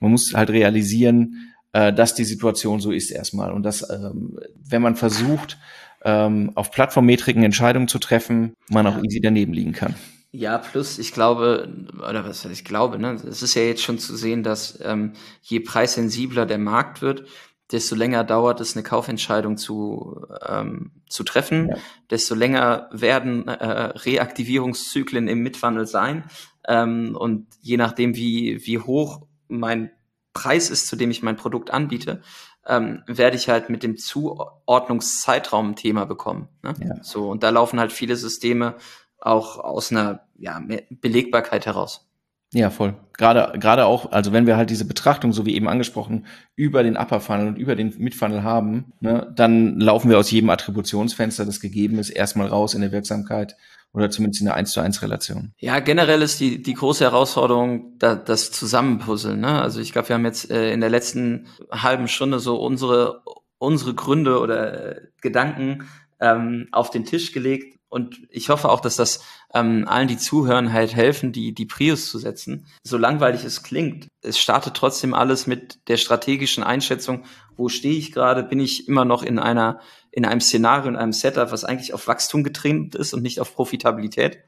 man 0.00 0.10
muss 0.10 0.34
halt 0.34 0.50
realisieren, 0.50 1.52
äh, 1.72 1.92
dass 1.92 2.14
die 2.14 2.24
Situation 2.24 2.80
so 2.80 2.90
ist 2.90 3.10
erstmal 3.10 3.52
und 3.52 3.62
dass, 3.62 3.88
ähm, 3.90 4.38
wenn 4.56 4.82
man 4.82 4.96
versucht, 4.96 5.58
ähm, 6.02 6.52
auf 6.54 6.70
Plattformmetriken 6.70 7.42
Entscheidungen 7.42 7.88
zu 7.88 7.98
treffen, 7.98 8.54
man 8.68 8.86
auch 8.86 9.02
easy 9.02 9.20
daneben 9.20 9.52
liegen 9.52 9.72
kann. 9.72 9.94
Ja, 10.32 10.58
plus 10.58 10.98
ich 10.98 11.12
glaube, 11.12 11.68
oder 11.96 12.24
was 12.24 12.44
ich 12.44 12.64
glaube, 12.64 12.98
ne, 12.98 13.20
es 13.28 13.42
ist 13.42 13.54
ja 13.54 13.62
jetzt 13.62 13.82
schon 13.82 13.98
zu 13.98 14.16
sehen, 14.16 14.42
dass 14.42 14.78
ähm, 14.82 15.12
je 15.42 15.60
preissensibler 15.60 16.46
der 16.46 16.58
Markt 16.58 17.02
wird, 17.02 17.24
desto 17.72 17.94
länger 17.94 18.24
dauert 18.24 18.60
es, 18.60 18.74
eine 18.74 18.82
Kaufentscheidung 18.82 19.56
zu, 19.56 20.26
ähm, 20.46 20.90
zu 21.08 21.24
treffen, 21.24 21.68
ja. 21.68 21.76
desto 22.10 22.34
länger 22.34 22.88
werden 22.92 23.48
äh, 23.48 23.54
Reaktivierungszyklen 23.54 25.28
im 25.28 25.40
Mitwandel 25.40 25.86
sein. 25.86 26.24
Ähm, 26.66 27.16
und 27.16 27.46
je 27.60 27.76
nachdem, 27.76 28.16
wie, 28.16 28.66
wie 28.66 28.78
hoch 28.78 29.26
mein 29.48 29.90
Preis 30.32 30.70
ist, 30.70 30.86
zu 30.86 30.96
dem 30.96 31.10
ich 31.10 31.22
mein 31.22 31.36
Produkt 31.36 31.70
anbiete, 31.70 32.22
ähm, 32.66 33.02
werde 33.06 33.36
ich 33.36 33.48
halt 33.48 33.70
mit 33.70 33.82
dem 33.82 33.96
Zuordnungszeitraum 33.96 35.70
ein 35.70 35.76
Thema 35.76 36.04
bekommen. 36.04 36.48
Ne? 36.62 36.74
Ja. 36.78 37.02
So, 37.02 37.28
und 37.28 37.42
da 37.42 37.50
laufen 37.50 37.80
halt 37.80 37.92
viele 37.92 38.16
Systeme 38.16 38.76
auch 39.18 39.58
aus 39.58 39.90
einer 39.90 40.26
ja, 40.38 40.62
Belegbarkeit 40.90 41.66
heraus. 41.66 42.09
Ja, 42.52 42.70
voll. 42.70 42.94
Gerade, 43.16 43.58
gerade 43.58 43.86
auch, 43.86 44.10
also 44.12 44.32
wenn 44.32 44.46
wir 44.46 44.56
halt 44.56 44.70
diese 44.70 44.84
Betrachtung, 44.84 45.32
so 45.32 45.46
wie 45.46 45.54
eben 45.54 45.68
angesprochen, 45.68 46.26
über 46.56 46.82
den 46.82 46.96
Upper 46.96 47.20
Funnel 47.20 47.48
und 47.48 47.56
über 47.56 47.76
den 47.76 47.94
Mid 47.98 48.14
Funnel 48.14 48.42
haben, 48.42 48.92
ne, 49.00 49.30
dann 49.36 49.78
laufen 49.78 50.10
wir 50.10 50.18
aus 50.18 50.30
jedem 50.30 50.50
Attributionsfenster, 50.50 51.44
das 51.44 51.60
gegeben 51.60 51.98
ist, 51.98 52.10
erstmal 52.10 52.48
raus 52.48 52.74
in 52.74 52.80
der 52.80 52.92
Wirksamkeit 52.92 53.56
oder 53.92 54.10
zumindest 54.10 54.40
in 54.40 54.46
der 54.46 54.54
1 54.54 54.72
zu 54.72 54.80
1 54.80 55.02
Relation. 55.02 55.52
Ja, 55.58 55.80
generell 55.80 56.22
ist 56.22 56.40
die, 56.40 56.62
die 56.62 56.74
große 56.74 57.04
Herausforderung 57.04 57.98
da, 57.98 58.14
das 58.14 58.50
Zusammenpuzzeln. 58.52 59.40
Ne? 59.40 59.60
Also 59.60 59.80
ich 59.80 59.92
glaube, 59.92 60.08
wir 60.08 60.14
haben 60.14 60.24
jetzt 60.24 60.50
äh, 60.50 60.72
in 60.72 60.80
der 60.80 60.90
letzten 60.90 61.46
halben 61.70 62.08
Stunde 62.08 62.38
so 62.38 62.56
unsere, 62.56 63.22
unsere 63.58 63.94
Gründe 63.94 64.40
oder 64.40 64.96
äh, 64.96 65.00
Gedanken 65.20 65.88
ähm, 66.20 66.68
auf 66.72 66.90
den 66.90 67.04
Tisch 67.04 67.32
gelegt, 67.32 67.79
und 67.90 68.20
ich 68.30 68.48
hoffe 68.48 68.70
auch, 68.70 68.80
dass 68.80 68.94
das 68.94 69.22
ähm, 69.52 69.86
allen, 69.86 70.06
die 70.06 70.16
zuhören, 70.16 70.72
halt 70.72 70.94
helfen, 70.94 71.32
die, 71.32 71.52
die 71.52 71.66
Prius 71.66 72.08
zu 72.08 72.18
setzen. 72.18 72.66
So 72.84 72.96
langweilig 72.96 73.44
es 73.44 73.64
klingt, 73.64 74.06
es 74.22 74.38
startet 74.38 74.74
trotzdem 74.74 75.12
alles 75.12 75.48
mit 75.48 75.88
der 75.88 75.96
strategischen 75.96 76.62
Einschätzung, 76.62 77.24
wo 77.56 77.68
stehe 77.68 77.98
ich 77.98 78.12
gerade, 78.12 78.44
bin 78.44 78.60
ich 78.60 78.86
immer 78.86 79.04
noch 79.04 79.24
in 79.24 79.40
einer, 79.40 79.80
in 80.12 80.24
einem 80.24 80.40
Szenario, 80.40 80.88
in 80.88 80.96
einem 80.96 81.12
Setup, 81.12 81.50
was 81.50 81.64
eigentlich 81.64 81.92
auf 81.92 82.06
Wachstum 82.06 82.44
getrimmt 82.44 82.94
ist 82.94 83.12
und 83.12 83.22
nicht 83.22 83.40
auf 83.40 83.54
Profitabilität. 83.54 84.38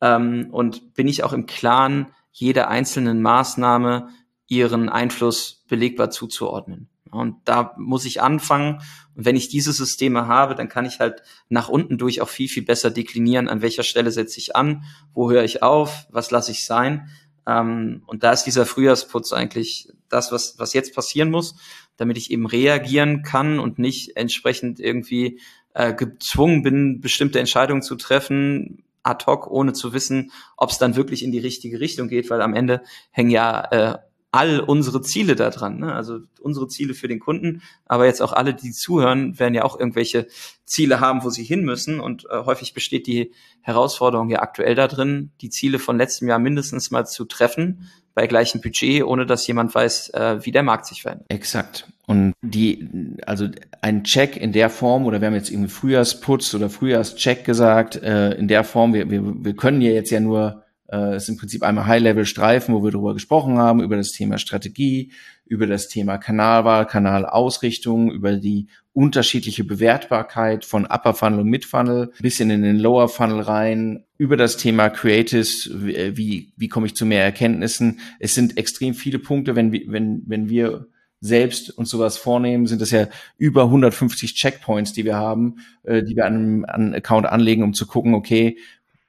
Ähm, 0.00 0.48
und 0.50 0.94
bin 0.94 1.08
ich 1.08 1.24
auch 1.24 1.34
im 1.34 1.44
Klaren, 1.44 2.06
jeder 2.32 2.68
einzelnen 2.68 3.20
Maßnahme 3.20 4.08
ihren 4.46 4.88
Einfluss 4.88 5.64
belegbar 5.68 6.08
zuzuordnen. 6.08 6.88
Und 7.10 7.36
da 7.44 7.74
muss 7.76 8.04
ich 8.04 8.22
anfangen. 8.22 8.80
Und 9.14 9.24
wenn 9.24 9.36
ich 9.36 9.48
diese 9.48 9.72
Systeme 9.72 10.26
habe, 10.26 10.54
dann 10.54 10.68
kann 10.68 10.84
ich 10.84 11.00
halt 11.00 11.22
nach 11.48 11.68
unten 11.68 11.98
durch 11.98 12.20
auch 12.20 12.28
viel, 12.28 12.48
viel 12.48 12.64
besser 12.64 12.90
deklinieren, 12.90 13.48
an 13.48 13.62
welcher 13.62 13.82
Stelle 13.82 14.10
setze 14.10 14.38
ich 14.38 14.56
an, 14.56 14.84
wo 15.12 15.30
höre 15.30 15.44
ich 15.44 15.62
auf, 15.62 16.06
was 16.10 16.30
lasse 16.30 16.52
ich 16.52 16.64
sein. 16.64 17.08
Ähm, 17.46 18.02
und 18.06 18.22
da 18.22 18.32
ist 18.32 18.44
dieser 18.44 18.66
Frühjahrsputz 18.66 19.32
eigentlich 19.32 19.88
das, 20.08 20.30
was, 20.32 20.58
was 20.58 20.74
jetzt 20.74 20.94
passieren 20.94 21.30
muss, 21.30 21.56
damit 21.96 22.18
ich 22.18 22.30
eben 22.30 22.46
reagieren 22.46 23.22
kann 23.22 23.58
und 23.58 23.78
nicht 23.78 24.16
entsprechend 24.16 24.80
irgendwie 24.80 25.40
äh, 25.74 25.94
gezwungen 25.94 26.62
bin, 26.62 27.00
bestimmte 27.00 27.38
Entscheidungen 27.38 27.82
zu 27.82 27.96
treffen, 27.96 28.84
ad 29.02 29.24
hoc, 29.26 29.50
ohne 29.50 29.72
zu 29.72 29.92
wissen, 29.92 30.32
ob 30.56 30.70
es 30.70 30.78
dann 30.78 30.96
wirklich 30.96 31.22
in 31.22 31.32
die 31.32 31.38
richtige 31.38 31.80
Richtung 31.80 32.08
geht, 32.08 32.30
weil 32.30 32.42
am 32.42 32.54
Ende 32.54 32.82
hängen 33.10 33.30
ja 33.30 33.64
äh, 33.70 33.98
all 34.30 34.60
unsere 34.60 35.00
Ziele 35.00 35.36
da 35.36 35.50
dran. 35.50 35.78
Ne? 35.78 35.94
Also 35.94 36.20
unsere 36.40 36.68
Ziele 36.68 36.94
für 36.94 37.08
den 37.08 37.20
Kunden, 37.20 37.62
aber 37.86 38.06
jetzt 38.06 38.20
auch 38.20 38.32
alle, 38.32 38.54
die 38.54 38.72
zuhören, 38.72 39.38
werden 39.38 39.54
ja 39.54 39.64
auch 39.64 39.78
irgendwelche 39.78 40.26
Ziele 40.64 41.00
haben, 41.00 41.24
wo 41.24 41.30
sie 41.30 41.44
hin 41.44 41.64
müssen. 41.64 41.98
Und 41.98 42.26
äh, 42.30 42.44
häufig 42.44 42.74
besteht 42.74 43.06
die 43.06 43.32
Herausforderung 43.62 44.28
ja 44.28 44.40
aktuell 44.40 44.74
da 44.74 44.86
drin, 44.86 45.30
die 45.40 45.50
Ziele 45.50 45.78
von 45.78 45.96
letztem 45.96 46.28
Jahr 46.28 46.38
mindestens 46.38 46.90
mal 46.90 47.06
zu 47.06 47.24
treffen 47.24 47.88
bei 48.14 48.26
gleichem 48.26 48.60
Budget, 48.60 49.04
ohne 49.04 49.26
dass 49.26 49.46
jemand 49.46 49.74
weiß, 49.74 50.10
äh, 50.10 50.44
wie 50.44 50.52
der 50.52 50.62
Markt 50.62 50.86
sich 50.86 51.02
verändert. 51.02 51.26
Exakt. 51.30 51.86
Und 52.06 52.32
die, 52.42 52.88
also 53.26 53.46
ein 53.80 54.02
Check 54.02 54.36
in 54.36 54.52
der 54.52 54.70
Form, 54.70 55.06
oder 55.06 55.20
wir 55.20 55.28
haben 55.28 55.34
jetzt 55.34 55.50
irgendwie 55.50 55.70
Frühjahrsputz 55.70 56.54
oder 56.54 56.68
Frühjahrscheck 56.68 57.44
gesagt, 57.44 57.96
äh, 57.96 58.32
in 58.32 58.48
der 58.48 58.64
Form, 58.64 58.92
wir, 58.92 59.10
wir, 59.10 59.22
wir 59.44 59.54
können 59.54 59.80
ja 59.80 59.90
jetzt 59.90 60.10
ja 60.10 60.20
nur 60.20 60.64
äh, 60.90 61.16
ist 61.16 61.28
im 61.28 61.36
Prinzip 61.36 61.62
einmal 61.62 61.86
High-Level-Streifen, 61.86 62.74
wo 62.74 62.82
wir 62.82 62.90
darüber 62.90 63.14
gesprochen 63.14 63.58
haben, 63.58 63.82
über 63.82 63.96
das 63.96 64.12
Thema 64.12 64.38
Strategie, 64.38 65.12
über 65.44 65.66
das 65.66 65.88
Thema 65.88 66.18
Kanalwahl, 66.18 66.86
Kanalausrichtung, 66.86 68.10
über 68.10 68.36
die 68.36 68.68
unterschiedliche 68.92 69.64
Bewertbarkeit 69.64 70.64
von 70.64 70.86
Upper 70.86 71.14
Funnel 71.14 71.40
und 71.40 71.48
Mid 71.48 71.64
Funnel, 71.64 72.12
bisschen 72.20 72.50
in 72.50 72.62
den 72.62 72.78
Lower 72.78 73.08
Funnel 73.08 73.40
rein, 73.40 74.04
über 74.16 74.36
das 74.36 74.56
Thema 74.56 74.90
Creatives, 74.90 75.70
wie, 75.72 76.16
wie, 76.16 76.52
wie 76.56 76.68
komme 76.68 76.86
ich 76.86 76.96
zu 76.96 77.06
mehr 77.06 77.22
Erkenntnissen. 77.22 78.00
Es 78.18 78.34
sind 78.34 78.58
extrem 78.58 78.94
viele 78.94 79.18
Punkte, 79.18 79.54
wenn, 79.54 79.72
wenn, 79.72 80.22
wenn 80.26 80.48
wir 80.48 80.88
selbst 81.20 81.70
uns 81.76 81.90
sowas 81.90 82.16
vornehmen, 82.16 82.66
sind 82.66 82.80
das 82.80 82.92
ja 82.92 83.08
über 83.38 83.64
150 83.64 84.34
Checkpoints, 84.34 84.92
die 84.92 85.04
wir 85.04 85.16
haben, 85.16 85.56
äh, 85.82 86.02
die 86.02 86.14
wir 86.14 86.26
an 86.26 86.64
an 86.64 86.82
einem 86.82 86.94
Account 86.94 87.26
anlegen, 87.26 87.62
um 87.64 87.74
zu 87.74 87.86
gucken, 87.86 88.14
okay, 88.14 88.56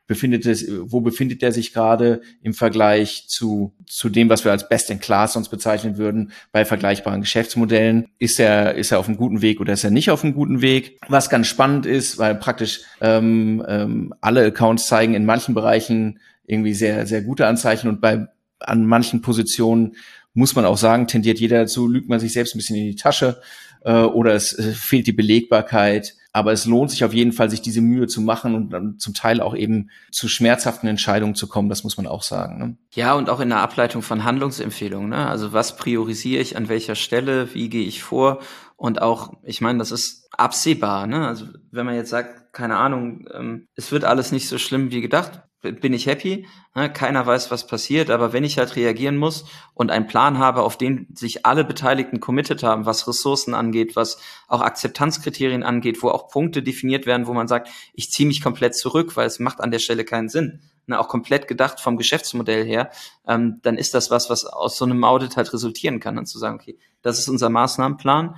befindet 0.09 0.47
es, 0.47 0.65
wo 0.67 1.01
befindet 1.01 1.43
er 1.43 1.51
sich 1.51 1.71
gerade 1.71 2.21
im 2.41 2.55
Vergleich 2.55 3.25
zu, 3.27 3.75
zu 3.85 4.09
dem, 4.09 4.27
was 4.27 4.43
wir 4.43 4.51
als 4.51 4.67
Best 4.67 4.89
in 4.89 4.99
Class 4.99 5.33
sonst 5.33 5.49
bezeichnen 5.49 5.97
würden, 5.97 6.31
bei 6.51 6.65
vergleichbaren 6.65 7.21
Geschäftsmodellen? 7.21 8.07
Ist 8.17 8.39
er, 8.39 8.73
ist 8.73 8.91
er 8.91 8.97
auf 8.97 9.07
einem 9.07 9.17
guten 9.17 9.43
Weg 9.43 9.61
oder 9.61 9.73
ist 9.73 9.83
er 9.83 9.91
nicht 9.91 10.09
auf 10.09 10.23
einem 10.23 10.33
guten 10.33 10.63
Weg? 10.63 10.99
Was 11.09 11.29
ganz 11.29 11.45
spannend 11.45 11.85
ist, 11.85 12.17
weil 12.17 12.33
praktisch 12.33 12.81
ähm, 13.01 13.63
ähm, 13.67 14.15
alle 14.19 14.45
Accounts 14.45 14.87
zeigen 14.87 15.13
in 15.13 15.25
manchen 15.25 15.53
Bereichen 15.53 16.19
irgendwie 16.47 16.73
sehr, 16.73 17.05
sehr 17.05 17.21
gute 17.21 17.45
Anzeichen 17.45 17.87
und 17.87 18.01
bei 18.01 18.27
an 18.57 18.87
manchen 18.87 19.21
Positionen 19.21 19.95
muss 20.33 20.55
man 20.55 20.65
auch 20.65 20.77
sagen, 20.77 21.05
tendiert 21.05 21.39
jeder 21.39 21.59
dazu, 21.59 21.87
lügt 21.87 22.09
man 22.09 22.19
sich 22.19 22.33
selbst 22.33 22.55
ein 22.55 22.57
bisschen 22.57 22.77
in 22.77 22.87
die 22.87 22.95
Tasche 22.95 23.39
äh, 23.85 23.93
oder 23.93 24.33
es 24.33 24.57
äh, 24.57 24.71
fehlt 24.71 25.05
die 25.05 25.13
Belegbarkeit 25.13 26.15
aber 26.31 26.51
es 26.51 26.65
lohnt 26.65 26.91
sich 26.91 27.03
auf 27.03 27.13
jeden 27.13 27.31
Fall, 27.31 27.49
sich 27.49 27.61
diese 27.61 27.81
Mühe 27.81 28.07
zu 28.07 28.21
machen 28.21 28.53
und 28.53 28.69
dann 28.69 28.99
zum 28.99 29.13
Teil 29.13 29.41
auch 29.41 29.55
eben 29.55 29.89
zu 30.11 30.27
schmerzhaften 30.27 30.87
Entscheidungen 30.87 31.35
zu 31.35 31.47
kommen. 31.47 31.69
Das 31.69 31.83
muss 31.83 31.97
man 31.97 32.05
auch 32.05 32.21
sagen. 32.21 32.57
Ne? 32.59 32.77
Ja, 32.93 33.15
und 33.15 33.29
auch 33.29 33.39
in 33.39 33.49
der 33.49 33.59
Ableitung 33.59 34.01
von 34.01 34.23
Handlungsempfehlungen. 34.23 35.09
Ne? 35.09 35.27
Also 35.27 35.53
was 35.53 35.75
priorisiere 35.75 36.41
ich 36.41 36.55
an 36.55 36.69
welcher 36.69 36.95
Stelle? 36.95 37.53
Wie 37.53 37.69
gehe 37.69 37.85
ich 37.85 38.03
vor? 38.03 38.39
Und 38.75 39.01
auch, 39.01 39.33
ich 39.43 39.59
meine, 39.59 39.79
das 39.79 39.91
ist 39.91 40.29
absehbar. 40.31 41.07
Ne? 41.07 41.27
Also 41.27 41.47
wenn 41.71 41.85
man 41.85 41.95
jetzt 41.95 42.09
sagt, 42.09 42.53
keine 42.53 42.77
Ahnung, 42.77 43.27
ähm, 43.33 43.67
es 43.75 43.91
wird 43.91 44.05
alles 44.05 44.31
nicht 44.31 44.47
so 44.47 44.57
schlimm 44.57 44.91
wie 44.91 45.01
gedacht, 45.01 45.43
bin 45.61 45.93
ich 45.93 46.05
happy. 46.05 46.47
Ne? 46.73 46.91
Keiner 46.91 47.25
weiß, 47.25 47.51
was 47.51 47.67
passiert, 47.67 48.09
aber 48.09 48.31
wenn 48.31 48.43
ich 48.43 48.57
halt 48.57 48.75
reagieren 48.75 49.17
muss 49.17 49.45
und 49.73 49.91
einen 49.91 50.07
Plan 50.07 50.37
habe, 50.37 50.63
auf 50.63 50.77
den 50.77 51.07
sich 51.13 51.45
alle 51.45 51.65
Beteiligten 51.65 52.19
committed 52.19 52.63
haben, 52.63 52.85
was 52.85 53.07
Ressourcen 53.07 53.53
angeht, 53.53 53.95
was 53.95 54.21
auch 54.47 54.61
Akzeptanzkriterien 54.61 55.63
angeht, 55.63 56.01
wo 56.01 56.09
auch 56.09 56.29
Punkte 56.29 56.63
definiert 56.63 57.05
werden, 57.05 57.27
wo 57.27 57.33
man 57.33 57.47
sagt, 57.47 57.69
ich 57.93 58.09
ziehe 58.09 58.27
mich 58.27 58.41
komplett 58.41 58.75
zurück, 58.75 59.17
weil 59.17 59.27
es 59.27 59.39
macht 59.39 59.59
an 59.59 59.71
der 59.71 59.79
Stelle 59.79 60.05
keinen 60.05 60.29
Sinn. 60.29 60.61
Ne? 60.87 60.99
Auch 60.99 61.09
komplett 61.09 61.47
gedacht 61.47 61.79
vom 61.81 61.97
Geschäftsmodell 61.97 62.65
her, 62.65 62.89
ähm, 63.27 63.59
dann 63.61 63.77
ist 63.77 63.93
das 63.93 64.09
was, 64.11 64.29
was 64.29 64.45
aus 64.45 64.77
so 64.77 64.85
einem 64.85 65.03
Audit 65.03 65.35
halt 65.35 65.53
resultieren 65.53 65.99
kann, 65.99 66.15
dann 66.15 66.25
zu 66.25 66.39
sagen, 66.39 66.55
okay, 66.55 66.77
das 67.01 67.19
ist 67.19 67.27
unser 67.27 67.49
Maßnahmenplan, 67.49 68.35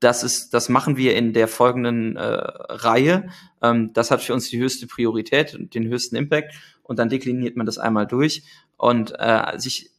das 0.00 0.24
ist, 0.24 0.54
das 0.54 0.68
machen 0.68 0.96
wir 0.96 1.14
in 1.14 1.32
der 1.32 1.46
folgenden 1.46 2.16
äh, 2.16 2.22
Reihe. 2.22 3.28
Ähm, 3.62 3.92
das 3.92 4.10
hat 4.10 4.22
für 4.22 4.34
uns 4.34 4.48
die 4.48 4.58
höchste 4.58 4.86
Priorität 4.86 5.54
und 5.54 5.74
den 5.74 5.86
höchsten 5.86 6.16
Impact. 6.16 6.54
Und 6.82 6.98
dann 6.98 7.08
dekliniert 7.08 7.56
man 7.56 7.66
das 7.66 7.78
einmal 7.78 8.06
durch 8.06 8.42
und 8.76 9.14
äh, 9.18 9.58
sich 9.58 9.90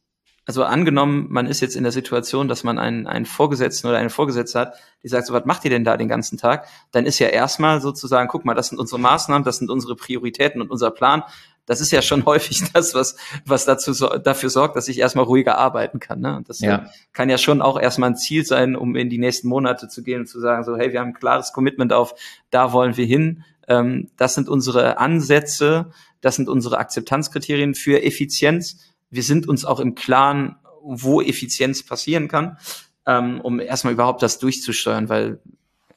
also 0.45 0.63
angenommen, 0.63 1.27
man 1.29 1.45
ist 1.45 1.61
jetzt 1.61 1.75
in 1.75 1.83
der 1.83 1.91
Situation, 1.91 2.47
dass 2.47 2.63
man 2.63 2.79
einen, 2.79 3.05
einen 3.05 3.25
Vorgesetzten 3.25 3.87
oder 3.87 3.97
eine 3.97 4.09
Vorgesetzte 4.09 4.59
hat, 4.59 4.73
die 5.03 5.07
sagt, 5.07 5.27
so 5.27 5.33
was 5.33 5.45
macht 5.45 5.63
ihr 5.65 5.69
denn 5.69 5.83
da 5.83 5.97
den 5.97 6.07
ganzen 6.07 6.37
Tag? 6.37 6.67
Dann 6.91 7.05
ist 7.05 7.19
ja 7.19 7.27
erstmal 7.27 7.79
sozusagen, 7.79 8.27
guck 8.27 8.43
mal, 8.43 8.55
das 8.55 8.69
sind 8.69 8.79
unsere 8.79 8.99
Maßnahmen, 8.99 9.45
das 9.45 9.57
sind 9.57 9.69
unsere 9.69 9.95
Prioritäten 9.95 10.59
und 10.59 10.71
unser 10.71 10.89
Plan 10.89 11.23
das 11.71 11.79
ist 11.79 11.91
ja 11.91 12.01
schon 12.01 12.25
häufig 12.25 12.61
das, 12.73 12.93
was, 12.93 13.15
was 13.45 13.63
dazu, 13.63 13.93
dafür 13.93 14.49
sorgt, 14.49 14.75
dass 14.75 14.89
ich 14.89 14.99
erstmal 14.99 15.23
ruhiger 15.23 15.57
arbeiten 15.57 16.01
kann. 16.01 16.19
Ne? 16.19 16.35
Und 16.35 16.49
das 16.49 16.59
ja. 16.59 16.89
kann 17.13 17.29
ja 17.29 17.37
schon 17.37 17.61
auch 17.61 17.79
erstmal 17.79 18.09
ein 18.09 18.17
Ziel 18.17 18.45
sein, 18.45 18.75
um 18.75 18.97
in 18.97 19.09
die 19.09 19.17
nächsten 19.17 19.47
Monate 19.47 19.87
zu 19.87 20.03
gehen 20.03 20.21
und 20.21 20.27
zu 20.27 20.41
sagen, 20.41 20.65
so, 20.65 20.75
hey, 20.75 20.91
wir 20.91 20.99
haben 20.99 21.09
ein 21.09 21.13
klares 21.13 21.53
Commitment 21.53 21.93
auf, 21.93 22.13
da 22.49 22.73
wollen 22.73 22.97
wir 22.97 23.05
hin. 23.05 23.45
Ähm, 23.69 24.09
das 24.17 24.35
sind 24.35 24.49
unsere 24.49 24.97
Ansätze, 24.97 25.91
das 26.19 26.35
sind 26.35 26.49
unsere 26.49 26.77
Akzeptanzkriterien 26.77 27.73
für 27.73 28.03
Effizienz. 28.03 28.77
Wir 29.09 29.23
sind 29.23 29.47
uns 29.47 29.63
auch 29.63 29.79
im 29.79 29.95
Klaren, 29.95 30.57
wo 30.83 31.21
Effizienz 31.21 31.85
passieren 31.85 32.27
kann, 32.27 32.57
ähm, 33.05 33.39
um 33.39 33.61
erstmal 33.61 33.93
überhaupt 33.93 34.21
das 34.23 34.39
durchzusteuern, 34.39 35.07
weil 35.07 35.39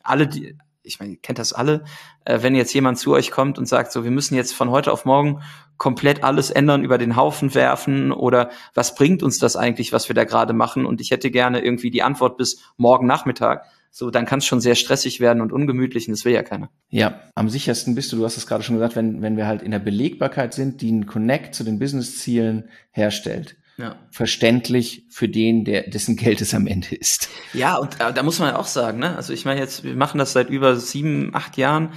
alle, 0.04 0.28
die, 0.28 0.56
ich 0.84 1.00
meine, 1.00 1.12
ihr 1.12 1.18
kennt 1.20 1.38
das 1.38 1.52
alle, 1.52 1.84
äh, 2.24 2.42
wenn 2.42 2.54
jetzt 2.54 2.72
jemand 2.74 2.98
zu 2.98 3.12
euch 3.12 3.30
kommt 3.30 3.58
und 3.58 3.66
sagt, 3.66 3.90
so, 3.90 4.04
wir 4.04 4.10
müssen 4.10 4.34
jetzt 4.34 4.54
von 4.54 4.70
heute 4.70 4.92
auf 4.92 5.04
morgen 5.04 5.40
komplett 5.76 6.22
alles 6.22 6.50
ändern, 6.50 6.84
über 6.84 6.98
den 6.98 7.16
Haufen 7.16 7.54
werfen 7.54 8.12
oder 8.12 8.50
was 8.74 8.94
bringt 8.94 9.22
uns 9.22 9.38
das 9.38 9.56
eigentlich, 9.56 9.92
was 9.92 10.08
wir 10.08 10.14
da 10.14 10.24
gerade 10.24 10.52
machen? 10.52 10.86
Und 10.86 11.00
ich 11.00 11.10
hätte 11.10 11.30
gerne 11.30 11.64
irgendwie 11.64 11.90
die 11.90 12.02
Antwort 12.02 12.36
bis 12.36 12.62
morgen 12.76 13.06
Nachmittag, 13.06 13.64
so, 13.90 14.10
dann 14.10 14.26
kann 14.26 14.40
es 14.40 14.46
schon 14.46 14.60
sehr 14.60 14.74
stressig 14.74 15.20
werden 15.20 15.40
und 15.40 15.52
ungemütlich 15.52 16.08
und 16.08 16.12
das 16.12 16.24
will 16.24 16.32
ja 16.32 16.42
keiner. 16.42 16.68
Ja, 16.90 17.20
am 17.36 17.48
sichersten 17.48 17.94
bist 17.94 18.12
du, 18.12 18.16
du 18.16 18.24
hast 18.24 18.36
es 18.36 18.46
gerade 18.46 18.64
schon 18.64 18.74
gesagt, 18.74 18.96
wenn, 18.96 19.22
wenn 19.22 19.36
wir 19.36 19.46
halt 19.46 19.62
in 19.62 19.70
der 19.70 19.78
Belegbarkeit 19.78 20.52
sind, 20.52 20.80
die 20.80 20.88
einen 20.88 21.06
Connect 21.06 21.54
zu 21.54 21.62
den 21.62 21.78
Business-Zielen 21.78 22.68
herstellt 22.90 23.56
ja. 23.76 23.96
verständlich 24.10 25.06
für 25.10 25.28
den, 25.28 25.64
der 25.64 25.88
dessen 25.88 26.16
Geld 26.16 26.40
es 26.40 26.54
am 26.54 26.66
Ende 26.66 26.94
ist. 26.94 27.28
Ja, 27.52 27.76
und 27.76 28.00
äh, 28.00 28.12
da 28.12 28.22
muss 28.22 28.38
man 28.38 28.54
auch 28.54 28.66
sagen, 28.66 28.98
ne? 28.98 29.16
Also 29.16 29.32
ich 29.32 29.44
meine 29.44 29.60
jetzt, 29.60 29.84
wir 29.84 29.94
machen 29.94 30.18
das 30.18 30.32
seit 30.32 30.50
über 30.50 30.76
sieben, 30.76 31.34
acht 31.34 31.56
Jahren. 31.56 31.92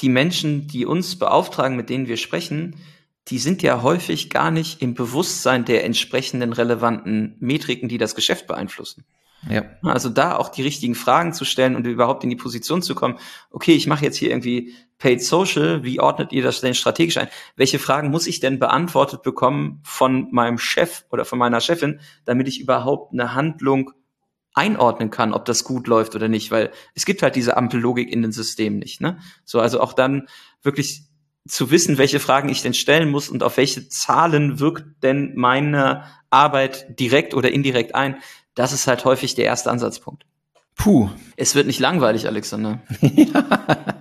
Die 0.00 0.08
Menschen, 0.08 0.66
die 0.66 0.86
uns 0.86 1.18
beauftragen, 1.18 1.76
mit 1.76 1.90
denen 1.90 2.08
wir 2.08 2.16
sprechen, 2.16 2.76
die 3.28 3.38
sind 3.38 3.62
ja 3.62 3.82
häufig 3.82 4.30
gar 4.30 4.50
nicht 4.50 4.82
im 4.82 4.94
Bewusstsein 4.94 5.64
der 5.64 5.84
entsprechenden 5.84 6.52
relevanten 6.52 7.36
Metriken, 7.38 7.88
die 7.88 7.98
das 7.98 8.14
Geschäft 8.14 8.46
beeinflussen. 8.46 9.04
Ja. 9.48 9.64
Also 9.82 10.10
da 10.10 10.36
auch 10.36 10.50
die 10.50 10.62
richtigen 10.62 10.94
Fragen 10.94 11.32
zu 11.32 11.44
stellen 11.44 11.74
und 11.74 11.86
überhaupt 11.86 12.24
in 12.24 12.30
die 12.30 12.36
Position 12.36 12.82
zu 12.82 12.94
kommen, 12.94 13.18
okay, 13.50 13.72
ich 13.72 13.86
mache 13.86 14.04
jetzt 14.04 14.16
hier 14.16 14.30
irgendwie 14.30 14.74
Paid 14.98 15.22
Social, 15.22 15.82
wie 15.82 15.98
ordnet 15.98 16.32
ihr 16.32 16.42
das 16.42 16.60
denn 16.60 16.74
strategisch 16.74 17.16
ein? 17.16 17.28
Welche 17.56 17.78
Fragen 17.78 18.10
muss 18.10 18.26
ich 18.26 18.40
denn 18.40 18.58
beantwortet 18.58 19.22
bekommen 19.22 19.80
von 19.82 20.28
meinem 20.30 20.58
Chef 20.58 21.04
oder 21.10 21.24
von 21.24 21.38
meiner 21.38 21.60
Chefin, 21.60 22.00
damit 22.26 22.48
ich 22.48 22.60
überhaupt 22.60 23.12
eine 23.12 23.34
Handlung 23.34 23.92
einordnen 24.52 25.10
kann, 25.10 25.32
ob 25.32 25.44
das 25.44 25.64
gut 25.64 25.86
läuft 25.86 26.14
oder 26.14 26.28
nicht, 26.28 26.50
weil 26.50 26.70
es 26.94 27.06
gibt 27.06 27.22
halt 27.22 27.36
diese 27.36 27.56
Ampellogik 27.56 28.10
in 28.12 28.20
den 28.20 28.32
Systemen 28.32 28.78
nicht. 28.78 29.00
Ne? 29.00 29.18
So, 29.44 29.60
also 29.60 29.80
auch 29.80 29.92
dann 29.94 30.26
wirklich 30.62 31.04
zu 31.48 31.70
wissen, 31.70 31.98
welche 31.98 32.20
Fragen 32.20 32.48
ich 32.48 32.60
denn 32.60 32.74
stellen 32.74 33.10
muss 33.10 33.28
und 33.28 33.42
auf 33.42 33.56
welche 33.56 33.88
Zahlen 33.88 34.60
wirkt 34.60 35.02
denn 35.02 35.32
meine 35.36 36.04
Arbeit 36.28 36.98
direkt 37.00 37.32
oder 37.32 37.50
indirekt 37.50 37.94
ein, 37.94 38.16
das 38.60 38.74
ist 38.74 38.86
halt 38.86 39.06
häufig 39.06 39.34
der 39.34 39.46
erste 39.46 39.70
Ansatzpunkt. 39.70 40.26
Puh. 40.76 41.08
Es 41.36 41.54
wird 41.54 41.66
nicht 41.66 41.80
langweilig, 41.80 42.26
Alexander. 42.26 42.80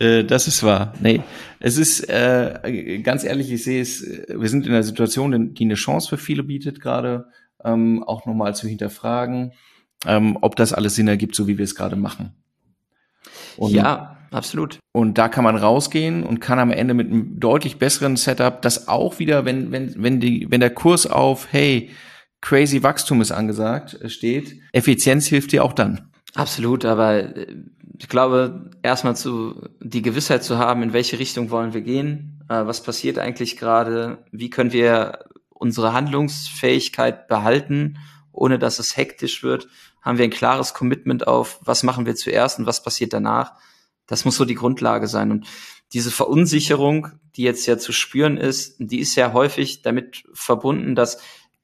Äh, 0.00 0.24
das 0.24 0.48
ist 0.48 0.64
wahr. 0.64 0.94
Nee, 1.00 1.22
es 1.60 1.76
ist 1.76 2.08
äh, 2.08 3.00
ganz 3.04 3.22
ehrlich, 3.22 3.52
ich 3.52 3.62
sehe 3.62 3.80
es, 3.80 4.02
wir 4.02 4.48
sind 4.48 4.66
in 4.66 4.72
einer 4.72 4.82
Situation, 4.82 5.54
die 5.54 5.64
eine 5.64 5.74
Chance 5.74 6.08
für 6.08 6.18
viele 6.18 6.42
bietet, 6.42 6.80
gerade 6.80 7.26
ähm, 7.62 8.02
auch 8.02 8.26
nochmal 8.26 8.56
zu 8.56 8.66
hinterfragen, 8.66 9.52
ähm, 10.06 10.36
ob 10.40 10.56
das 10.56 10.72
alles 10.72 10.96
Sinn 10.96 11.06
ergibt, 11.06 11.36
so 11.36 11.46
wie 11.46 11.58
wir 11.58 11.64
es 11.64 11.76
gerade 11.76 11.94
machen. 11.94 12.34
Und, 13.56 13.72
ja, 13.72 14.16
absolut. 14.32 14.80
Und 14.90 15.16
da 15.16 15.28
kann 15.28 15.44
man 15.44 15.56
rausgehen 15.56 16.24
und 16.24 16.40
kann 16.40 16.58
am 16.58 16.72
Ende 16.72 16.94
mit 16.94 17.08
einem 17.08 17.38
deutlich 17.38 17.78
besseren 17.78 18.16
Setup, 18.16 18.62
das 18.62 18.88
auch 18.88 19.20
wieder, 19.20 19.44
wenn, 19.44 19.70
wenn, 19.70 19.94
wenn 20.02 20.18
die, 20.18 20.50
wenn 20.50 20.60
der 20.60 20.70
Kurs 20.70 21.06
auf, 21.06 21.48
hey, 21.52 21.90
crazy 22.40 22.82
Wachstum 22.82 23.20
ist 23.20 23.32
angesagt, 23.32 23.98
steht, 24.06 24.60
Effizienz 24.72 25.26
hilft 25.26 25.52
dir 25.52 25.64
auch 25.64 25.72
dann. 25.72 26.10
Absolut, 26.34 26.84
aber 26.84 27.36
äh, 27.36 27.46
ich 27.98 28.08
glaube, 28.08 28.70
erstmal 28.82 29.16
zu 29.16 29.68
die 29.80 30.02
Gewissheit 30.02 30.42
zu 30.42 30.58
haben, 30.58 30.82
in 30.82 30.92
welche 30.92 31.18
Richtung 31.18 31.50
wollen 31.50 31.74
wir 31.74 31.82
gehen, 31.82 32.42
äh, 32.48 32.66
was 32.66 32.82
passiert 32.82 33.18
eigentlich 33.18 33.56
gerade, 33.56 34.24
wie 34.32 34.50
können 34.50 34.72
wir 34.72 35.24
unsere 35.50 35.92
Handlungsfähigkeit 35.92 37.28
behalten, 37.28 37.98
ohne 38.32 38.58
dass 38.58 38.78
es 38.78 38.96
hektisch 38.96 39.42
wird, 39.42 39.68
haben 40.00 40.18
wir 40.18 40.24
ein 40.24 40.30
klares 40.30 40.72
Commitment 40.72 41.26
auf, 41.26 41.60
was 41.62 41.82
machen 41.82 42.06
wir 42.06 42.14
zuerst 42.14 42.58
und 42.58 42.66
was 42.66 42.82
passiert 42.82 43.12
danach. 43.12 43.52
Das 44.06 44.24
muss 44.24 44.36
so 44.36 44.44
die 44.44 44.54
Grundlage 44.54 45.06
sein. 45.06 45.30
Und 45.30 45.46
diese 45.92 46.10
Verunsicherung, 46.10 47.08
die 47.36 47.42
jetzt 47.42 47.66
ja 47.66 47.76
zu 47.76 47.92
spüren 47.92 48.36
ist, 48.36 48.76
die 48.78 49.00
ist 49.00 49.14
ja 49.16 49.32
häufig 49.32 49.82
damit 49.82 50.24
verbunden, 50.32 50.94
dass 50.94 51.20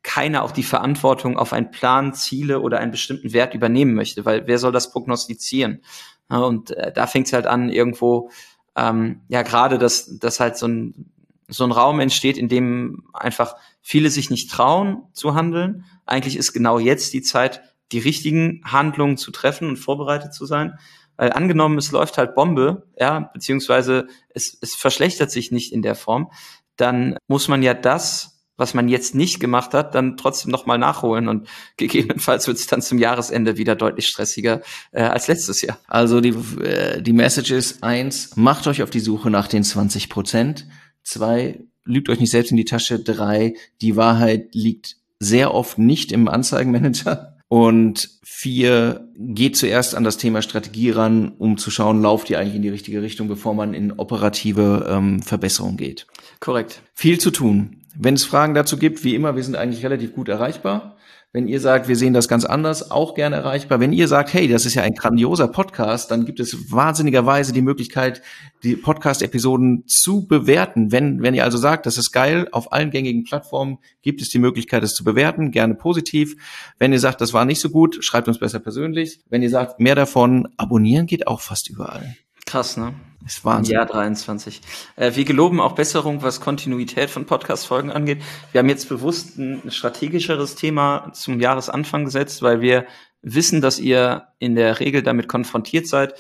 keiner 0.07 0.45
auch 0.45 0.53
die 0.53 0.63
Verantwortung 0.63 1.37
auf 1.37 1.53
einen 1.53 1.73
Plan, 1.73 2.15
Ziele 2.15 2.61
oder 2.61 2.79
einen 2.79 2.93
bestimmten 2.93 3.33
Wert 3.33 3.55
übernehmen 3.55 3.95
möchte, 3.95 4.25
weil 4.25 4.47
wer 4.47 4.59
soll 4.59 4.73
das 4.73 4.93
prognostizieren? 4.93 5.83
und 6.29 6.73
äh, 6.73 6.93
da 6.93 7.07
fängt 7.07 7.29
es 7.29 7.33
halt 7.33 7.47
an, 7.47 7.69
irgendwo, 7.69 8.31
ähm, 8.75 9.21
ja, 9.29 9.43
gerade, 9.43 9.79
dass, 9.79 10.19
dass 10.19 10.41
halt 10.41 10.57
so 10.57 10.67
ein, 10.67 11.13
so 11.47 11.63
ein 11.63 11.71
Raum 11.71 12.01
entsteht, 12.01 12.37
in 12.37 12.49
dem 12.49 13.05
einfach 13.13 13.55
viele 13.81 14.11
sich 14.11 14.29
nicht 14.29 14.51
trauen 14.51 15.05
zu 15.13 15.35
handeln. 15.35 15.85
Eigentlich 16.05 16.37
ist 16.37 16.53
genau 16.53 16.81
jetzt 16.81 17.13
die 17.13 17.23
Zeit, 17.23 17.63
die 17.93 18.01
richtigen 18.01 18.61
Handlungen 18.65 19.17
zu 19.17 19.31
treffen 19.31 19.69
und 19.69 19.77
vorbereitet 19.77 20.35
zu 20.35 20.47
sein. 20.47 20.79
Weil 21.17 21.33
angenommen, 21.33 21.79
es 21.79 21.93
läuft 21.93 22.19
halt 22.19 22.35
Bombe, 22.35 22.89
ja, 22.99 23.31
beziehungsweise 23.33 24.09
es, 24.35 24.59
es 24.61 24.75
verschlechtert 24.75 25.31
sich 25.31 25.53
nicht 25.53 25.73
in 25.73 25.83
der 25.83 25.95
Form, 25.95 26.33
dann 26.75 27.17
muss 27.29 27.47
man 27.47 27.63
ja 27.63 27.73
das 27.73 28.36
was 28.57 28.75
man 28.75 28.89
jetzt 28.89 29.15
nicht 29.15 29.41
gemacht 29.41 29.75
hat, 29.75 29.95
dann 29.95 30.17
trotzdem 30.17 30.51
nochmal 30.51 30.79
nachholen 30.79 31.29
und 31.29 31.49
gegebenenfalls 31.77 32.47
wird 32.47 32.59
es 32.59 32.67
dann 32.67 32.83
zum 32.83 32.99
Jahresende 32.99 33.57
wieder 33.57 33.77
deutlich 33.77 34.07
stressiger 34.07 34.63
äh, 34.93 35.03
als 35.03 35.29
letztes 35.29 35.63
Jahr. 35.63 35.79
Also 35.89 36.21
die, 36.21 36.35
äh, 36.63 37.03
die 37.03 37.13
Message 37.13 37.51
ist 37.51 37.83
eins, 37.83 38.37
macht 38.37 38.67
euch 38.67 38.83
auf 38.83 38.91
die 38.91 39.01
Suche 39.01 39.31
nach 39.31 39.49
den 39.49 39.65
20 39.65 40.09
Prozent. 40.09 40.67
Zwei, 41.03 41.61
lügt 41.85 42.09
euch 42.09 42.21
nicht 42.21 42.31
selbst 42.31 42.51
in 42.51 42.57
die 42.57 42.65
Tasche. 42.65 42.99
Drei, 42.99 43.55
die 43.81 43.97
Wahrheit 43.97 44.55
liegt 44.55 44.97
sehr 45.19 45.55
oft 45.55 45.79
nicht 45.79 46.13
im 46.13 46.29
Anzeigenmanager. 46.29 47.37
Und 47.49 48.11
vier, 48.25 49.09
geht 49.17 49.57
zuerst 49.57 49.95
an 49.95 50.03
das 50.03 50.17
Thema 50.17 50.43
Strategie 50.43 50.91
ran, 50.91 51.33
um 51.39 51.59
zu 51.59 51.71
schauen, 51.71 52.03
lauft 52.03 52.29
ihr 52.29 52.41
eigentlich 52.41 52.57
in 52.57 52.63
die 52.63 52.69
richtige 52.69 53.03
Richtung, 53.03 53.29
bevor 53.29 53.55
man 53.55 53.73
in 53.73 53.93
operative 53.93 54.89
ähm, 54.91 55.23
Verbesserung 55.23 55.77
geht. 55.77 56.09
Korrekt. 56.41 56.83
Viel 56.93 57.19
zu 57.19 57.31
tun. 57.31 57.83
Wenn 57.99 58.15
es 58.15 58.25
Fragen 58.25 58.55
dazu 58.55 58.77
gibt, 58.77 59.05
wie 59.05 59.15
immer, 59.15 59.37
wir 59.37 59.43
sind 59.43 59.57
eigentlich 59.57 59.85
relativ 59.85 60.15
gut 60.15 60.29
erreichbar. 60.29 60.97
Wenn 61.33 61.49
ihr 61.49 61.61
sagt, 61.61 61.87
wir 61.87 61.97
sehen 61.97 62.15
das 62.15 62.29
ganz 62.29 62.47
anders, 62.47 62.91
auch 62.91 63.15
gerne 63.15 63.37
erreichbar. 63.37 63.79
Wenn 63.79 63.93
ihr 63.93 64.09
sagt, 64.09 64.33
hey, 64.33 64.49
das 64.49 64.65
ist 64.65 64.75
ja 64.75 64.83
ein 64.83 64.95
grandioser 64.95 65.49
Podcast, 65.49 66.11
dann 66.11 66.25
gibt 66.25 66.41
es 66.41 66.73
wahnsinnigerweise 66.73 67.53
die 67.53 67.61
Möglichkeit, 67.61 68.23
die 68.63 68.75
Podcast-Episoden 68.75 69.85
zu 69.87 70.27
bewerten. 70.27 70.93
Wenn, 70.93 71.21
wenn 71.21 71.35
ihr 71.35 71.45
also 71.45 71.59
sagt, 71.59 71.85
das 71.85 71.99
ist 71.99 72.11
geil, 72.11 72.49
auf 72.53 72.73
allen 72.73 72.91
gängigen 72.91 73.25
Plattformen 73.25 73.79
gibt 74.01 74.23
es 74.23 74.31
die 74.31 74.39
Möglichkeit, 74.39 74.83
es 74.83 74.95
zu 74.95 75.05
bewerten, 75.05 75.51
gerne 75.51 75.75
positiv. 75.75 76.37
Wenn 76.79 76.95
ihr 76.95 77.01
sagt, 77.01 77.21
das 77.21 77.35
war 77.35 77.45
nicht 77.45 77.61
so 77.61 77.69
gut, 77.69 77.99
schreibt 78.03 78.29
uns 78.29 78.39
besser 78.39 78.61
persönlich. 78.61 79.21
Wenn 79.29 79.43
ihr 79.43 79.51
sagt, 79.51 79.79
mehr 79.79 79.95
davon, 79.95 80.49
abonnieren 80.57 81.07
geht 81.07 81.27
auch 81.27 81.43
fast 81.43 81.69
überall. 81.69 82.17
Krass, 82.47 82.77
ne? 82.77 82.95
Ist 83.27 83.45
Wahnsinn. 83.45 83.75
Jahr 83.75 83.87
23. 83.87 84.61
Äh, 84.95 85.17
wir 85.17 85.25
geloben 85.25 85.61
auch 85.61 85.75
Besserung, 85.75 86.23
was 86.23 86.41
Kontinuität 86.41 87.11
von 87.11 87.27
Podcast-Folgen 87.27 87.91
angeht. 87.91 88.23
Wir 88.53 88.61
haben 88.61 88.69
jetzt 88.69 88.89
bewusst 88.89 89.37
ein 89.37 89.69
strategischeres 89.69 90.55
Thema 90.55 91.11
zum 91.13 91.41
Jahresanfang 91.41 92.05
gesetzt, 92.05 92.43
weil 92.43 92.61
wir 92.61 92.87
wissen, 93.23 93.61
dass 93.61 93.81
ihr 93.81 94.29
in 94.39 94.55
der 94.55 94.79
Regel 94.79 95.03
damit 95.03 95.27
konfrontiert 95.27 95.89
seid. 95.89 96.15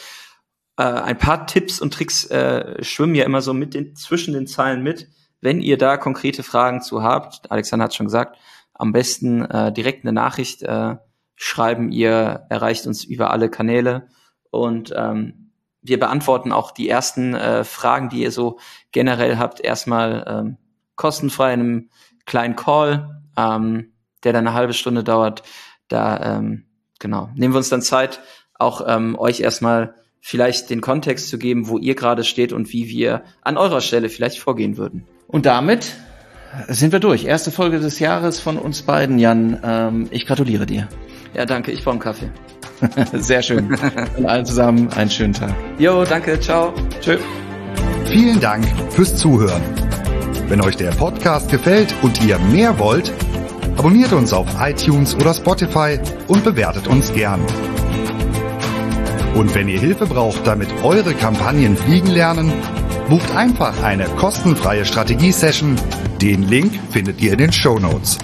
Äh, 0.77 0.83
ein 0.83 1.16
paar 1.16 1.47
Tipps 1.47 1.81
und 1.81 1.95
Tricks 1.95 2.27
äh, 2.27 2.83
schwimmen 2.83 3.14
ja 3.14 3.24
immer 3.24 3.41
so 3.41 3.55
mit 3.55 3.74
den, 3.74 3.95
zwischen 3.95 4.35
den 4.35 4.49
Zeilen 4.49 4.83
mit. 4.83 5.09
Wenn 5.41 5.61
ihr 5.61 5.79
da 5.79 5.97
konkrete 5.97 6.43
Fragen 6.43 6.83
zu 6.83 7.05
habt, 7.05 7.53
Alexander 7.53 7.85
hat 7.85 7.95
schon 7.95 8.07
gesagt, 8.07 8.37
am 8.74 8.91
besten 8.91 9.43
äh, 9.45 9.72
direkt 9.72 10.05
eine 10.05 10.12
Nachricht 10.12 10.64
äh, 10.64 10.97
schreiben. 11.37 11.93
Ihr 11.93 12.47
erreicht 12.51 12.85
uns 12.89 13.05
über 13.05 13.31
alle 13.31 13.49
Kanäle 13.49 14.09
und 14.51 14.93
ähm, 14.97 15.45
wir 15.87 15.99
beantworten 15.99 16.53
auch 16.53 16.70
die 16.70 16.89
ersten 16.89 17.34
äh, 17.34 17.64
Fragen, 17.64 18.09
die 18.09 18.22
ihr 18.22 18.30
so 18.30 18.59
generell 18.93 19.39
habt, 19.39 19.61
erstmal 19.61 20.24
ähm, 20.28 20.57
kostenfrei 20.97 21.55
in 21.55 21.61
einem 21.61 21.91
kleinen 22.24 22.57
Call, 22.57 23.22
ähm, 23.37 23.93
der 24.24 24.32
dann 24.32 24.47
eine 24.47 24.57
halbe 24.57 24.74
Stunde 24.74 25.05
dauert. 25.05 25.43
Da 25.89 26.39
ähm, 26.39 26.64
genau 26.99 27.30
nehmen 27.34 27.55
wir 27.55 27.59
uns 27.59 27.68
dann 27.68 27.82
Zeit, 27.82 28.20
auch 28.55 28.82
ähm, 28.87 29.16
euch 29.18 29.41
erstmal 29.41 29.95
vielleicht 30.20 30.70
den 30.70 30.80
Kontext 30.80 31.28
zu 31.28 31.39
geben, 31.39 31.68
wo 31.68 31.78
ihr 31.78 31.95
gerade 31.95 32.24
steht 32.24 32.53
und 32.53 32.72
wie 32.72 32.89
wir 32.89 33.22
an 33.43 33.57
eurer 33.57 33.80
Stelle 33.80 34.09
vielleicht 34.09 34.41
vorgehen 34.41 34.76
würden. 34.76 35.07
Und 35.28 35.47
damit 35.47 35.95
sind 36.68 36.93
wir 36.93 37.01
durch. 37.01 37.24
Erste 37.24 37.51
Folge 37.51 37.78
des 37.78 37.99
Jahres 37.99 38.41
von 38.41 38.59
uns 38.59 38.82
beiden, 38.82 39.18
Jan. 39.18 39.61
Ähm, 39.62 40.09
ich 40.11 40.26
gratuliere 40.26 40.66
dir. 40.66 40.89
Ja, 41.37 41.45
danke. 41.45 41.70
Ich 41.70 41.84
brauche 41.84 41.93
einen 41.93 42.01
Kaffee. 42.01 42.30
Sehr 43.12 43.43
schön. 43.43 43.76
Und 44.16 44.26
allen 44.26 44.47
zusammen 44.47 44.91
einen 44.95 45.11
schönen 45.11 45.34
Tag. 45.34 45.55
Jo, 45.78 46.05
danke. 46.05 46.41
Ciao. 46.41 46.72
Tschö. 47.01 47.18
Vielen 48.07 48.41
Dank 48.41 48.64
fürs 48.91 49.16
Zuhören. 49.16 49.62
Wenn 50.49 50.62
euch 50.62 50.76
der 50.76 50.93
Podcast 50.93 51.51
gefällt 51.51 51.95
und 52.03 52.24
ihr 52.24 52.39
mehr 52.39 52.78
wollt, 52.78 53.12
abonniert 53.76 54.12
uns 54.14 54.32
auf 54.32 54.47
iTunes 54.61 55.14
oder 55.14 55.34
Spotify 55.34 55.99
und 56.26 56.43
bewertet 56.43 56.89
uns 56.89 57.12
gern. 57.12 57.41
Und 59.34 59.55
wenn 59.55 59.68
ihr 59.68 59.78
Hilfe 59.78 60.07
braucht, 60.07 60.47
damit 60.47 60.68
eure 60.82 61.12
Kampagnen 61.12 61.76
fliegen 61.76 62.09
lernen, 62.09 62.51
bucht 63.11 63.37
einfach 63.37 63.82
eine 63.82 64.05
kostenfreie 64.05 64.87
Strategie-Session. 64.87 65.76
Den 66.22 66.45
Link 66.45 66.72
findet 66.91 67.20
ihr 67.20 67.32
in 67.32 67.39
den 67.39 67.53
Show 67.53 67.78
Notes. 67.78 68.18